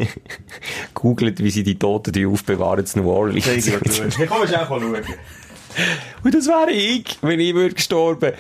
[0.95, 3.47] gegoogelt, wie sie die Toten die aufbewahren zu New Orleans.
[4.29, 4.85] komm, schnell schauen.
[6.25, 8.33] Und das wäre ich, wenn ich würde gestorben.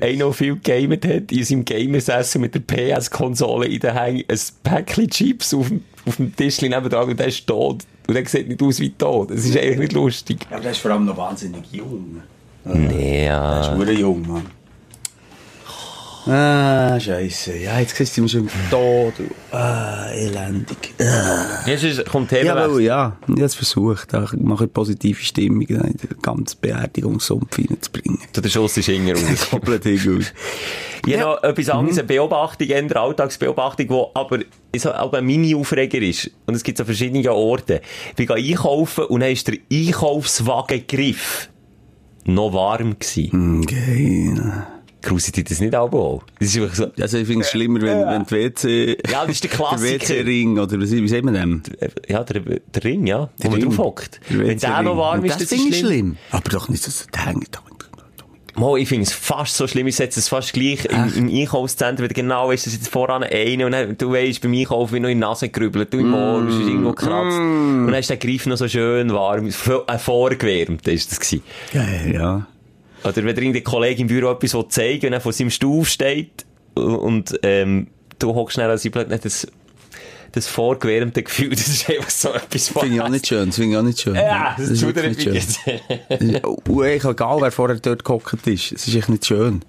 [0.00, 4.38] Einer, der viel gegamet hat, in seinem Gamersessel mit der PS-Konsole in den Hängen, ein
[4.62, 7.82] Päckchen Chips auf dem, auf dem Tisch nebenan und der ist tot.
[8.06, 9.30] Und der sieht nicht aus wie tot.
[9.30, 10.46] Das ist eigentlich nicht lustig.
[10.48, 12.22] Ja, aber der ist vor allem noch wahnsinnig jung.
[12.64, 13.54] Nee, ja.
[13.54, 14.46] Der ist verdammt jung, Mann.
[16.26, 17.56] Ah, Scheiße.
[17.58, 19.14] Ja, jetzt siehst du schon Tod.
[19.52, 20.94] Ah, elendig.
[21.00, 21.64] Ah.
[21.66, 22.74] Jetzt ist, kommt Ja, Themenwechsel.
[22.74, 27.58] weil, ja, ich habe es versucht, da mache ich positive Stimmung in den ganzen Beerdigungssumpf
[27.58, 28.18] reinzubringen.
[28.34, 29.48] Der Schuss ist hinter uns.
[29.50, 30.34] Komplett hingehört.
[31.06, 31.20] Ich Ja.
[31.20, 34.38] habe noch etwas anderes, eine Beobachtung, eine Alltagsbeobachtung, die aber
[34.76, 36.30] so aber ein Mini-Aufreger ist.
[36.46, 37.78] Und es gibt an verschiedenen Orten.
[38.16, 41.48] Ich gehe einkaufen und dann war der Einkaufswagengriff
[42.24, 43.60] noch warm gewesen.
[43.62, 44.34] Okay.
[45.06, 46.22] Gruselt dich das nicht auch?
[46.40, 48.98] Das ist einfach so, Also ich finde es schlimmer, wenn, wenn die WC...
[49.10, 50.00] Ja, das ist der Klassiker.
[50.08, 51.62] WC-Ring, oder wie, wie sagt man dem?
[52.08, 54.20] ja, der, der Ring, ja, wo man drauf hockt.
[54.30, 55.72] Der Wenn der noch warm ist, das ist schlimm.
[55.74, 56.16] schlimm.
[56.32, 57.60] Aber doch nicht, dass es hängt.
[58.58, 59.86] Mal, ich finde es fast so schlimm.
[59.86, 63.66] Ich setze es fast gleich im, im Einkaufszentrum, du genau weißt, dass jetzt voran eine
[63.66, 66.42] und dann, du weißt, beim Einkaufen wie noch in die Nase gerübelt, du im Ohr,
[66.48, 67.38] es ist irgendwo gekratzt.
[67.38, 69.50] Und dann ist der Griff noch so schön warm.
[69.86, 71.42] Ein vorgewärmter ist das gewesen.
[71.74, 72.46] Ja, ja.
[73.06, 76.44] Oder wenn irgendein Kollege im Büro etwas will zeigen und er vor seinem Stuhl steht
[76.74, 77.88] und, ähm,
[78.18, 79.46] du hockst schnell an seinem nicht das,
[80.32, 83.72] das vorgewärmte Gefühl, das ist einfach so etwas Finde ich auch nicht schön, das finde
[83.72, 84.14] ich auch nicht schön.
[84.14, 85.34] Ja, das, ist wirklich er nicht schön.
[85.34, 86.68] jetzt.
[86.68, 88.72] Und echt egal, wer vorher dort gehockt ist.
[88.72, 89.62] Es ist echt nicht schön.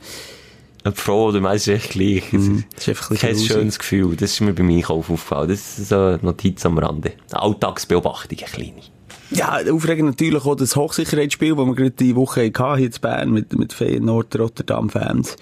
[0.78, 2.24] Ich bin froh, du meinst es echt gleich.
[2.32, 4.16] Das ist einfach ein kein schönes Gefühl.
[4.16, 5.50] Das ist mir beim Einkaufen aufgefallen.
[5.50, 7.14] Das ist so eine Notiz am Rande.
[7.32, 8.97] Alltagsbeobachtung, eine kleine.
[9.32, 13.32] Ja, aufregend natürlich auch das Hochsicherheitsspiel, das wir gerade die Woche hatten, hier in Bern
[13.32, 15.36] mit, mit Feyenoord Rotterdam-Fans.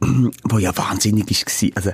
[0.44, 1.70] wo ja wahnsinnig war.
[1.76, 1.90] Also,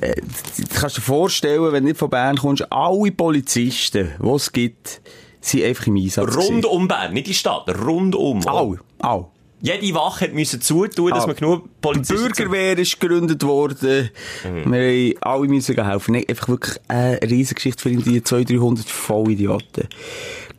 [0.00, 0.14] äh,
[0.56, 5.00] du kannst dir vorstellen, wenn du nicht von Bern kommst, alle Polizisten, die es gibt,
[5.40, 6.36] sind einfach im Einsatz.
[6.36, 8.46] Rund um Bern, nicht die Stadt, rund um.
[8.46, 9.26] Alle, alle.
[9.62, 11.26] Jede Wache müssen zutun, dass Ah.
[11.26, 12.32] man genug Die Polizisten...
[12.34, 14.08] Bürgerwehr ist gegründet worden.
[14.42, 16.12] Wir haben alle müssen helfen.
[16.14, 19.86] Nein, einfach wirklich eine riesige Geschichte für die 200, 300 Vollidioten.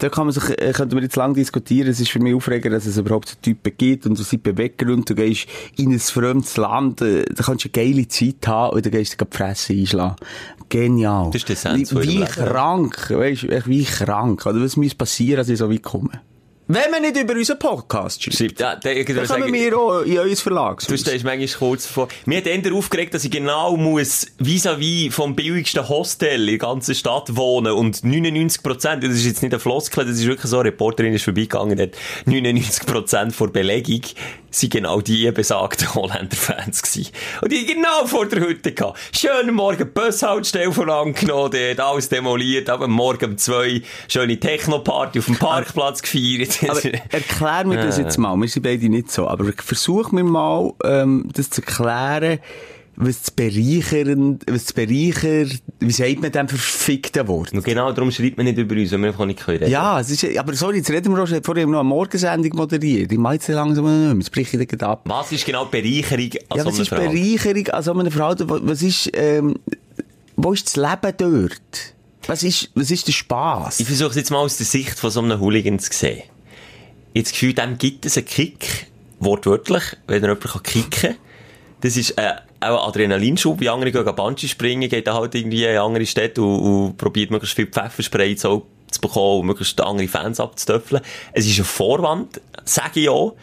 [0.01, 1.87] Da kann man sich, äh, könnten wir jetzt lang diskutieren.
[1.87, 5.05] Es ist für mich aufregend, dass es überhaupt so Typen gibt und so sind Beweggründe.
[5.05, 5.45] Du gehst
[5.77, 9.21] in ein fremdes Land, äh, da kannst du eine geile Zeit haben und dann gehst
[9.21, 10.15] du die Fresse einschlagen.
[10.69, 11.27] Genial.
[11.27, 14.43] Das ist die Essenz Wie, wie krank, weißt du, wie krank.
[14.47, 16.09] Oder was muss passieren, dass ich so weit komme?
[16.73, 18.61] Wenn man nicht über unseren Podcast schreibt.
[18.61, 20.79] Ja, der, Dann kommen wir auch in euer Verlag.
[20.87, 22.07] Du stehst manchmal kurz vor.
[22.25, 26.95] Mir hat eher aufgeregt, dass ich genau muss vis-à-vis vom billigsten Hostel in der ganzen
[26.95, 30.59] Stadt wohnen und 99 Prozent, das ist jetzt nicht ein Floskel, das ist wirklich so,
[30.59, 31.91] eine Reporterin ist vorbeigegangen, hat
[32.25, 34.03] 99 Prozent vor Belegung
[34.51, 37.11] sind genau die besagten Holländer-Fans gewesen.
[37.41, 38.99] Und die genau vor der Hütte gehabt.
[39.17, 45.37] Schönen Morgen Bushaltestelle vorangenommen, hat alles demoliert, aber morgen um zwei schöne Techno-Party auf dem
[45.37, 46.60] Parkplatz gefeiert.
[46.69, 48.35] Aber erklär mir das jetzt mal.
[48.37, 49.27] Wir sind beide nicht so.
[49.27, 52.39] Aber versuch mir mal, ähm, das zu erklären,
[52.95, 55.45] was das bereichernd, was das bereicher,
[55.79, 57.53] wie sagt man dem verfickten Wort?
[57.53, 59.69] Und genau darum schreibt man nicht über uns, weil wir einfach nicht reden.
[59.69, 63.11] Ja, es ist, aber sorry, jetzt reden wir auch vorher noch eine Morgensendung moderiert.
[63.11, 64.15] Ich mache jetzt langsam nicht mehr.
[64.15, 65.01] Jetzt breche ich den ab.
[65.05, 67.13] Was ist genau Bereicherung an Ja, so was ist Verhalten?
[67.13, 68.49] Bereicherung an so einem Verhalten?
[68.49, 69.55] Was was ist, ähm,
[70.35, 71.93] wo ist das Leben dort?
[72.27, 73.79] Was ist, was ist der Spass?
[73.79, 76.21] Ich versuche es jetzt mal aus der Sicht von so einem Hooligan zu sehen.
[77.13, 78.87] Jetzt Gefühl, dem gibt es einen Kick,
[79.19, 81.15] wortwörtlich, wenn er jemanden kicken kann.
[81.81, 85.65] Das ist äh, auch ein Adrenalinschub, wie andere gehen Bungee springen, geht dann halt irgendwie
[85.65, 88.65] in andere Städte und, und probiert möglichst viel Pfefferspray zu,
[89.01, 91.01] bekommen und möglichst andere Fans abzutöffeln.
[91.33, 93.35] Es ist ein Vorwand, sage ich auch.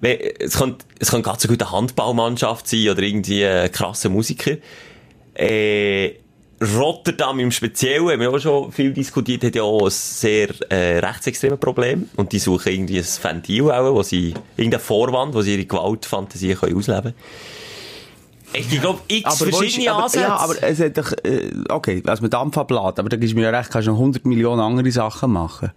[0.00, 4.56] Es könnte, es könnte ganz so gut eine Handballmannschaft sein oder irgendwie ein krasser Musiker.
[5.34, 6.14] Äh,
[6.62, 10.98] Rotterdam im Speziellen, haben wir auch schon viel diskutiert, hat ja auch ein sehr äh,
[10.98, 12.08] rechtsextremes Problem.
[12.16, 16.54] Und die suchen irgendwie ein Ventil, auch, wo sie, irgendeinen Vorwand, wo sie ihre Gewaltfantasie
[16.54, 17.14] können ausleben
[18.52, 20.24] Ich glaube, x Aber, verschiedene aber, Ansätze.
[20.24, 23.38] ja, aber es hat doch, äh, okay, als man Dampf ablädt, aber da gibst du
[23.38, 25.72] mir ja recht, kannst du noch 100 Millionen andere Sachen machen.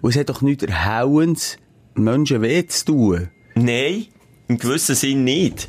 [0.00, 1.58] Und es hat doch nichts erhellend,
[1.94, 3.30] Menschen weh zu tun.
[3.54, 4.06] Nein,
[4.48, 5.68] im gewissen Sinn nicht.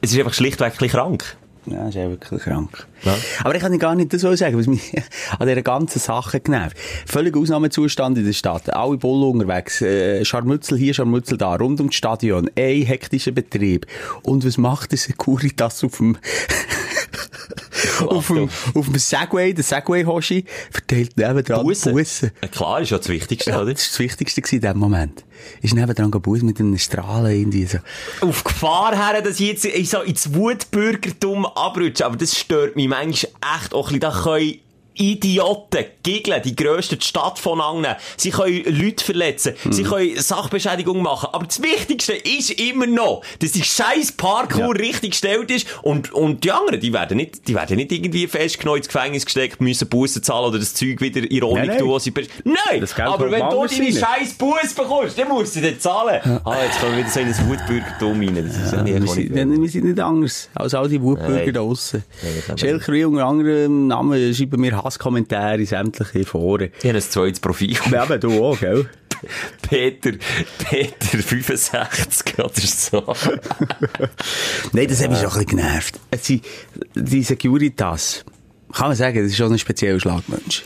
[0.00, 1.36] Es ist einfach schlichtweg ein bisschen krank.
[1.66, 2.86] Ja, ist ja wirklich krank.
[3.04, 3.14] Ja.
[3.44, 4.92] Aber ich kann gar nicht das so sagen, was mich
[5.38, 6.76] an dieser ganzen Sache genervt.
[7.06, 8.72] Völlig Ausnahmezustand in der Stadt.
[8.74, 9.80] Alle Bullen unterwegs.
[9.80, 11.54] Äh, Scharmützel hier, Scharmützel da.
[11.54, 12.50] Rund ums Stadion.
[12.56, 13.86] Ein hektischer Betrieb.
[14.22, 16.16] Und was macht der Securitas auf dem,
[18.06, 21.92] auf dem, auf dem Segway, der Segway-Hoshi, verteilt nebendran Bussen.
[21.92, 22.30] Bussen.
[22.42, 23.72] Ja, klar, ist ja das Wichtigste, Ja, oder?
[23.72, 25.24] das war das Wichtigste in diesem Moment.
[25.60, 27.78] Ist nebendran Bussen mit einem Strahlen irgendwie so.
[28.20, 32.06] Auf Gefahr her, dass ich jetzt in so ins Wutbürgertum abrutsche.
[32.06, 34.00] Aber das stört mich manchmal echt auch ein bisschen.
[34.00, 34.58] Da können
[34.94, 37.96] Idioten, Giggeln, die grösste Stadt von annehmen.
[38.16, 39.54] Sie können Leute verletzen.
[39.70, 41.28] Sie können Sachbeschädigung machen.
[41.32, 45.66] Aber das Wichtigste ist immer noch, dass die scheiß Parkour richtig gestellt ist.
[45.82, 49.60] Und, und die anderen, die werden nicht, die werden nicht irgendwie festgenommen ins Gefängnis gesteckt,
[49.60, 51.78] müssen Bussen zahlen oder das Zeug wieder Nein, nein.
[51.78, 52.12] tun, was sie
[52.44, 52.86] Nein!
[53.06, 56.20] Aber wenn du deine scheiß Bus bekommst, dann musst du dann zahlen.
[56.44, 58.46] Ah, jetzt kommen wir wieder so in ein Wutbürgertum rein.
[58.46, 62.58] Das ist ja, wir, sind, wir sind nicht anders als all die Wutbürger da wir
[62.58, 66.70] Schelker unter anderem Namen schreiben mir Hasskommentare in sämtliche Foren.
[66.78, 67.76] Ich habe ein zweites Profil.
[67.90, 68.88] Ja, aber du auch, gell?
[69.62, 70.12] Peter,
[70.58, 73.02] Peter 65 oder so.
[74.72, 76.00] Nein, das hat mich schon ein bisschen genervt.
[76.94, 78.24] Die Securitas.
[78.72, 80.64] Kann man sagen, das ist schon ein spezieller Schlagmensch.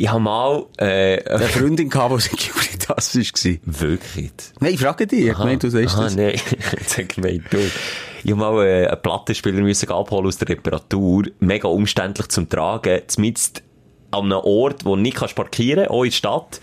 [0.00, 3.56] Ich habe mal, äh, Eine Freundin gehabt, die Securitas war.
[3.64, 4.30] wirklich.
[4.60, 5.26] Nein, ich frage dich.
[5.26, 6.14] Ich Aha, meine, du sagst aha, das.
[6.14, 6.40] nein.
[6.78, 7.58] Jetzt ich gemeint, du.
[8.22, 11.24] Ich habe mal äh, einen Plattenspieler müssen abholen aus der Reparatur.
[11.40, 13.02] Mega umständlich zum Tragen.
[13.08, 13.64] Zumindest
[14.12, 16.60] an einem Ort, wo du nicht kannst parkieren kannst, auch in der Stadt.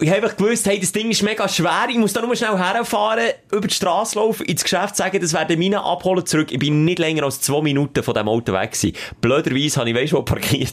[0.00, 1.86] Ich habe einfach gewusst, hey, das Ding ist mega schwer.
[1.90, 5.58] Ich muss da nur schnell herfahren, über die Straße laufen, ins Geschäft sagen, das werden
[5.58, 6.52] meine abholen zurück.
[6.52, 8.96] Ich bin nicht länger als zwei Minuten von diesem Auto weg gewesen.
[9.20, 10.72] Blöderweise habe ich, weisst du, wo parkiert?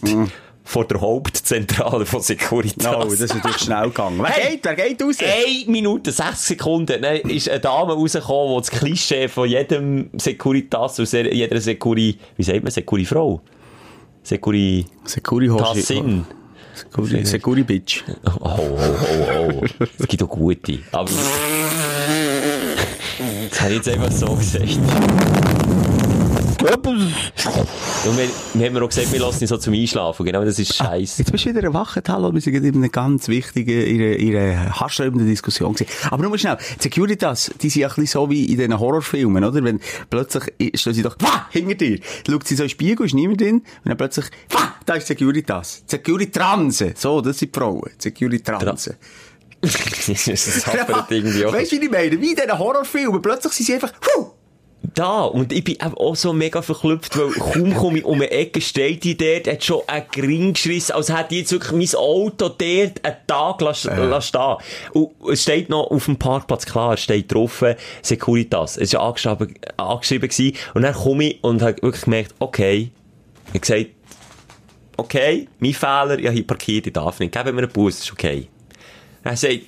[0.70, 2.84] Vor der Hauptzentrale von Securitas.
[2.86, 4.20] No, das ist natürlich schnell gegangen.
[4.20, 4.52] Wer Hey.
[4.52, 4.66] geht?
[4.66, 5.16] Wer geht raus?
[5.20, 11.00] 1 Minute, 60 Sekunden, dann ist eine Dame rausgekommen, die das Klischee von jedem Securitas,
[11.00, 13.42] aus jeder Securi, wie sagt man, Securi-Frau?
[14.22, 14.86] Securi...
[15.06, 15.64] Securi Hoshi.
[15.64, 16.26] Tassin.
[16.76, 18.04] Securi, Securi Bitch.
[18.28, 19.86] Oh, oh, oh, oh.
[19.98, 20.78] Es gibt auch gute.
[20.92, 21.10] Aber...
[23.50, 24.80] Das habe ich jetzt einfach so gesagt.
[26.62, 30.26] Und wir, wir haben mir auch gesagt, wir lassen ihn so zum Einschlafen.
[30.26, 31.22] Genau, das ist scheiße.
[31.22, 32.34] Jetzt bist du wieder erwacht, hallo.
[32.34, 35.90] Wir sind in einer ganz wichtigen, in einer haarsträubenden Diskussion gewesen.
[36.12, 36.58] Aber nur mal schnell.
[36.78, 39.64] Die Securitas, die sind ja ein bisschen so wie in diesen Horrorfilmen, oder?
[39.64, 39.80] Wenn
[40.10, 40.44] plötzlich
[40.76, 42.00] stehen sie doch, wah, hinter dir.
[42.30, 43.56] Schaut sie so in den Spiegel, ist niemand drin.
[43.56, 45.84] Und dann plötzlich, wah, da ist Securitas.
[45.88, 46.94] Securitranse.
[46.98, 47.90] So, das sind die Frauen.
[47.98, 48.98] Securitranse.
[49.62, 51.54] das ist ein irgendwie auch.
[51.54, 52.20] Weißt du, wie ich meine?
[52.20, 53.22] Wie in diesen Horrorfilmen.
[53.22, 54.32] Plötzlich sind sie einfach, huh,
[54.82, 58.32] Da, und ich bin eben auch so mega verklüpft, weil kaum komme ich um eine
[58.32, 62.00] Ecke, steht die dort, hat schon einen Gring geschrissen, als hätte ich jetzt wirklich mein
[62.00, 64.56] Auto dort einen Tag lassen, lassen stehen.
[64.94, 67.64] Und es steht noch auf dem Parkplatz, klar, es steht drauf,
[68.02, 68.78] Securitas.
[68.78, 70.56] Es war angeschrieben, angeschrieben gewesen.
[70.74, 72.92] Und dann komme ich und habe wirklich gemerkt, okay,
[73.48, 73.86] ich habe gesagt,
[74.96, 78.12] okay, mein Fehler, ich habe hier parkiert, ich darf nicht, geben mir einen Bus, ist
[78.14, 78.48] okay.
[79.24, 79.60] Er sagt,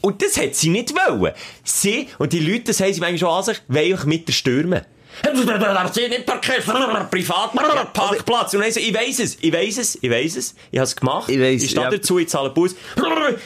[0.00, 1.32] und das hat sie nicht wollen.
[1.64, 4.32] Sie, und die Leute, das haben sie manchmal schon an sich, wollen einfach mit der
[4.32, 4.82] stürmen.
[5.92, 6.64] Sie nicht parkiert,
[7.10, 8.54] Privatparkplatz.
[8.54, 10.94] Und dann so, ich weiss es, ich weiss es, ich weiss es, ich habe es
[10.96, 11.30] gemacht.
[11.30, 11.90] Ich weiss, ich stehe ja.
[11.90, 12.74] dazu, ich zahle Bus.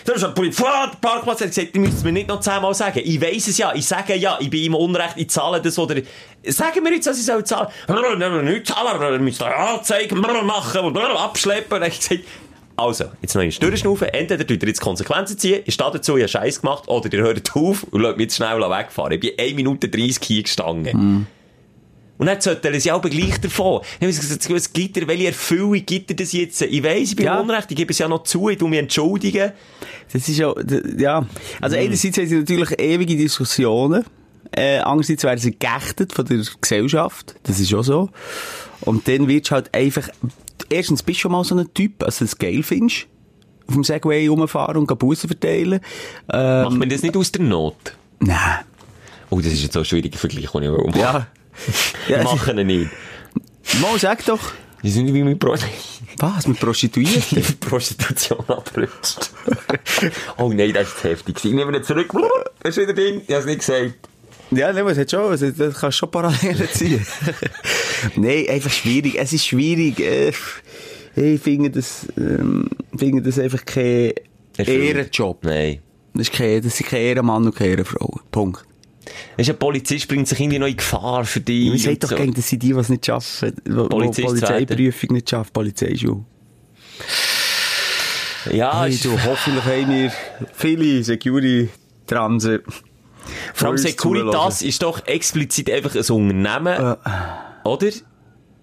[0.05, 1.41] Das ist ein Privatparkplatz.
[1.41, 3.01] Er hat gesagt, ihr müsst es mir nicht noch zehnmal sagen.
[3.05, 5.97] Ich weiss es ja, ich sage ja, ich bin im Unrecht, ich zahle das oder...
[6.47, 7.69] Sagen wir jetzt, was ich soll zahlen.
[8.45, 11.83] Nicht zahlen, ihr müsst eine Anzeige machen und abschleppen.
[11.83, 12.25] Und ich gesagt,
[12.81, 14.09] also, jetzt noch eine Durchschnaufen.
[14.09, 17.21] Entweder tut ihr jetzt Konsequenzen ziehen, ich stehe dazu, ich habe Scheiß gemacht, oder ihr
[17.23, 19.13] hört auf und lasst mich jetzt schnell wegfahren.
[19.13, 21.27] Ich bin 1 Minute 30 hier gestanden.
[22.19, 23.81] Und dann sollten sie auch gleich davon.
[23.99, 26.61] Dann habe ich gesagt, was gibt er, welche Erfüllung gibt er das jetzt?
[26.61, 27.41] Ich weiss, ich bin Ja.
[27.41, 29.53] unrecht, ich gebe es ja noch zu, ich tu mich entschuldigen.
[30.13, 30.53] Das ist ja,
[30.99, 31.27] ja.
[31.63, 34.05] Also einerseits haben sie natürlich ewige Diskussionen.
[34.53, 37.37] Äh, andererseits werden sie geächtet von der Gesellschaft.
[37.45, 38.11] Das ist auch so.
[38.83, 40.09] Und dann wirst du halt einfach,
[40.69, 43.07] erstens bist du schon mal so ein Typ, also das geil findest.
[43.67, 45.81] Auf dem Segway rumfahren und Bussen verteilen.
[46.33, 47.95] Ähm, Macht man das nicht aus der Not?
[48.21, 48.65] nein.
[49.33, 50.93] Oh, das ist jetzt so ein schwieriger Vergleich, den ich will.
[50.97, 51.29] Ja.
[52.09, 52.91] Ja machen ihn nicht.
[53.81, 54.41] Mal sag doch.
[54.83, 55.55] Die sind wie mit Pro
[56.19, 56.49] Was?
[56.49, 57.43] Mit Prostituierten?
[57.61, 59.31] Prostitution abrutscht.
[60.39, 61.45] oh nein, das ist heftig.
[61.45, 62.13] Ich nehme ihn zurück.
[62.63, 63.21] Er ist wieder drin.
[63.27, 64.10] Ich habe es nicht gesagt.
[64.53, 67.05] Ja, nein, es hat schon, es, das kannst schon Parallelen ziehen.
[68.17, 69.15] Nein, einfach schwierig.
[69.17, 70.01] Es ist schwierig.
[71.17, 74.13] Ich finde das, ähm, finde das einfach kein.
[74.59, 75.45] Ehrenjob.
[75.45, 75.81] Nein.
[76.15, 78.21] Das ist kein, das sind keine Ehrenmann und keine Ehrenfrau.
[78.31, 78.65] Punkt.
[79.37, 81.65] Du, Ein Polizist bringt sich irgendwie noch in Gefahr für dich.
[81.65, 82.17] Man und sagt doch so.
[82.17, 86.25] gegen, das sind die, die es nicht schaffen, die die Polizeiprüfung nicht schaffen, Polizeischule.
[88.53, 90.13] Ja, Hey, ist- du, hoffentlich haben wir
[90.55, 92.63] viele Security-Transe.
[93.55, 96.97] Vor allem Securitas ist doch explizit einfach ein Unternehmen,
[97.65, 97.89] oder?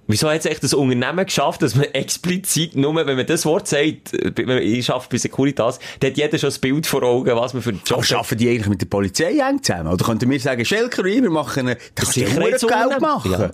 [0.09, 3.67] Wieso hat es echt das Unternehmen geschafft, dass man explizit nur, wenn man das Wort
[3.67, 7.53] sagt, äh, ich arbeite bei Securitas, dann hat jeder schon das Bild vor Augen, was
[7.53, 9.91] man für einen Job Aber schaffen die eigentlich mit der Polizei eng zusammen?
[9.91, 13.01] Oder könnten wir sagen, Schelker, wir machen, einen- da kannst du ja Geld Sicherheitsunternehmen.
[13.01, 13.31] machen.
[13.33, 13.51] Ja.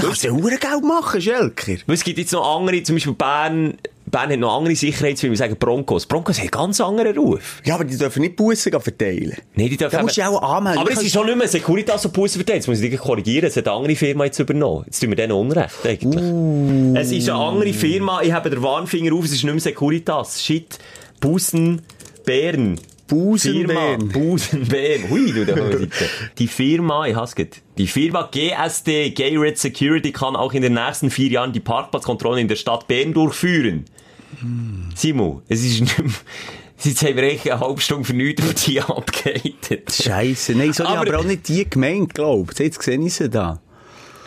[0.00, 1.72] Da kannst du ja Geld machen, Schelker.
[1.86, 3.74] Weil es gibt jetzt noch andere, zum Beispiel Bern,
[4.06, 6.06] Bern hat noch andere Sicherheitsfirmen, wir sagen Broncos.
[6.06, 7.60] Broncos haben einen ganz anderen Ruf.
[7.64, 9.36] Ja, aber die dürfen nicht Bussen verteilen.
[9.54, 10.80] Nein, die dürfen Da musst du auch anmelden.
[10.80, 12.58] Aber es ist schon nicht mehr Securitas und Busse verteilt.
[12.58, 13.46] Jetzt muss ich korrigieren.
[13.46, 14.84] Es hat eine andere Firma jetzt übernommen.
[14.86, 16.24] Jetzt tun wir denen Unrecht, eigentlich.
[16.24, 16.94] Uh.
[16.96, 18.22] Es ist eine andere Firma.
[18.22, 19.24] Ich habe den Warnfinger auf.
[19.24, 20.42] Es ist nicht mehr Securitas.
[20.42, 20.78] Shit.
[21.20, 21.82] Busen
[22.24, 22.78] Bern.
[23.10, 24.10] Busenbären.
[24.10, 25.10] Firma Busenbären.
[25.10, 25.56] Hui, du, da.
[26.38, 27.48] Die Firma, ich hasse es.
[27.76, 32.40] Die Firma GSD, Gay Red Security, kann auch in den nächsten vier Jahren die Parkplatzkontrollen
[32.40, 33.84] in der Stadt Bern durchführen.
[34.94, 36.10] Simon, es ist nicht mehr,
[36.84, 39.92] jetzt haben wir echt eine halbe Stunde für nichts über die abgehatet.
[39.92, 40.54] Scheisse.
[40.54, 42.58] Nein, so Aber- aber, auch nicht die gemeint, glaub ich.
[42.58, 43.60] Jetzt sehe ich sie da.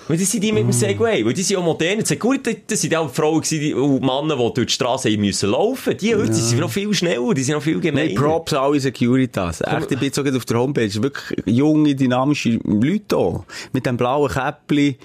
[0.07, 1.99] Weil das sind die mit dem Segway, weil die sind auch modern.
[1.99, 5.95] Die Security, das sind auch Frauen die- und Männer, die durch die Straße müssen laufen.
[5.97, 8.07] Die heute, die sind noch viel schneller, die sind noch viel gemeiner.
[8.07, 9.61] Nein, Props alle Securitas.
[9.61, 11.01] Echt, ich bin jetzt auf der Homepage.
[11.01, 13.45] Wirklich junge, dynamische Leute da.
[13.71, 14.97] Mit dem blauen Käppli.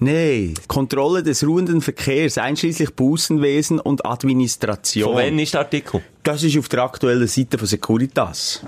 [0.00, 0.54] Nein.
[0.66, 5.12] Kontrolle des ruhenden Verkehrs, einschließlich Bussenwesen und Administration.
[5.12, 6.02] Von wann ist der Artikel?
[6.24, 8.64] Das ist auf der aktuellen Seite von Securitas.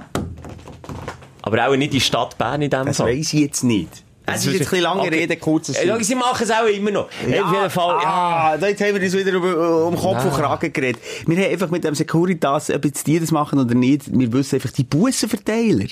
[1.43, 3.09] Aber auch nicht die Stadt Bern in dem Das Fall.
[3.19, 4.04] weiss ich jetzt nicht.
[4.27, 5.15] Es ist jetzt ein bisschen lange Okay.
[5.21, 7.09] Rede, Äh, schau, Sie machen es auch immer noch.
[7.29, 8.09] Ja, auf jeden Fall, ja.
[8.09, 11.03] Ah, da jetzt haben wir uns wieder über, äh, um Kopf und Kragen geredet.
[11.27, 14.57] Wir haben einfach mit dem Securitas, ob jetzt die das machen oder nicht, wir wissen
[14.57, 15.87] einfach die Bussenverteiler.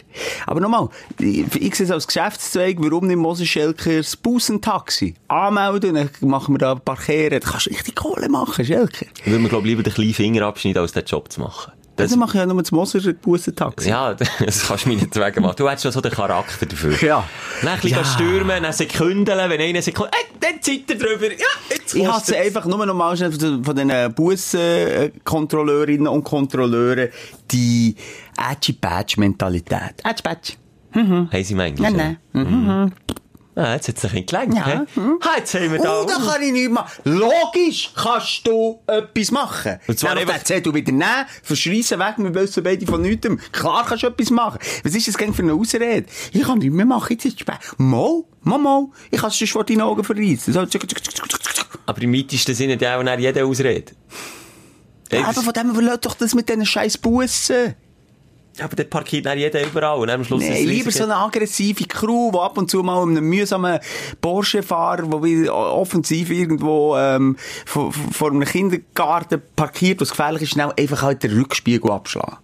[0.46, 6.10] Aber nochmal, ich, sehe es als Geschäftszweig, warum nicht Moses Schelker das Bussentaxi anmelden, dann
[6.20, 9.06] machen wir da Kehren, da kannst du richtig Kohle machen, Schelker.
[9.24, 11.72] Ich würde mir, glaube lieber den kleinen Finger abschneiden, als den Job zu machen.
[11.96, 13.88] Das, Dann mache ich ja nur das Moser Bussentaxi.
[13.90, 15.56] ja, das kannst du mir nicht wegen machen.
[15.58, 16.96] Du hättest schon so den Charakter dafür.
[17.02, 17.24] Ja.
[17.60, 18.04] Dann ein bisschen Ja.
[18.04, 21.26] stürmen, dann Sekündeln, wenn einer Sekund, ey, dann zieht er drüber.
[21.30, 27.08] Ja, jetzt Ich hasse einfach nur noch mal schnell von den- den Bussenkontrolleurinnen und Kontrolleuren
[27.50, 27.94] die
[28.38, 29.94] Edgy-Badge-Mentalität.
[30.04, 30.54] Edgy-Badge.
[30.94, 31.90] Haben sie manchmal.
[31.92, 32.92] Nein, nein.
[33.54, 34.56] Ah, jetzt hat es ein bisschen gelenkt.
[34.56, 34.66] Ja.
[34.66, 35.00] hä?
[35.20, 36.00] Ah, jetzt haben wir da.
[36.00, 36.90] Oh, da kann ich nichts machen.
[37.04, 39.78] Logisch kannst du etwas machen.
[39.86, 43.28] Und zwar einfach- den Zettel wieder nehmen, verschreissen weg, wir wissen beide von nichts.
[43.52, 44.58] Klar kannst du etwas machen.
[44.84, 46.06] Was ist das gegen für eine Ausrede?
[46.32, 47.58] Ich kann nichts mehr machen, jetzt ist es spät.
[47.76, 48.86] Mal, mal, mal.
[49.10, 50.52] Ich kann es schon vor deinen Augen verreissen.
[50.54, 50.60] So.
[51.86, 53.92] Aber im weitesten Sinne hat ja auch nicht jeder Ausrede.
[55.12, 57.74] Ja, aber von dem verlässt doch das mit diesen scheiß Bussen.
[58.56, 61.84] Ja, aber dort parkiert dann jeder überall und am Schluss es lieber so eine aggressive
[61.84, 63.78] Crew, die ab und zu mal mit einem mühsamen
[64.20, 70.72] Porsche-Fahrer, der wieder offensiv irgendwo ähm, vor, vor einem Kindergarten parkiert, was gefährlich ist, schnell
[70.78, 72.36] einfach halt den Rückspiegel abschlagen.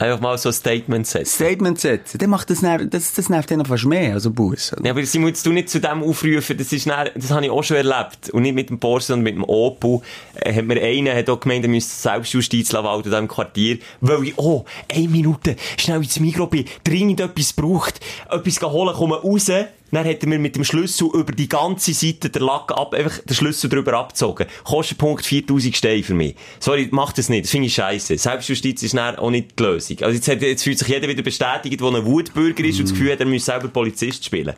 [0.00, 1.26] Einfach mal so ein Statement setzen.
[1.26, 4.72] Statement setzen, dann macht das, ner- das, das nervt dann fast mehr, also Bus.
[4.82, 7.50] Ja, aber Simon, jetzt du nicht zu dem aufrufen, das ist dann, das habe ich
[7.50, 8.30] auch schon erlebt.
[8.30, 10.00] Und nicht mit dem Porsche, sondern mit dem Opel.
[10.36, 13.78] Äh, hat mir einer, hat auch gemeint, er müsste Selbstjustiz walten in diesem Quartier.
[14.00, 19.16] Weil ich, oh, eine Minute, schnell ins Mikro bin, dringend etwas braucht, etwas holen, komme
[19.20, 19.50] raus.
[19.92, 23.18] Dann hat er mir mit dem Schlüssel über die ganze Seite der Lack ab, einfach
[23.18, 24.46] den Schlüssel drüber abgezogen.
[24.64, 26.36] Kostenpunkt 4000 Steine für mich.
[26.60, 27.44] Sorry, mach das nicht.
[27.44, 28.16] Das finde ich scheiße.
[28.16, 29.98] Selbstjustiz ist dann auch nicht die Lösung.
[30.02, 32.92] Also jetzt, hat, jetzt fühlt sich jeder wieder bestätigt, der ein Wutbürger ist und das
[32.92, 34.54] Gefühl hat, er müsse selber Polizist spielen.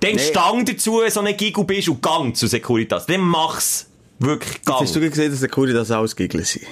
[0.00, 3.06] Dann stang dazu, so ein Giggle bist und gang zu Securitas.
[3.06, 3.88] Dann mach's.
[4.18, 4.80] Wirklich gang.
[4.80, 6.66] Hast du gesehen, dass das alles Giggle sind?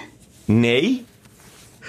[0.46, 1.00] Nein.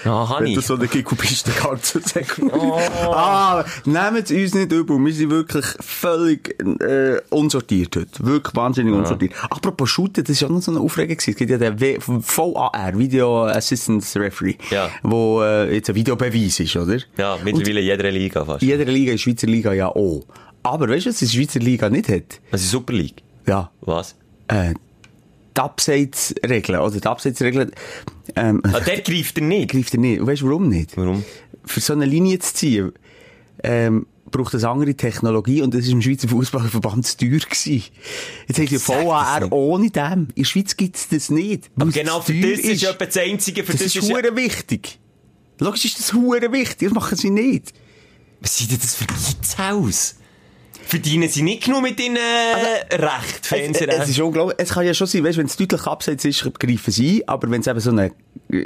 [0.04, 2.50] Ja, habe Wenn du so eine kannst du sagen.
[3.06, 4.98] Ah, nehmt uns nicht übel.
[5.04, 8.24] Wir sind wirklich völlig äh, unsortiert heute.
[8.26, 9.32] Wirklich wahnsinnig unsortiert.
[9.50, 11.16] Apropos Shooten, das war auch noch so eine Aufregung.
[11.18, 14.90] Es gibt ja den w VAR, Video Assistance Referee, Ja.
[15.02, 16.98] wo äh, jetzt ein Videobeweis ist, oder?
[17.16, 18.62] Ja, mittlerweile in jeder Liga fast.
[18.62, 20.24] In jeder Liga, in Schweizer Liga ja auch.
[20.62, 22.40] Aber weißt du, was die Schweizer Liga nicht hat?
[22.50, 23.22] Das ist Super League.
[23.46, 23.70] Ja.
[23.82, 24.14] Was?
[24.48, 24.74] Äh,
[25.56, 27.70] die Abseitsregeln, oder die Abseitsregeln,
[28.36, 29.70] ähm, Ah, der greift er nicht.
[29.70, 30.20] greift er nicht.
[30.20, 30.96] Und weißt du, warum nicht?
[30.96, 31.24] Warum?
[31.64, 32.92] Für so eine Linie zu ziehen,
[33.62, 37.84] ähm, braucht es andere Technologie und das ist im Schweizer Fußballverband zu teuer gewesen.
[38.48, 40.28] Jetzt die Sag das VAR ohne dem.
[40.34, 41.70] In der Schweiz gibt es das nicht.
[41.76, 44.36] Aber es genau für das ist etwa das Einzige, für das, das, ist ist hure
[44.36, 44.98] wichtig.
[45.58, 46.88] Logisch ist das hure wichtig.
[46.88, 47.72] Das machen sie nicht.
[48.40, 50.16] Was sind denn das für Kids aus?
[50.86, 53.98] Verdienen sie nicht genug mit ihren äh, Recht, Es, Fernsehrecht?
[54.02, 54.56] es ist unglaublich.
[54.60, 57.28] Es kann ja schon sein, weißt, wenn es deutlich abseits ist, greifen sie ein.
[57.28, 58.12] Aber wenn es eben so ein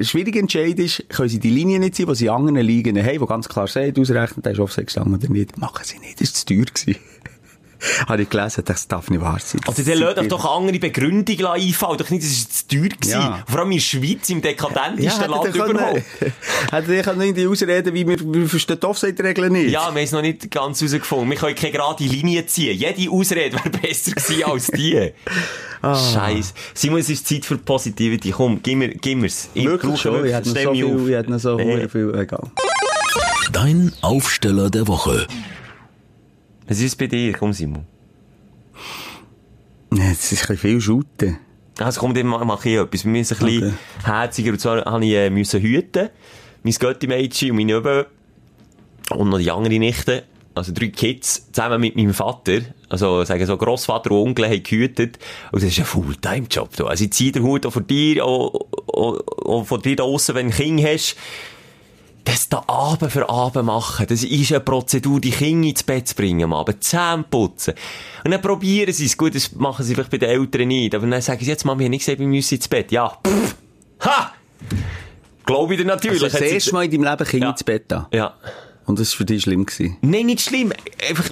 [0.03, 3.27] schwieriger Entscheid ist, können sie die Linie nicht sein, die sie anderen Ligen haben, die
[3.27, 5.59] ganz klar sagen, ausrechnen, der ist Offside gestanden oder nicht.
[5.59, 6.21] Machen sie nicht.
[6.21, 6.65] Das war zu teuer.
[6.65, 7.01] gewesen.
[8.09, 9.61] Habe ich gelesen, das darf nicht wahr sein.
[9.67, 11.99] Also, dann lasst euch doch andere Begründung einfallen.
[11.99, 12.89] Doch nicht, das war zu teuer.
[12.89, 13.11] gewesen.
[13.11, 13.45] Ja.
[13.49, 16.03] Vor allem in der Schweiz, im dekadentesten hätte Land können- überhaupt.
[16.73, 19.71] Hätte ich irgendwie ausreden, wie wir, wir verstehen die Offside-Regeln nicht.
[19.71, 21.31] Ja, wir haben es noch nicht ganz herausgefunden.
[21.31, 22.77] Wir können keine gerade Linie ziehen.
[22.79, 25.11] Jede Ausrede wäre besser gewesen als die.
[25.83, 25.95] Ah.
[25.95, 26.53] Scheiße.
[26.75, 28.31] Simon, es ist Zeit für Positivity.
[28.33, 29.49] Komm, gib mir, gib mir's.
[29.55, 30.25] Ich Wirklich schon.
[30.27, 31.89] Ich hätte noch so viel, ich hätte noch so Nee.
[31.89, 32.51] viel, egal.
[33.53, 35.27] Dein Aufsteller der Woche.
[36.71, 37.33] Was ist es bei dir?
[37.33, 37.85] Komm, Simon.
[39.91, 41.39] Es ist ein bisschen viel Schuten.
[41.79, 43.05] Also komm, dann ma- mache ich etwas.
[43.05, 43.75] Wir müssen ein bisschen Okay.
[44.05, 44.53] herziger.
[44.53, 46.11] Und zwar habe ich äh, müssen hüten.
[46.63, 48.07] Mein Götti-Mädchen und meine Öbe
[49.11, 50.25] und noch die andere Nichte.
[50.55, 52.61] Also drei Kids zusammen mit meinem Vater.
[52.89, 55.19] Also sagen so Grossvater und Onkel haben gehütet.
[55.53, 56.69] Und das ist ein Fulltime-Job.
[56.87, 58.55] Also ich ziehe den Hut auch vor dir, auch,
[58.93, 61.17] auch, auch vor dir da draussen, wenn du ein Kind hast.
[62.25, 66.15] Das da Abend für Abend machen, das ist eine Prozedur, die Kinder ins Bett zu
[66.15, 67.75] bringen, am Abend Zähne putzen.
[68.25, 69.17] Und dann probieren sie es.
[69.17, 70.95] Gut, das machen sie vielleicht bei den Eltern nicht.
[70.95, 72.93] Aber dann sagen sie jetzt, Mami, wir haben nicht gesagt, wir müssen ins Bett.
[72.93, 73.57] Ja, pff,
[74.01, 74.33] ha!
[75.47, 76.23] Glaube ich dir natürlich.
[76.23, 77.53] Also das erste Mal in deinem Leben Kinder Ja.
[77.53, 78.07] ins Bett an.
[78.13, 78.35] Ja.
[78.87, 79.65] Und das war für dich schlimm.
[79.67, 79.97] Gewesen.
[80.03, 80.73] Nein, nicht schlimm.
[81.09, 81.31] Einfach,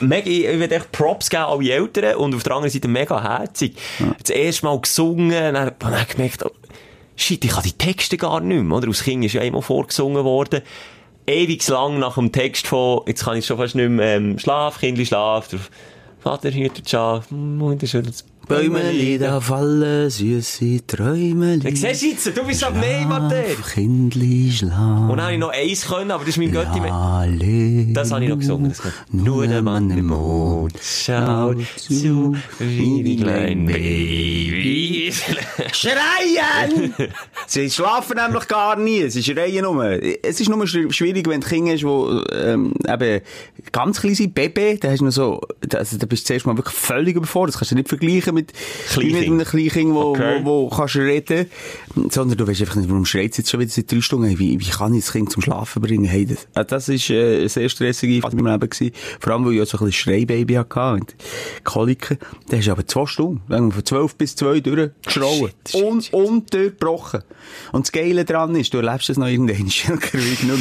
[0.00, 3.22] mega, ich will echt Props geben an alle Eltern und auf der anderen Seite mega
[3.22, 3.76] herzig.
[4.22, 6.44] Das erste Mal gesungen, dann habe ich gemerkt,
[7.22, 8.88] shit, ich kann die Texte gar nicht mehr, oder?
[8.88, 10.62] Aus Kind ist ja einmal vorgesungen worden.
[11.26, 14.80] Ewig lang nach dem Text von, jetzt kann ich schon fast nicht mehr, ähm, Schlaf,
[14.80, 15.60] Kindli, Schlaf, der
[16.18, 21.76] Vater hütet Schaf, Mutter schüttelt Bäumeli, da fallen süße Träumeli.
[21.76, 23.44] Siehst du jetzt, du bist am Nehmater.
[23.72, 25.08] Kindli, schlaf.
[25.08, 27.92] Und dann habe ich noch eins können, aber das ist mein Götti.
[27.94, 28.72] Das habe ich noch gesungen.
[29.12, 35.22] Nur der Mann im Mond schaut zu, wie die kleinen Babys.
[35.72, 36.92] Schreien!
[37.46, 39.08] Sie schlafen nämlich gar nie.
[39.10, 39.84] Sie schreien nur.
[40.24, 43.20] Es ist nur schw- schwierig, wenn du Kinder hast, die ähm, eben
[43.70, 45.40] ganz klein sind, Baby, da hast du noch so,
[45.74, 47.54] also da bist du zuerst mal wirklich völlig überfordert.
[47.54, 49.02] Das kannst du nicht vergleichen mit, Kleinkind.
[49.02, 50.40] wie mit einem Kleinkind, wo, Okay.
[50.42, 51.46] wo, wo kannst du reden.
[52.10, 54.26] Sondern du weißt einfach nicht, warum schreit jetzt schon wieder seit drei Stunden.
[54.26, 56.04] Hey, wie, wie kann ich das Kind zum Schlafen bringen?
[56.04, 58.92] Hey, das, äh, das ist äh, eine sehr stressige Phase in meinem Leben gewesen.
[59.18, 61.14] Vor allem, weil ich ja so ein bisschen Schreibaby hatte und
[61.64, 62.18] Koliken.
[62.48, 65.50] Da hast du aber zwei Stunden, von zwölf bis zwei durchgeschrauen.
[65.68, 67.22] Shit, Un unterbrochen.
[67.72, 70.56] Und das Geile dran ist, du erlebst es noch irgendwann, nicht mehr.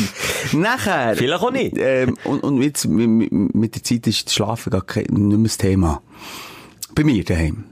[0.54, 1.16] Nachher...
[1.16, 1.76] Vielleicht auch nicht.
[1.78, 5.38] Ähm, und, und jetzt, mit, mit der Zeit ist das Schlafen gar kein, nicht mehr
[5.44, 6.02] das Thema.
[6.96, 7.66] Bei mir daheim.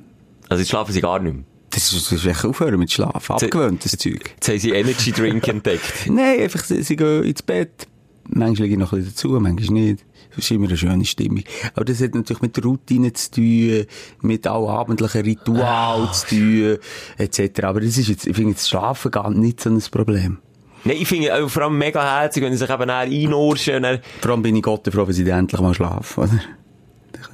[0.50, 1.44] Also jetzt schlafen sie gar nicht mehr.
[1.70, 3.34] Das ist, das ist echt aufhören mit Schlafen.
[3.34, 4.32] Abgewöhnt, das Zeug.
[4.36, 6.08] Jetzt haben sie Energy Drink entdeckt.
[6.10, 7.88] Nein, einfach, sie, sie gehen ins Bett.
[8.30, 10.06] Manchmal liege ich noch ein bisschen dazu, manchmal nicht.
[10.30, 11.44] Das ist immer eine schöne Stimmung.
[11.74, 13.86] Aber das hat natürlich mit der Routine zu tun,
[14.22, 16.78] mit allabendlichen Ritualen zu tun,
[17.18, 17.64] etc.
[17.64, 20.40] Aber das ist jetzt, ich finde, das Schlafen gar nicht so ein Problem.
[20.84, 24.56] Nein, ich finde vor allem mega herzig, wenn sie sich eben dann, Vor allem bin
[24.56, 26.40] ich Gott froh, wenn sie endlich mal schlafen, oder?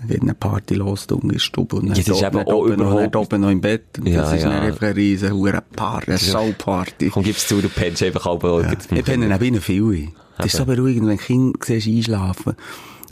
[0.08, 1.76] Wird eine Party los, in der Stube.
[1.78, 4.00] Und das ist eben auch überhaupt- oben noch im Bett.
[4.00, 4.50] Und Ja, das ist ja.
[4.52, 7.10] einfach eine riesen hure Party, eine Sauparty.
[7.10, 8.74] komm, gib's zu, du pennst einfach halb ja.
[8.92, 10.10] Ich bin neben ihnen viel.
[10.38, 12.54] Das ist so beruhigend, wenn Kinder siehst, einschlafen.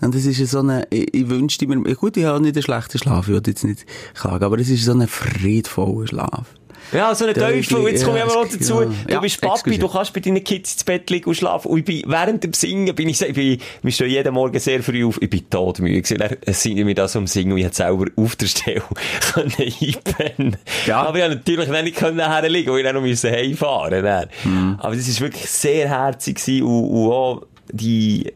[0.01, 2.97] Und das ist so eine, ich, ich wünschte mir, gut, ich habe nicht einen schlechten
[2.97, 3.85] Schlaf, ich will jetzt nicht
[4.15, 6.55] klagen, aber es ist so ein friedvoller Schlaf.
[6.93, 7.55] Ja, so ein Teufel.
[7.57, 7.69] Jetzt
[8.05, 8.81] komme ich aber Ja, dazu.
[8.81, 9.15] ja.
[9.15, 11.69] Du bist Papi, du kannst bei deinen Kids ins Bett liegen und schlafen.
[11.69, 14.83] Und ich bin, während dem Singen bin ich, ich bin, wir stehen jeden Morgen sehr
[14.83, 15.21] früh auf.
[15.21, 16.17] Ich bin todmüde gewesen.
[16.17, 18.81] Dann singe mir das um Singen und ich hätte selber auf der Stelle
[19.33, 20.57] können einpennen.
[20.85, 21.03] Ja.
[21.03, 24.27] Aber ich konnte natürlich dann nicht können herliegen, weil ich dann noch musste heimfahren dann.
[24.43, 24.75] Mhm.
[24.79, 28.33] Aber das ist wirklich sehr herzig gewesen und, und auch die,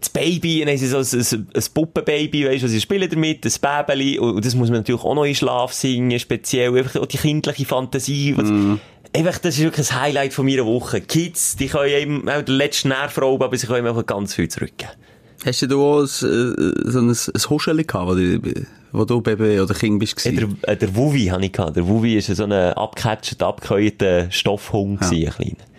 [0.00, 3.44] das Baby, dann haben sie so ein, ein, ein Puppenbaby, weisst du, sie spielen damit,
[3.44, 7.06] das Bäbeli, und das muss man natürlich auch noch in Schlaf singen, speziell, einfach auch
[7.06, 8.50] die kindliche Fantasie, was,
[9.14, 11.00] einfach, das ist wirklich ein Highlight von meiner Woche.
[11.00, 14.34] Kids, die können eben auch den letzten Nerv rauben, aber sie können mir auch ganz
[14.34, 14.92] viel zurückgeben.
[15.44, 19.58] Hast du auch ein, äh, so ein, ein Huscheli gehabt, wo du, wo du Baby
[19.60, 20.22] oder Kind bist?
[20.24, 21.76] Ja, der, äh, der Wuvi habe ich gehabt.
[21.76, 25.69] Der Wuvi ist so ein abgecatchter, abgeheuerter Stoffhund gewesen, ein kleiner.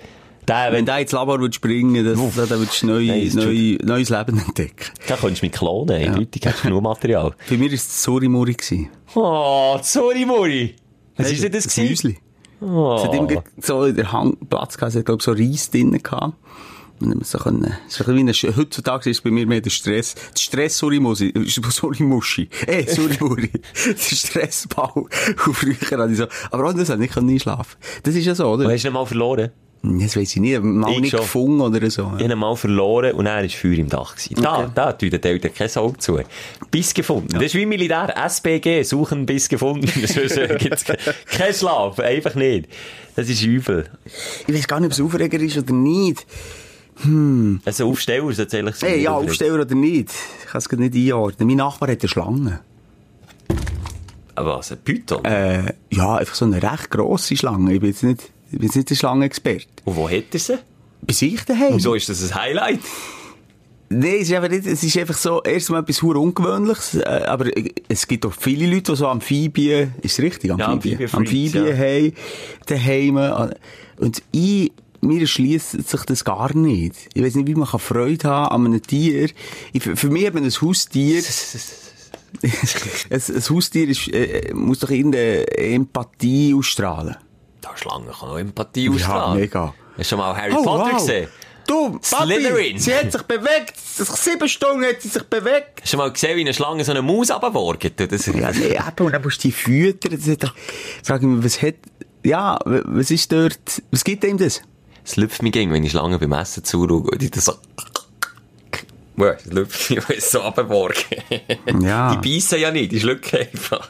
[0.52, 2.36] Der, Wenn du ins Labor würdest bringen würdest, Uff.
[2.36, 4.91] dann würdest du neu, Nein, ist neu, neues Leben entdecken.
[5.08, 6.08] da könntest du mich klonen, ey.
[6.08, 7.34] Leute, ich hätte genug Material.
[7.49, 8.89] Bei mir war es gewesen.
[9.16, 10.76] Oh, sorry, Muri.
[11.16, 11.89] Was du, denn das ein gewesen?
[11.89, 12.18] Müsli.
[12.60, 12.95] Oh.
[12.97, 15.72] Es hat immer so in der Hang Platz gehabt, es hat, glaub ich, so Reis
[15.72, 16.34] drinnen gehabt.
[16.99, 19.62] Und dann so können, es ist ein bisschen wie ein, heutzutage ist bei mir mehr
[19.62, 23.49] der Stress, der Stress Surimusi, Surimuschi, eh, Surimuri,
[23.86, 24.91] der Stressball.
[24.95, 27.78] Und früher hatte ich so, aber auch das hat nicht einschlafen.
[28.04, 28.72] Das ist ja so, Und oder?
[28.74, 29.49] hast du ihn mal verloren?
[29.84, 31.21] Das weiss ich nicht, mal Ich nicht schon.
[31.21, 32.03] gefunden oder so.
[32.17, 34.15] Ich habe ihn mal verloren und er war Feuer im Dach.
[34.15, 34.36] Gewesen.
[34.41, 34.71] Da, Okay.
[34.75, 36.19] da tut der Eltern kein Auge zu.
[36.69, 37.29] Biss gefunden.
[37.34, 38.13] Das ist wie Militär.
[38.15, 39.88] SBG, suchen Biss gefunden.
[40.59, 41.99] Gibt's ke- keinen Schlaf.
[41.99, 42.67] Einfach nicht.
[43.15, 43.89] Das ist übel.
[44.47, 46.27] Ich weiß gar nicht, ob es Aufreger ist oder nicht.
[47.65, 48.89] Also Aufsteller, so ehrlich sein.
[48.91, 50.09] Hey, ja, Aufsteller oder nicht.
[50.43, 51.47] Ich kann es nicht einordnen.
[51.47, 52.59] Mein Nachbar hat eine Schlange.
[54.36, 55.25] Aber was, ein Python?
[55.25, 57.73] Äh, ja, einfach so eine recht grosse Schlange.
[57.73, 59.68] Ich bin jetzt nicht, ich bin nicht der Schlangenexperte.
[59.86, 60.58] Und wo hat er sie?
[61.02, 61.76] Bei sich daheim?
[61.76, 62.80] Wieso ist das ein Highlight?
[63.93, 67.47] Nein, es ist einfach nicht, es ist einfach so, erstmal etwas sehr Ungewöhnliches, äh, aber
[67.89, 70.52] es gibt auch viele Leute, die so Amphibien, ist es richtig?
[70.52, 70.72] Amphibien?
[70.72, 72.14] Amphibienfreaks, Amphibien haben,
[72.68, 73.18] daheim.
[73.18, 73.56] äh,
[73.97, 74.72] Und ich,
[75.02, 76.95] mir erschließt sich das gar nicht.
[77.14, 79.30] Ich weiß nicht, wie man kann Freude haben an einem Tier.
[79.74, 81.22] Ich, für mich hat man ein Haustier,
[82.43, 87.18] ein, ein Haustier ist, äh, muss doch irgendeine Empathie ausstrahlen.
[87.62, 89.39] Da Schlange kann auch Empathie Ja, ausstrahlen.
[89.39, 89.74] mega.
[89.91, 90.93] Hast du schon mal Harry Oh, Potter wow.
[90.97, 91.28] gesehen?
[91.68, 92.80] Du, Papi, Slytherin.
[92.80, 93.74] sie hat sich bewegt.
[93.78, 95.82] Sieben Stunden hat sie sich bewegt.
[95.84, 97.28] Hast du mal gesehen, wie eine Schlange so eine Maus?
[97.28, 100.12] Das Ja, nee, eben, und dann musst du die füttern.
[100.20, 100.55] Das hat, doch-
[101.03, 101.76] ich mich, was hat,
[102.24, 103.59] ja, was ist dort,
[103.91, 104.62] was gibt ihm das?
[105.05, 107.53] Es lüpft mich gegen, wenn ich Schlangen beim Essen zuschaue und das so...
[109.38, 110.95] Es lüpft mich, weil es so abgeworgen.
[111.82, 112.16] Ja.
[112.16, 113.88] Die beißen ja nicht, die schlucken einfach.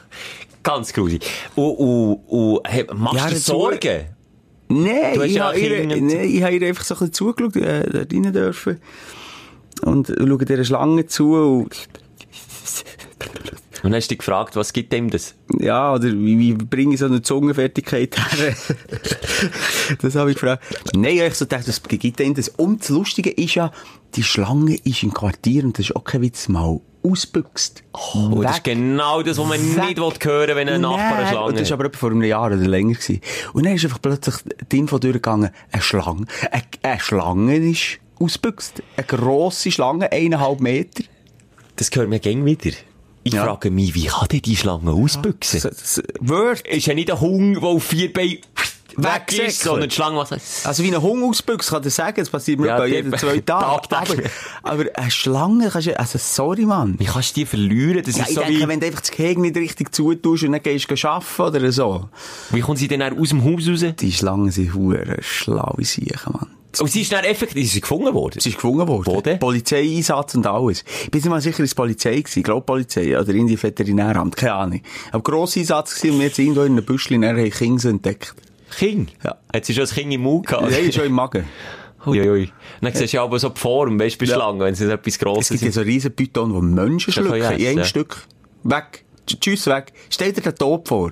[0.62, 1.24] Ganz grusig.
[1.54, 4.04] Und, und, und machst Ja, du Sorgen?
[4.68, 7.98] Nein, ich habe ihr, nee, ich habe ihr einfach so ein bisschen zugeschaut, äh, da
[8.00, 8.80] rein dürfen.
[9.82, 11.76] Und schaue dieser Schlange zu und,
[13.82, 15.34] Und dann hast du dich gefragt, was gibt dem das?
[15.58, 18.54] ja, oder wie, wie bringe ich so eine Zungenfertigkeit her?
[20.00, 20.62] das habe ich gefragt.
[20.94, 22.48] Nein, ich so gedacht, das gibt ihm das.
[22.48, 23.72] Und das Lustige ist ja,
[24.14, 27.82] die Schlange ist im Quartier, und das ist auch kein Witz, mal ausbüchst.
[27.92, 29.84] Oh, das ist genau das, was man Weg.
[29.86, 32.46] nicht will hören wenn ein Nachbar eine Schlange und Das war aber vor einem Jahr
[32.46, 32.94] oder länger.
[32.94, 33.20] Gewesen.
[33.52, 34.36] Und dann ist einfach plötzlich
[34.70, 38.82] die Info durchgegangen, eine Schlange, eine, eine Schlange ist ausgebüchst.
[38.96, 41.04] Eine grosse Schlange, eineinhalb Meter.
[41.76, 42.70] Das gehört mir gäng wieder.
[43.24, 43.44] Ich Ja.
[43.44, 45.60] frage mich, wie kann die Schlange ausbüchsen?
[45.62, 46.60] Das, das, Word.
[46.66, 48.38] ist ja nicht ein Hund, der auf vier Beinen
[48.96, 49.50] weg ist, Wegsäckeln.
[49.52, 52.68] sondern die Schlange, was Also wie ein Hund ausbüchst, kann ich sagen, das passiert mir
[52.68, 53.88] Ja, etwa die- jeden zwei Tage.
[53.90, 54.14] Aber,
[54.62, 56.94] aber eine Schlange kannst du, also sorry, Mann.
[56.98, 58.02] Wie kannst du die verlieren?
[58.04, 60.44] Das Ja, ist ich so denke, wie, wenn du einfach das Gehege nicht richtig zutust
[60.44, 62.08] und dann gehst du arbeiten oder so.
[62.50, 63.84] wie kommt sie denn aus dem Haus raus?
[64.00, 66.48] Die Schlangen sind hure schlaue Siechen, Mann.
[66.80, 68.40] Und sie ist dann effektiv, sie ist gefunden worden.
[68.40, 69.04] Sie ist gefunden worden.
[69.14, 69.38] Wo denn?
[69.38, 70.84] Polizeieinsatz und alles.
[71.04, 72.38] Ich bin nicht mal sicher, es Polizei gewesen.
[72.38, 74.36] Ich glaube Polizei oder in die Veterinäramt.
[74.36, 74.80] Keine Ahnung.
[75.10, 78.34] Aber grosser Einsatz gewesen und wir jetzt irgendwo in einem Büschel in einer Kings entdeckt.
[78.76, 79.12] Kind?
[79.24, 79.36] Ja.
[79.54, 80.70] Hat sie schon ein Kind im Mund gehabt?
[80.70, 81.44] Nein, ist schon im Magen.
[82.04, 82.50] Uiuiui.
[82.80, 84.34] Dann siehst du ja aber so die Form, weißt du, bei Ja.
[84.36, 85.72] Schlangen, wenn sie so etwas Es Grosses gibt ja sind.
[85.74, 87.36] so riesen Python, die Menschen Das schlucken.
[87.36, 87.84] In einem essen.
[87.84, 88.26] Stück.
[88.64, 89.04] Weg.
[89.28, 89.92] Tsch- Tschüss, weg.
[90.10, 91.10] Stell dir den Tod vor.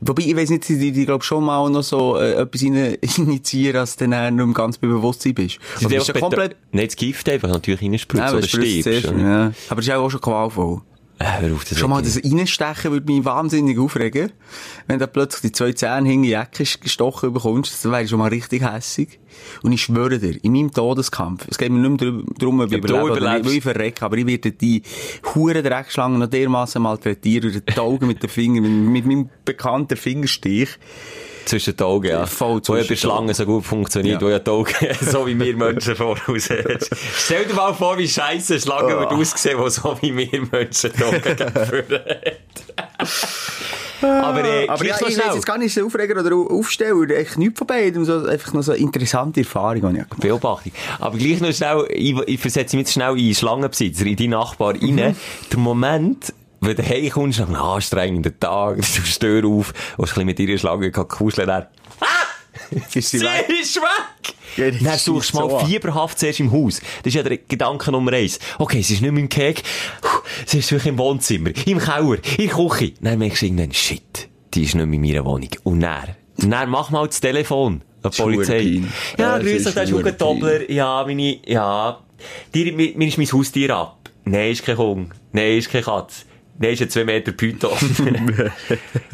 [0.00, 3.80] Wobei, ich weiss nicht, die, die, glaub schon mal noch so, äh, etwas rein, initiieren,
[3.80, 5.58] als du dann nicht mehr ganz bei Bewusstsein bist.
[5.78, 6.56] Sie Oder sind bist du einfach komplett.
[6.72, 9.12] Nein, das Gift einfach natürlich reinspritzt Nein, oder das spritzt stirbst.
[9.18, 9.52] ja.
[9.68, 10.80] Aber das ist auch schon qualvoll.
[11.18, 14.32] Äh, hör auf, das Schon mal das Reinstechen würde mich wahnsinnig aufregen.
[14.88, 18.10] Wenn du plötzlich die zwei Zähne hinten in die Ecke gestochen bekommst, dann wäre ich
[18.10, 19.20] schon mal richtig hässig.
[19.62, 22.78] Und ich schwöre dir, in meinem Todeskampf, es geht mir nicht mehr darum, ob ich
[22.78, 24.82] überlebe oder nicht, weil ich verrecke, aber ich werde die
[25.34, 29.96] hure Dreckschlangen noch dermassen malträtieren und die Augen mit den Fingern, mit, mit meinem bekannten
[29.96, 30.70] Fingerstich.
[31.44, 32.26] Zwischen den Augen, ja.
[32.26, 34.26] Voll Wo ja bei Schlangen so gut funktioniert, Ja.
[34.26, 36.48] wo ja die Augen so wie wir Menschen voraus
[37.18, 39.00] Stell dir mal vor, wie scheisse eine Schlange Oh.
[39.00, 41.22] würde aussehen, die so wie wir Menschen die Augen
[41.66, 42.00] führen.
[44.02, 47.58] Aber, äh, Aber ja, ich weiß jetzt gar nicht so Aufreger oder Aufsteller, echt nichts
[47.58, 50.06] von beidem, so, einfach noch so eine interessante Erfahrung, die ich.
[50.18, 50.72] Beobachtung.
[50.98, 54.74] Aber gleich noch schnell, ich, ich versetze mich jetzt schnell in Schlangenbesitzer, in die Nachbar
[54.74, 54.94] rein.
[54.94, 55.16] Mhm.
[55.50, 56.34] Der Moment,
[56.66, 60.90] wenn du heimkommst, nach einem anstrengenden Tag, du stehst auf, und ein mit ihrer Schlange
[60.90, 61.66] kuscheln, dann,
[62.94, 63.48] Ist sie sie weg?
[63.60, 64.34] ist weg!
[64.56, 65.66] Ja, Dann suchst du ist so mal an.
[65.66, 66.78] fieberhaft zuerst im Haus.
[67.02, 68.38] Das ist ja der Gedanke Nummer eins.
[68.58, 69.62] Okay, sie ist nicht mehr im Keg.
[70.46, 72.92] Sie ist wirklich im Wohnzimmer, im Keller, in der Küche.
[73.00, 75.48] Dann merkst du irgendwann, shit, die ist nicht mehr in meiner Wohnung.
[75.64, 77.82] Und dann, dann mach mal das Telefon.
[78.04, 78.82] Die Polizei.
[79.18, 80.10] Ja, Ja, grüß dich, das ist ist Hugo.
[80.12, 80.70] Tobler.
[80.70, 81.98] Ja, meine, ja.
[82.54, 83.98] Dir, mir, mir ist mein Haustier ab.
[84.24, 85.10] Nein, ist kein Hund.
[85.32, 86.24] Nein, ist keine Katze.
[86.56, 87.72] Nein, ist ein 2 Meter Python.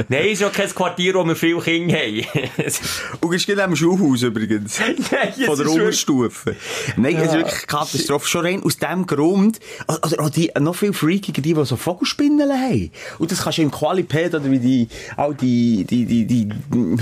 [0.08, 2.22] Nein, ist ja kein Quartier, wo wir viele Kinder haben.
[3.20, 4.78] Und ist gerade am Schulhaus übrigens.
[5.10, 6.54] Nein, Von der ist Unterstufe.
[6.96, 8.28] Nein, es ist wirklich Katastrophe.
[8.28, 12.50] Schon rein aus dem Grund, oder auch die, noch viel freakiger, die, die so Vogelspinnen
[12.52, 12.90] haben.
[13.18, 16.48] Und das kannst du im Qualipad oder wie die, all die, die, die, die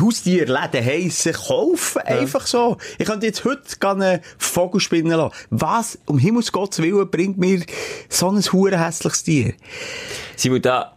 [0.01, 2.03] Haustierläden heissen, kaufen.
[2.03, 2.77] Einfach so.
[2.99, 5.35] Ich könnte jetzt heute gerne eine Vogelspinne lassen.
[5.51, 7.63] Was, um Himmels Gottes Willen, bringt mir
[8.09, 9.55] so ein hässliches Tier?
[10.39, 10.93] Simon, da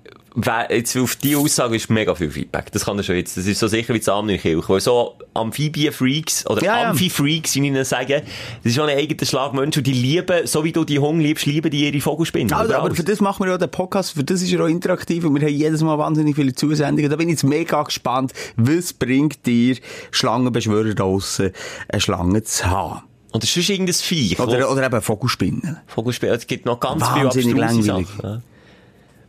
[0.69, 2.71] jetzt auf die Aussage ist mega viel Feedback.
[2.71, 3.35] Das kann er schon jetzt.
[3.35, 4.69] Das ist so sicher wie das Amt in Kirche.
[4.69, 6.89] Weil so Amphibien-Freaks oder Ja.
[6.89, 8.23] Amphi-Freaks, wie ich ihnen sage,
[8.63, 11.23] das ist schon ein eigener Schlag Mensch und die lieben, so wie du die Hunde
[11.25, 12.53] liebst, lieben die ihre Vogelspinnen.
[12.53, 12.97] Also, aber alles.
[12.97, 15.41] für das machen wir ja den Podcast, für das ist er auch interaktiv und wir
[15.47, 17.09] haben jedes Mal wahnsinnig viele Zusendungen.
[17.09, 19.75] Da bin ich jetzt mega gespannt, was bringt dir
[20.11, 21.51] Schlangenbeschwörer draussen,
[21.89, 23.01] eine Schlange zu haben?
[23.33, 24.39] Und das ist sonst irgendein Viech.
[24.39, 25.77] Oder, oder eben Vogelspinnen.
[25.87, 26.35] Vogelspinnen.
[26.35, 28.07] Es gibt noch ganz viele Wahnsinnig abstruse langweilig.
[28.07, 28.29] Sachen.
[28.29, 28.41] Ja.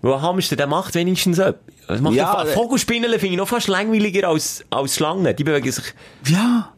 [0.03, 2.00] Weil Hamster, der macht wenigstens etwas.
[2.00, 5.34] Macht Ja, ja, Vogelspinnen finde ich noch fast langweiliger als, als Schlangen.
[5.34, 5.84] Die bewegen sich...
[6.26, 6.72] Ja.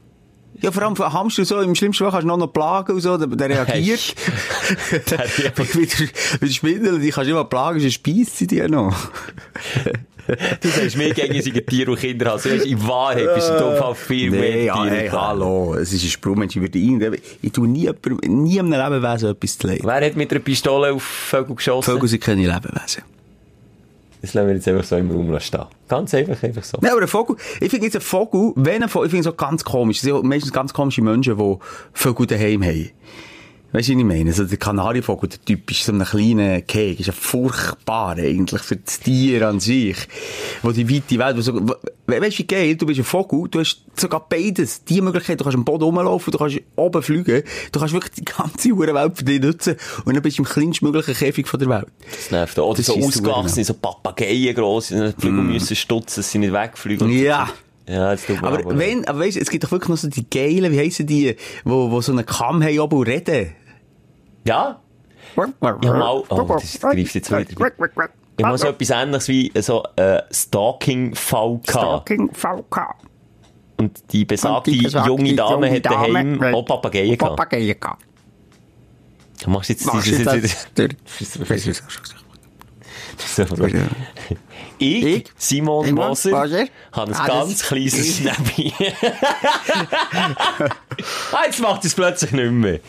[0.60, 3.18] Ja, vor allem Hamster so, im schlimmsten Fall kannst du noch, noch plagen und so,
[3.18, 4.14] der, der reagiert.
[5.10, 5.58] Der reagiert.
[5.74, 8.94] Wieder, wieder Spindel, die kannst du immer plagen, sonst speisst sie dir noch.
[10.26, 12.32] Du sagst mir gegen sie Tiere und Kinder.
[12.32, 14.96] Also, in Wahrheit bist du Fall viel Nee, mehr ja, Tiere.
[14.96, 17.90] hey, hallo, es ist ein Sprungmensch, ich würde irgend, ich tue nie,
[18.26, 19.80] nie einem Lebewesen etwas zu leid.
[19.82, 21.92] Wer hat mit einer Pistole auf Vögel geschossen?
[21.92, 23.02] Vögel sind keine Lebewesen.
[24.24, 25.66] Das lassen wir jetzt einfach so im Raum stehen.
[25.86, 26.78] Ganz einfach, einfach so.
[26.80, 29.34] Nein, aber ein Vogel, ich finde jetzt ein Vogel, wenn ein Vogel, ich finde es
[29.34, 31.56] auch ganz komisch, es sind meistens ganz komische Menschen, die
[31.92, 32.90] Vögel daheim haben.
[33.74, 34.30] Weißt du, was ich meine?
[34.30, 38.76] Also der Kanarienvogel, der Typ ist so ein kleiner Keg, ist ja furchtbar eigentlich für
[38.76, 39.96] das Tier an sich.
[40.62, 42.76] Wo die weite Welt, wo so, we- weißt du wie geil?
[42.76, 44.84] Du bist ein Vogel, du hast sogar beides.
[44.84, 48.24] Die Möglichkeit, du kannst am Boden rumlaufen, du kannst oben fliegen, du kannst wirklich die
[48.24, 51.68] ganze Hure Welt für dich nutzen und dann bist du im kleinstmöglichen Käfig von der
[51.68, 51.86] Welt.
[52.12, 52.68] Das nervt auch.
[52.68, 56.52] Oder Das so scheisst ausgewachsene, so Papageien gross, die fliegen müssen stutzen, dass sie nicht
[56.52, 57.10] wegfliegen.
[57.10, 57.48] Ja.
[57.86, 60.24] Ja, das tut mir Aber wenn, aber weißt, es gibt doch wirklich noch so die
[60.30, 63.48] geilen, wie heissen die, wo, wo so einen Kamm haben oben und reden.
[64.44, 64.80] Ja?
[65.36, 67.70] Ja, mal, oh, das greift jetzt wieder.
[68.36, 72.08] Ich habe so etwas ähnliches wie so äh, Stalking-Fall gehabt.
[72.08, 72.94] Stalking VK.
[73.76, 77.36] Und die besagte Und die besagte junge Dame junge hat daheim Dame auch Papageien gehabt.
[77.36, 78.04] Papageien gehabt.
[79.42, 80.28] Du machst jetzt Machst dieses...
[80.32, 80.88] dieses- das?
[83.36, 83.42] so.
[84.78, 88.72] Ich, Ich, Simon Simon Moser, Moser, habe ein habe ganz ein- kleines Schnäppi.
[91.32, 92.80] ah, jetzt macht es plötzlich nicht mehr.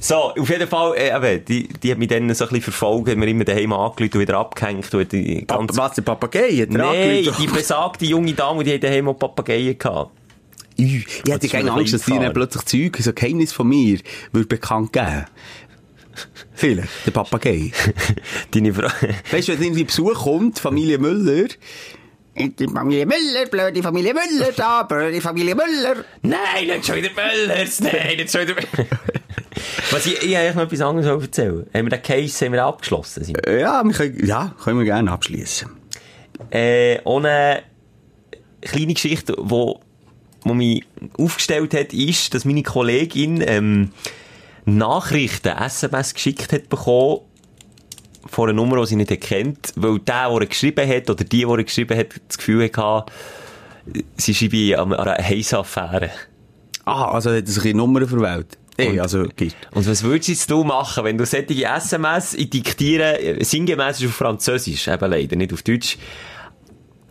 [0.00, 3.08] So, auf jeden Fall, äh, eben, die, die hat mich dann so ein bisschen verfolgt,
[3.08, 4.94] hat mir immer daheim angelegt und wieder abgehängt.
[4.94, 6.50] Und die ganz Was, der Papagei?
[6.62, 10.12] Hat Nein, die besagte junge Dame, die hat daheim auch Papageien gehabt.
[10.76, 12.34] Ich mir keine ein Angst, dass dir eingefahren.
[12.34, 13.98] plötzlich Zeug, so Geheimnis von mir,
[14.32, 15.24] würde bekannt geben.
[16.54, 17.72] Vielleicht, der Papagei.
[18.50, 18.88] Deine Frau...
[19.30, 21.48] Weißt du, wenn irgendwie Besuch kommt, Familie Müller,
[22.36, 26.04] die Familie Müller, blöde Familie Müller, da, blöde Familie Müller.
[26.22, 27.80] Nein, nicht schon wieder Möllers!
[27.80, 28.56] Nein, nicht schon wieder
[29.90, 31.66] Was ich, ich eigentlich noch etwas anderes erzählen.
[31.72, 33.24] Haben wir den Case haben wir abgeschlossen?
[33.24, 33.40] Simon?
[33.46, 35.70] Ja, wir können, ja, können wir gerne abschließen.
[36.50, 37.62] Äh, ohne
[38.60, 39.80] kleine Geschichte, wo,
[40.42, 40.84] wo mich
[41.18, 43.92] aufgestellt hat, ist, dass meine Kollegin ähm,
[44.66, 47.20] Nachrichten, SMS geschickt hat bekommen
[48.28, 51.28] von einer Nummer, die sie nicht kennt, weil der, der er geschrieben hat, oder die,
[51.38, 53.12] die er geschrieben hat, das Gefühl hatte,
[54.16, 56.10] sie schreibe an einer Heiss-Affäre.
[56.84, 58.58] Ah, also hat er sich in Nummern verwählt.
[58.78, 59.56] Ey, Und- also, gibt.
[59.72, 64.08] Und was würdest jetzt du machen, wenn du solche SMS, ich diktiere, äh, sinngemäß ist
[64.08, 65.96] auf Französisch, eben leider, nicht auf Deutsch.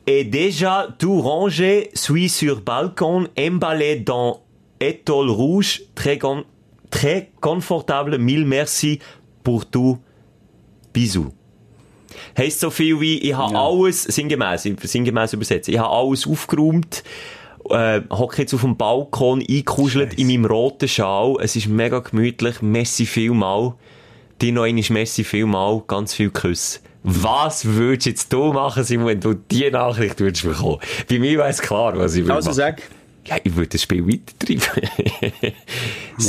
[0.07, 4.41] Et déjà tout rangé, suis sur balcon, emballé dans
[4.79, 6.43] étole rouge, très, con
[6.91, 8.99] très confortable, mille merci
[9.43, 9.97] pour tout,
[10.95, 11.27] bisous.
[12.37, 17.03] Heisst so viel wie, ich habe alles, sinngemäß, sinngemäß übersetzen, ich habe alles aufgeräumt,
[17.69, 21.35] äh, hocke jetzt auf dem Balkon, eingekuschelt in meinem roten Schal.
[21.41, 22.61] Es ist mega gemütlich.
[22.61, 23.73] Messi vielmal.
[24.41, 25.81] Dir noch einmal Messi vielmal.
[25.87, 26.79] Ganz viel Küsse.
[27.03, 30.79] Was würdest jetzt du machen, Simon, wenn du diese Nachricht würdest bekommen?
[31.09, 32.55] Bei mir weiss klar, was ich würde Also machen.
[32.57, 32.81] sag.
[33.27, 34.61] Ja, ich würde das Spiel weitertreiben.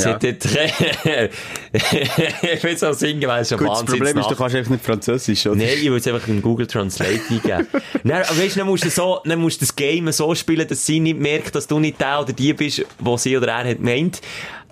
[0.03, 1.29] C'était très...
[2.53, 5.47] ich bin so sinngemäß schon Gut, das wahnsinnig Problem ist, du kannst einfach nicht Französisch,
[5.47, 5.55] oder?
[5.55, 7.67] Nein, ich würde es einfach in Google Translate eingeben.
[8.03, 10.85] Nein, aber weißt dann musst du so, dann musst du das Game so spielen, dass
[10.85, 13.79] sie nicht merkt, dass du nicht der oder die bist, wo sie oder er hat
[13.79, 14.21] meint.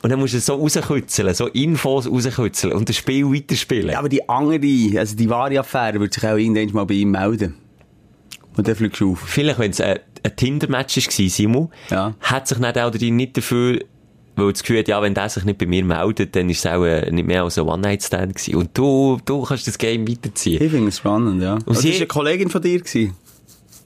[0.01, 3.89] Und dann musst du es so rauskützeln, so Infos rauskützeln und das Spiel weiterspielen.
[3.89, 7.11] Ja, aber die andere, also die wahre Affäre, wird sich auch irgendwann mal bei ihm
[7.11, 7.55] melden.
[8.55, 9.19] Und dann fliegst du auf.
[9.25, 12.13] Vielleicht, wenn es ein, ein Tinder-Match war, Simon, Ja.
[12.21, 13.79] hat sich nicht der oder die nicht dafür,
[14.35, 16.71] weil das Gefühl hat, ja, wenn der sich nicht bei mir meldet, dann ist es
[16.71, 18.55] auch äh, nicht mehr als ein One-Night-Stand gewesen.
[18.55, 20.61] Und du, du kannst das Game weiterziehen.
[20.61, 21.57] Ich finde es spannend, ja.
[21.65, 22.79] Und sie- das war eine Kollegin von dir.
[22.79, 23.13] Gewesen.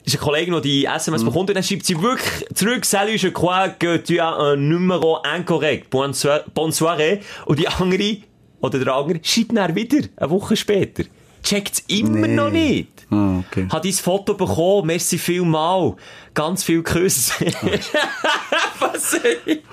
[0.04, 0.94] ist eine Kollegin, die die Mhm.
[0.96, 4.56] SMS bekommt und dann schreibt sie wirklich zurück, salut, je crois que tu as un
[4.68, 5.90] numéro incorrect.
[5.90, 7.20] Bonne soirée.
[7.46, 8.16] Und die andere,
[8.60, 11.04] oder der andere, schreibt dann wieder, eine Woche später.
[11.42, 12.34] Checkt's immer Nee.
[12.34, 12.88] noch nicht.
[13.10, 13.66] Ah, okay.
[13.70, 15.96] Hat dein Foto bekommen, merci vielmal.
[16.34, 17.32] Ganz viel Küsse.
[18.78, 19.16] was,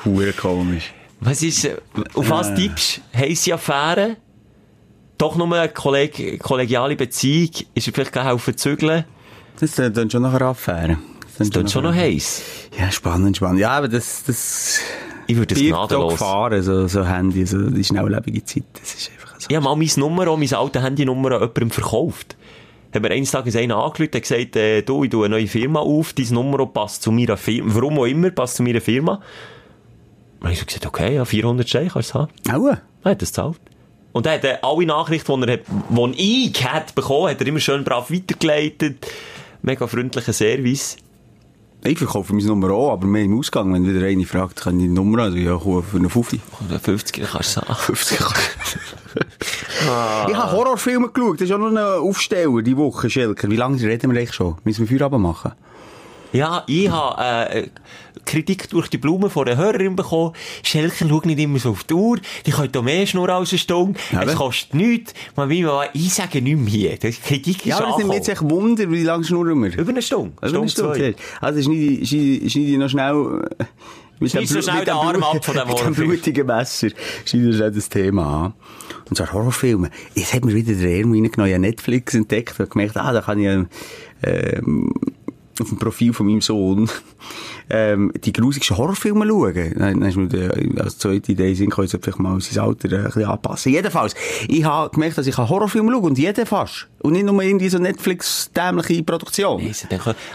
[0.05, 0.91] Hure komisch.
[1.20, 1.78] was ist, äh,
[2.13, 3.20] auf was tippst du?
[3.20, 4.18] Heisse Affäre?
[5.18, 9.03] doch nur eine kolleg kollegiale Beziehung, ist er vielleicht helfen zu zügeln.
[9.59, 10.99] Das dann schon nach einer Affäre.
[11.38, 12.41] Das tut schon noch heiß.
[12.80, 13.59] Ja, spannend, spannend.
[13.59, 14.80] Ja, aber das, das,
[15.28, 16.13] Ich würde auch gnadenlos.
[16.13, 18.63] Gefahren, so, so Handy, so die schnelllebige Zeit.
[18.80, 19.26] Das ist einfach.
[19.49, 22.35] Ich habe mal meine Nummer, auch meine alte Handynummer an jemandem verkauft.
[22.93, 25.79] Hat mir eines Tages einer angerufen, hat gesagt, äh, du, ich tue eine neue Firma
[25.79, 29.21] auf, dein Nummer passt zu meiner Firma, warum auch immer, passt zu meiner Firma.
[30.39, 32.31] Und habe ich so gesagt, okay, ja, 400 Steine kannst du haben.
[32.51, 32.77] Auch?
[33.03, 33.59] Er hat das gezahlt.
[34.11, 37.47] Und er hat äh, alle Nachrichten, die er hat, die ich hat bekommen, hat er
[37.47, 39.07] immer schön brav weitergeleitet.
[39.61, 40.97] Mega freundlicher Service.
[41.83, 43.73] Ich verkaufe meine Nummer auch, aber mehr im Ausgang.
[43.73, 46.41] Wenn wieder eine fragt, kann ich die Nummer, also ja, für eine 50.
[46.81, 47.75] 50 kannst du sagen.
[47.75, 48.19] 50.
[50.28, 53.49] Ich habe Horrorfilme geschaut, das ist auch noch ein Aufsteller die Woche, Schelker.
[53.49, 54.55] Wie lange reden wir eigentlich schon?
[54.63, 55.51] Müssen wir Feierabend machen?
[56.34, 57.67] Ja, ich habe äh,
[58.25, 60.34] Kritik durch die Blumen von der Hörerin bekommen.
[60.61, 62.17] Schelker, schau nicht immer so auf die Uhr.
[62.45, 63.99] Die können da mehr Schnur als eine Stunde.
[64.11, 65.13] Ja, es kostet nichts.
[65.36, 66.97] Man will mal, ich sage nicht mehr hier.
[66.97, 69.78] Die Kritik ist Ja, aber das nimmt jetzt echt Wunder, wie lange schnurren wir?
[69.78, 70.34] Über eine Stunde.
[70.41, 71.15] Also, eine Stunde, Stunde.
[71.39, 73.63] Also, schneide, schneide ich noch schnell, äh,
[74.20, 75.89] Mit Schieß so schnell den Arm ab von dem Horrorfilm.
[75.89, 76.89] Mit dem blutigen Messer
[77.26, 78.53] schneidest das Thema an.
[79.09, 79.89] Und zwar Horrorfilme.
[80.15, 83.39] Jetzt hat mir wieder der Erwin einen neuen Netflix entdeckt und gemerkt, ah, da kann
[83.39, 83.68] ich,
[84.24, 84.93] ähm,
[85.59, 86.89] auf dem Profil von meinem Sohn
[87.70, 89.74] ähm, die grusigsten Horrorfilme schauen.
[89.78, 93.72] Dann die mir zweite Idee sind, kann ich vielleicht mal sein Alter äh, ein anpassen.
[93.72, 94.15] Jedenfalls,
[94.47, 96.88] ich habe gemerkt, dass ich Horrorfilme schaue und jeden fast.
[96.99, 99.61] Und nicht nur in so Netflix-dämliche Produktion.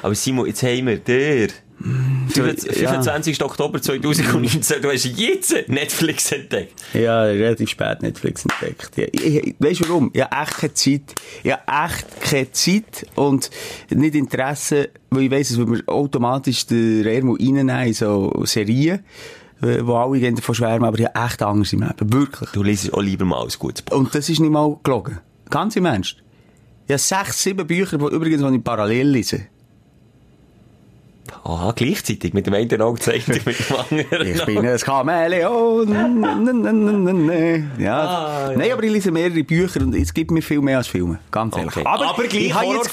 [0.02, 1.48] Aber Simon, jetzt haben wir dir
[1.82, 3.42] 25.
[3.42, 6.80] Oktober 2019, du hast jetzt Netflix entdeckt.
[6.94, 8.96] Ja, relativ spät Netflix entdeckt.
[8.96, 10.10] Ja, ich, weißt du warum?
[10.14, 11.14] Ja, echt keine Zeit.
[11.42, 13.50] Ja, echt keine Zeit und
[13.90, 19.00] nicht Interesse, weil ich weiss, es automatisch den Remo reinnehmen in so Serien
[19.62, 22.12] wo alle gehen davon schwärmen, aber ich habe echt Angst im Leben.
[22.12, 22.50] Wirklich.
[22.50, 23.96] Du liest auch lieber mal ein gutes Buch.
[23.96, 25.20] Und das ist nicht mal gelogen.
[25.50, 26.16] Ganz im Ernst.
[26.86, 29.46] Ich habe sechs, sieben Bücher, die übrigens parallel lese.
[31.44, 32.34] Aha, gleichzeitig.
[32.34, 34.26] Mit dem einen Auge zeigt er mit dem anderen.
[34.32, 35.88] Ich bin ein Chamäleon.
[37.78, 38.00] Ja.
[38.00, 38.58] Ah, ja.
[38.58, 41.18] Nein, aber ich lese mehrere Bücher und es gibt mir viel mehr als Filme.
[41.30, 41.76] Ganz ehrlich.
[41.76, 41.86] Okay.
[41.86, 42.92] Aber gleich ich habe jetzt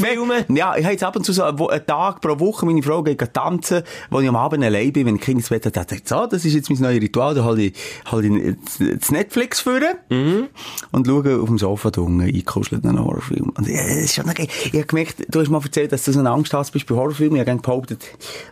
[0.50, 3.34] Ja, ich habe jetzt ab und zu so einen Tag pro Woche meine Frau geht
[3.34, 6.54] tanzen, wo ich am Abend allein bin, wenn ich ins Bett habe, so, das ist
[6.54, 7.74] jetzt mein neues Ritual, da hole ich,
[8.12, 8.56] hole ich
[9.00, 10.48] das Netflix führen Mhm.
[10.92, 13.52] und schaue auf dem Sofa da unten eingekuschelt einen Horrorfilm.
[13.58, 14.48] Und ja, das ist schon okay.
[14.66, 17.36] Ich habe gemerkt, du hast mal erzählt, dass du so ein Angsthass bist bei Horrorfilmen.
[17.36, 18.04] Ich habe gerne behauptet,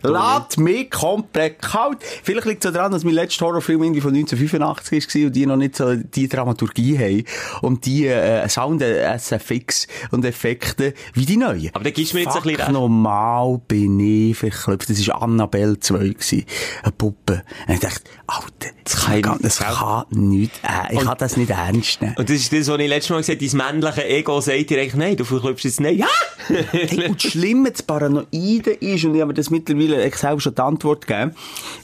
[0.02, 1.98] lass mich komplett kalt.
[2.22, 5.56] Vielleicht liegt es daran, dass mein letzter Horrorfilm irgendwie von 1985 war und die noch
[5.56, 7.24] nicht so die Dramaturgie haben
[7.62, 11.70] und die äh, Sound, äh, SFX und Effekte wie die neuen.
[11.74, 12.72] Aber dann gibst du mir jetzt ein Fuck, bisschen recht.
[12.72, 14.90] normal bin ich verklopft.
[14.90, 16.44] Das war Annabelle 2 gewesen.
[16.82, 17.42] Eine Puppe.
[17.66, 21.50] Und ich dachte, Alter, das kann, kann- das kann nicht, äh, ich kann das nicht
[21.50, 22.14] ernst nehmen.
[22.18, 24.78] Und das ist das, was ich letztes Mal gesagt habe, dein männliche Ego sagt dir
[24.80, 25.96] eigentlich, nein, du verklopfst jetzt nein.
[25.98, 26.06] Ja!
[26.48, 30.54] Hey, und das Schlimme, das Paranoide ist, und ich habe das mittlerweile ich selber schon
[30.54, 31.34] die Antwort gegeben,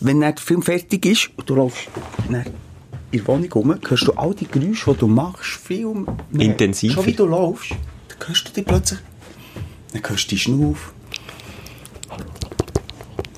[0.00, 1.88] wenn der Film fertig ist und du läufst
[2.28, 2.46] dann
[3.10, 5.86] in der Wohnung rum, hörst du all die Geräusche, die du machst, viel
[6.30, 6.46] mehr.
[6.46, 6.94] Intensiver.
[6.94, 9.00] Schon wie du laufst, dann hörst du dich plötzlich,
[9.92, 10.92] dann hörst du die Schnuff.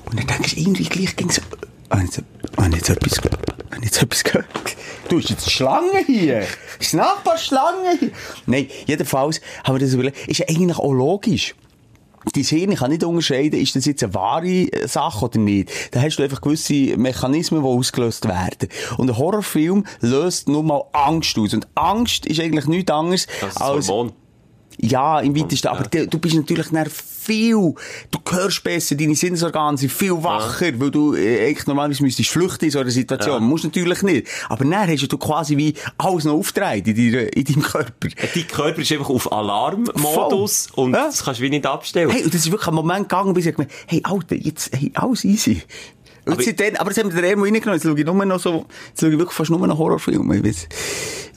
[0.05, 1.41] Und dann denkst du, irgendwie gleich ging es,
[1.89, 4.47] habe ich jetzt, habe etwas, habe ich jetzt etwas gehört?
[5.09, 6.45] Du hast jetzt Schlange hier.
[6.79, 8.11] Ist Nachbar Schlange hier?
[8.45, 10.27] Nein, jedenfalls haben wir das überlegt.
[10.27, 11.55] Ist ja eigentlich auch logisch.
[12.33, 15.71] Dein Hirn kann nicht unterscheiden, ist das jetzt eine wahre äh, Sache oder nicht.
[15.91, 18.69] Da hast du einfach gewisse Mechanismen, die ausgelöst werden.
[18.97, 21.53] Und ein Horrorfilm löst nur mal Angst aus.
[21.53, 23.87] Und Angst ist eigentlich nichts anderes als...
[23.87, 24.13] Hormon.
[24.79, 25.67] Ja, im weitesten.
[25.69, 26.67] Aber du, du bist natürlich
[26.97, 27.73] viel,
[28.11, 32.65] du hörst besser, deine Sinnesorgane sind viel wacher, weil du äh, eigentlich normalerweise müsstest flüchten
[32.65, 33.33] in so einer Situation.
[33.35, 33.39] Ja.
[33.39, 34.27] Musst natürlich nicht.
[34.49, 38.07] Aber dann hast du quasi wie alles noch aufgetragen in, deiner- in deinem Körper.
[38.33, 41.05] Dein Körper ist einfach auf Alarmmodus und Ja.
[41.07, 42.09] das kannst du wie nicht abstellen.
[42.09, 44.91] Hey, und das ist wirklich ein Moment gegangen, bis ich gemerkt hey, Alter, jetzt, hey,
[44.93, 45.61] alles easy.
[46.33, 47.73] Aber- seitdem, aber das haben wir Emo reingenommen.
[47.75, 50.35] Jetzt schaue ich nur noch so, jetzt schaue ich wirklich fast nur noch Horrorfilme.
[50.35, 50.67] Ich bin, ich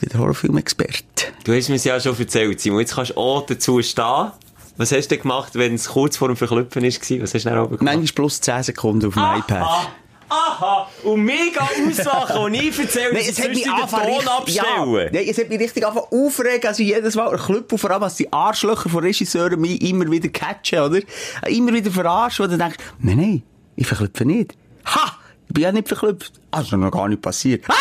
[0.00, 1.26] bin der Horrorfilm-Experte.
[1.44, 2.80] Du hast mir es ja schon erzählt, Simon.
[2.80, 4.32] Jetzt kannst du auch dazu stehen.
[4.76, 6.88] Was hast du denn gemacht, wenn es kurz vor dem Verklüpfen war?
[7.22, 7.82] Was hast du dann gemacht?
[7.82, 9.62] Manchmal plus 10 Sekunden auf dem iPad.
[9.62, 9.86] Aha,
[10.30, 14.54] aha, und mega auslachen und nie erzählen, Nein, dass es hat mich angefangen Ton richtig,
[14.54, 15.10] ja, abstellen.
[15.12, 18.32] nein, es hat mich richtig angefangen aufregen, also jedes Mal erklüpfen, vor allem, als die
[18.32, 21.00] Arschlöcher von Regisseuren mich immer wieder catchen, oder?
[21.48, 23.42] Immer wieder verarschen, wo du denkst, nein, nein,
[23.76, 24.54] ich verklüpfe nicht.
[24.94, 25.16] Ha!
[25.48, 26.32] Ich bin ja nicht verklüpft.
[26.50, 27.64] Das ist noch gar nicht passiert.
[27.68, 27.74] Ah!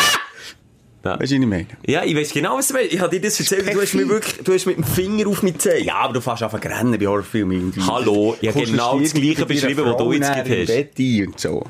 [1.04, 1.18] Ja.
[1.18, 1.66] Weißt du, was ich meine?
[1.86, 2.92] Ja, ich weiss genau, was du meinst.
[2.92, 5.42] Ich habe dir das erzählt, du hast mir wirklich, du hast mit dem Finger auf
[5.42, 5.86] mich gezeigt.
[5.86, 7.72] Ja, aber du fährst einfach rennen bei Horrorfilmen.
[7.86, 10.66] Hallo, ich habe genau das Gleiche beschrieben, was du jetzt gerade hast.
[10.66, 11.64] Bett ein und so.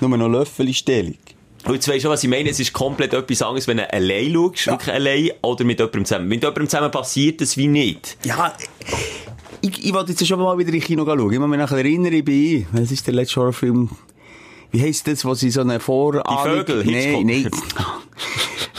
[0.00, 1.18] Nur noch Löffelstellung.
[1.66, 2.48] Und jetzt weisst du, was ich meine?
[2.48, 6.28] Es ist komplett etwas anderes, wenn du allein schaust, wirklich allein, oder mit jemandem zusammen.
[6.28, 8.16] Mit jemandem zusammen passiert das wie nicht.
[8.24, 8.54] Ja,
[9.60, 11.30] ich, ich wollte jetzt schon mal wieder in Kino schauen.
[11.30, 13.90] Ich muss mich nachher erinnern, ich bin, was ist der letzte Horrorfilm?
[14.72, 16.64] Wie heisst das, wo sie so eine Vorahnung...
[16.64, 17.62] Die Vögel, Nein, Hitchcock.
[17.76, 17.84] nein.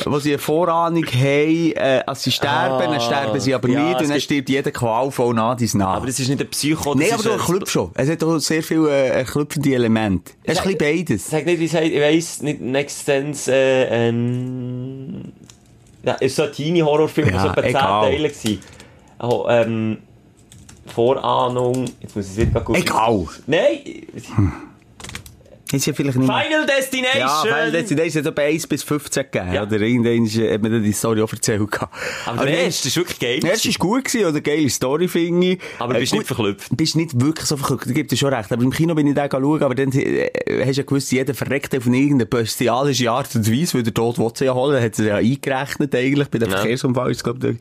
[0.06, 3.84] wo sie eine Vorahnung haben, äh, als sie sterben, Ah, dann sterben sie aber ja,
[3.90, 5.98] nicht und dann stirbt jeder qualvoll nach dies nach.
[5.98, 7.92] Aber das ist nicht ein Psycho, das Nein, aber du ein- Club schon.
[7.94, 10.32] Es hat auch sehr viele äh, klopfende Elemente.
[10.44, 11.30] Es ist ein bisschen beides.
[11.30, 15.34] Sag nicht, ich, weiss nicht, Next Sense, äh, ähm,
[16.04, 18.32] ja, es war so ein Teenie-Horrorfilm, Ja, ja, so etwa 10 egal.
[18.32, 18.58] Teile.
[19.20, 19.98] Oh, ähm,
[20.88, 22.76] Vorahnung, jetzt muss ich es wieder gut.
[22.78, 23.28] Egal.
[23.46, 23.78] Nein,
[25.72, 27.20] Ist ja vielleicht nicht mehr- Final Destination!
[27.20, 29.54] Ja, weil das ist etwa 1 bis 15 gegeben.
[29.54, 29.64] Ja.
[29.64, 31.72] Oder irgendwann äh, hat dann die Story auch erzählt.
[31.72, 31.94] gehabt.
[32.26, 33.40] aber der erste ist wirklich geil.
[33.40, 35.60] Der erste ist gut gewesen, oder geile Story, finde ich.
[35.80, 36.78] Aber Äh, bist gut, nicht verklüpft.
[36.78, 38.52] Bist nicht wirklich so verklüpft, da gibt es schon recht.
[38.52, 40.30] Aber im Kino bin ich da schauen, aber dann äh,
[40.66, 44.18] hast du ja gewusst, jeder verreckt auf irgendeine bestialische Art und Weise, weil der Tod
[44.18, 46.58] will sie ja holen, hat sie ja eingerechnet eigentlich, bei dem Ja.
[46.58, 47.58] Verkehrsunfall ist, glaub ich.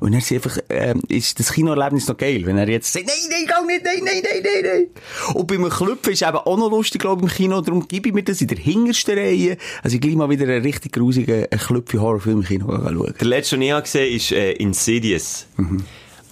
[0.00, 3.14] Und dann ist einfach, ähm, ist das Kinoerlebnis noch geil, wenn er jetzt sagt, nein,
[3.30, 4.86] nein, geh nicht, nein, nein, nein, nein,
[5.26, 5.34] nein.
[5.34, 8.22] Und beim Klüpfen ist eben auch noch lustig, glaube ich, Kino, darum gebe ich mir
[8.22, 12.44] das in der hintersten Reihe, also ich gleich mal wieder einen richtig grusigen Klüpfe-Horrorfilm im
[12.44, 13.14] Kino schauen.
[13.18, 15.46] Der letzte, den ich gesehen habe, ist äh, Insidious.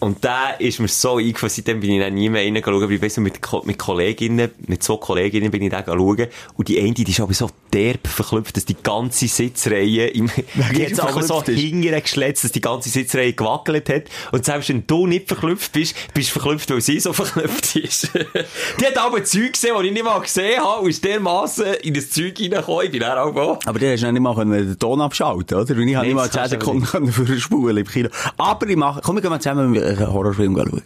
[0.01, 3.03] Und der ist mir so eingefallen, seitdem bin ich dann nie mehr reingeschaut, aber ich
[3.03, 6.27] weiss mit, mit Kolleginnen, mit zwei Kolleginnen bin ich da schauen.
[6.57, 10.31] Und die eine, die ist aber so derb verklüpft, dass die ganze Sitzreihe, im,
[10.75, 14.05] die hat aber so hinterher geschletzt, dass die ganze Sitzreihe gewackelt hat.
[14.33, 18.11] Und selbst wenn du nicht verklüpft bist, bist du verklüpft, weil sie so verklüpft ist.
[18.81, 21.95] die hat aber Zeug gesehen, die ich nicht mal gesehen habe, und ist dermassen in
[21.95, 22.87] das Zeug reingekommen.
[22.87, 23.59] Ich bin dann auch auch.
[23.67, 25.75] Aber der hast du nicht mal können den Ton abschalten, oder?
[25.75, 28.09] Und ich habe nicht mal das 10 kannst du Sekunden können für spulen im Kino.
[28.37, 30.83] Aber ich mache, komm, wir gehen mal zusammen Horrorfilm schauen.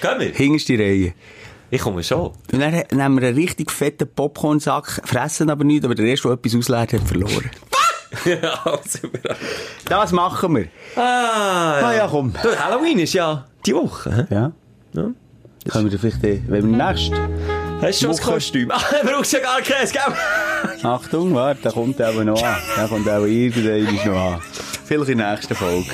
[0.00, 0.30] Gehen wir?
[0.34, 1.14] Hinterste Reihe.
[1.72, 2.32] Ich komme schon.
[2.52, 6.34] Und dann nehmen wir einen richtig fetten Popcornsack, fressen aber nicht, aber der erste, der
[6.36, 7.50] etwas ausleert, hat verloren.
[8.24, 9.36] ja, super.
[9.84, 10.66] Das machen wir.
[10.96, 12.32] Ah, Ah ja, komm.
[12.42, 14.26] Du, Halloween ist ja die Woche.
[14.30, 14.52] Ja.
[14.94, 15.10] Ja.
[15.68, 16.62] Können wir vielleicht, wenn wir
[16.92, 17.12] nächst.
[17.80, 18.20] Hast du schon das.
[18.20, 18.70] Kostüm?
[18.72, 20.02] Ah, du brauchst ja gar keins, gell?
[20.82, 22.56] Achtung, warte, der kommt aber noch an.
[22.76, 24.40] Der kommt auch irgendwann noch an.
[24.84, 25.86] Vielleicht in der nächsten Folge.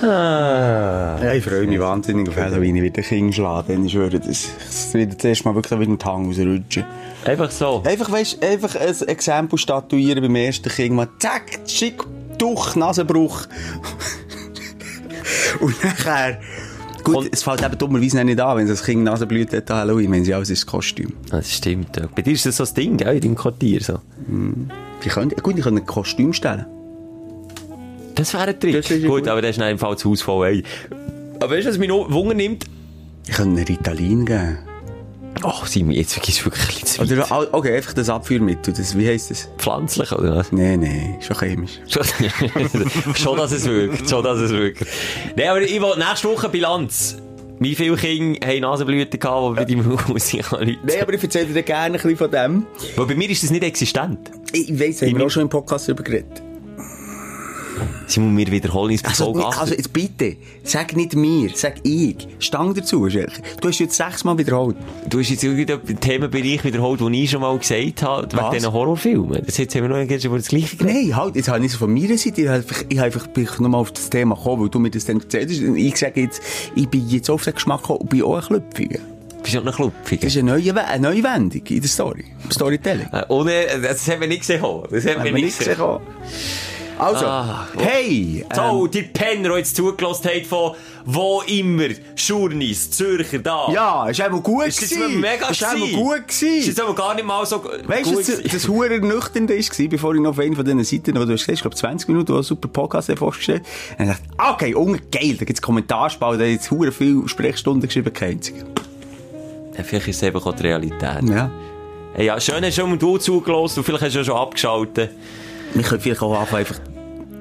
[0.00, 2.76] Ja, ich freue mich wahnsinnig auf Halloween.
[2.76, 5.78] Ich werde den Kind schlagen, denn ich schwöre, das, das wird das erste Mal wirklich
[5.80, 6.84] wieder den Hang rausrutschen.
[7.24, 7.82] Einfach so.
[7.84, 10.94] Einfach, weißt, einfach ein Exempel statuieren beim ersten Kind.
[10.94, 12.02] Mal zack, schick,
[12.38, 13.42] durch, Nasenbruch.
[15.60, 16.38] Und nachher...
[17.04, 20.12] Gut, Und- es fällt eben dummerweise nicht an, wenn das Kind Nasenblüte hat an Halloween,
[20.12, 21.12] wenn sie alles ist das Kostüm.
[21.30, 21.96] Das stimmt.
[21.96, 22.04] Ja.
[22.14, 23.14] Bei dir ist das so ein Ding, gell?
[23.16, 23.80] In deinem Quartier.
[23.82, 23.98] So.
[25.04, 26.66] Die können, gut, die können ein Kostüm stellen.
[28.18, 28.84] Das wäre ein Trick.
[28.84, 29.28] Gut, gut.
[29.28, 30.46] aber das ist im Fall das Haus voll.
[30.48, 30.64] Ey.
[31.40, 32.64] Aber weißt du, was mich noch Wunder nimmt?
[33.28, 34.58] Die können einen Ritalin geben.
[35.42, 37.30] Ach, Simon, jetzt ist es wirklich bisschen zu weit.
[37.30, 38.74] Oder, okay, einfach das Abführmittel.
[38.74, 39.48] Das, wie heisst das?
[39.58, 40.50] Pflanzlich, oder was?
[40.50, 41.78] Nee, nee, schon chemisch.
[43.14, 44.10] Schon, dass es wirkt.
[44.10, 44.84] Schon, dass es wirkt.
[45.36, 47.18] Nein, aber ich will nächste Woche Bilanz.
[47.60, 50.32] Wie viele Kinder haben Nasenblüten gehabt, die bei deinem Haus?
[50.52, 52.66] Nein, aber ich erzähle dir gerne ein bisschen von dem.
[52.96, 54.30] Weil bei mir ist das nicht existent.
[54.52, 56.42] Ich weiss, haben wir auch schon im Podcast darüber geredet.
[58.06, 59.60] Simon, wir wiederholen uns Also, Folge nicht, 8.
[59.60, 62.16] also jetzt bitte, sag nicht mir, sag ich.
[62.38, 63.06] Stang dazu.
[63.08, 64.76] Du hast jetzt sechsmal wiederholt.
[65.08, 68.50] Du hast jetzt irgendeinen Themenbereich wiederholt, den ich schon mal gesagt habe, wegen Was?
[68.54, 69.42] diesen Horrorfilmen.
[69.44, 70.96] Das jetzt haben wir noch über das Gleiche geredet.
[71.08, 73.58] Nein, halt, jetzt habe ich so von meiner Seite, ich einfach, ich einfach bin ich
[73.58, 75.60] nochmal auf das Thema gekommen, weil du mir das dann erzählt hast.
[75.62, 76.42] Und ich sage jetzt,
[76.74, 79.00] ich bin jetzt auf den Geschmack gekommen und bin auch ein Klüpfiger.
[79.42, 80.22] Bist du noch ein Klupfiger?
[80.22, 82.24] Das ist eine neue, eine neue Wendung in der Story.
[82.50, 83.06] Storytelling.
[83.12, 83.52] Äh, ohne,
[83.82, 84.60] das haben wir nicht gesehen.
[84.62, 85.76] Das haben wir Haben wir nicht gesehen.
[85.76, 85.98] gesehen.
[86.98, 88.44] Also, Ah, hey!
[88.54, 90.72] So, ähm, die Penner, die jetzt zugelassen haben von
[91.04, 93.68] wo immer, Schurnis, Zürcher, da.
[93.72, 95.20] ja, ist einmal gut Ist gewesen.
[95.20, 96.74] mega Ist einmal gut Ist gewesen.
[96.74, 98.50] das aber gar nicht mal so Weißt du, gut das, gewesen?
[98.52, 101.40] das hure nüchtern war, bevor ich noch auf einer von diesen Seiten, wo du hast
[101.42, 103.62] gesehen, ich glaube 20 Minuten, wo ein super Podcast hat vorgestellt,
[103.98, 107.86] und ich dachte, okay, unge geil, da gibt's Kommentarspalt, da hat jetzt hure viel Sprechstunden
[107.88, 108.64] geschrieben, kein einziger.
[109.76, 111.22] Ja, vielleicht ist es eben auch die Realität.
[111.28, 111.50] Ja.
[112.14, 114.36] Hey, ja, schön hast du schon mal du zugelassen und vielleicht hast du ja schon
[114.36, 115.10] abgeschaltet.
[115.74, 116.76] Wir können vielleicht auch einfach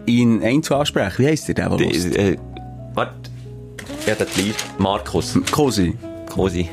[0.07, 1.13] ihn einzeln ansprechen.
[1.23, 2.37] Wie heisst der, der, der Die, äh,
[2.93, 3.13] warte.
[4.07, 4.55] Ja, der Lied.
[4.79, 5.37] Markus.
[5.51, 5.95] Cosi.
[6.33, 6.69] Cosi.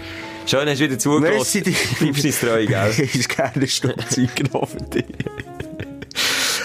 [0.47, 1.36] Schön hast du wieder zugelassen.
[1.36, 1.74] Merci dir.
[2.01, 2.90] Bleibst nicht treu, gell?
[3.15, 5.05] ist gerne eine Stunde Zeit genommen für dich.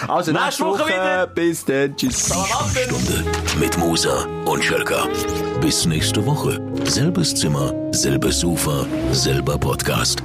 [0.08, 1.26] Also, Nächste nächste Woche Woche, wieder.
[1.26, 2.26] bis dann, tschüss.
[2.26, 3.24] Stunde
[3.58, 5.06] mit Musa und Schelka.
[5.60, 6.60] Bis nächste Woche.
[6.84, 10.22] Selbes Zimmer, selbes Sofa, selber Podcast.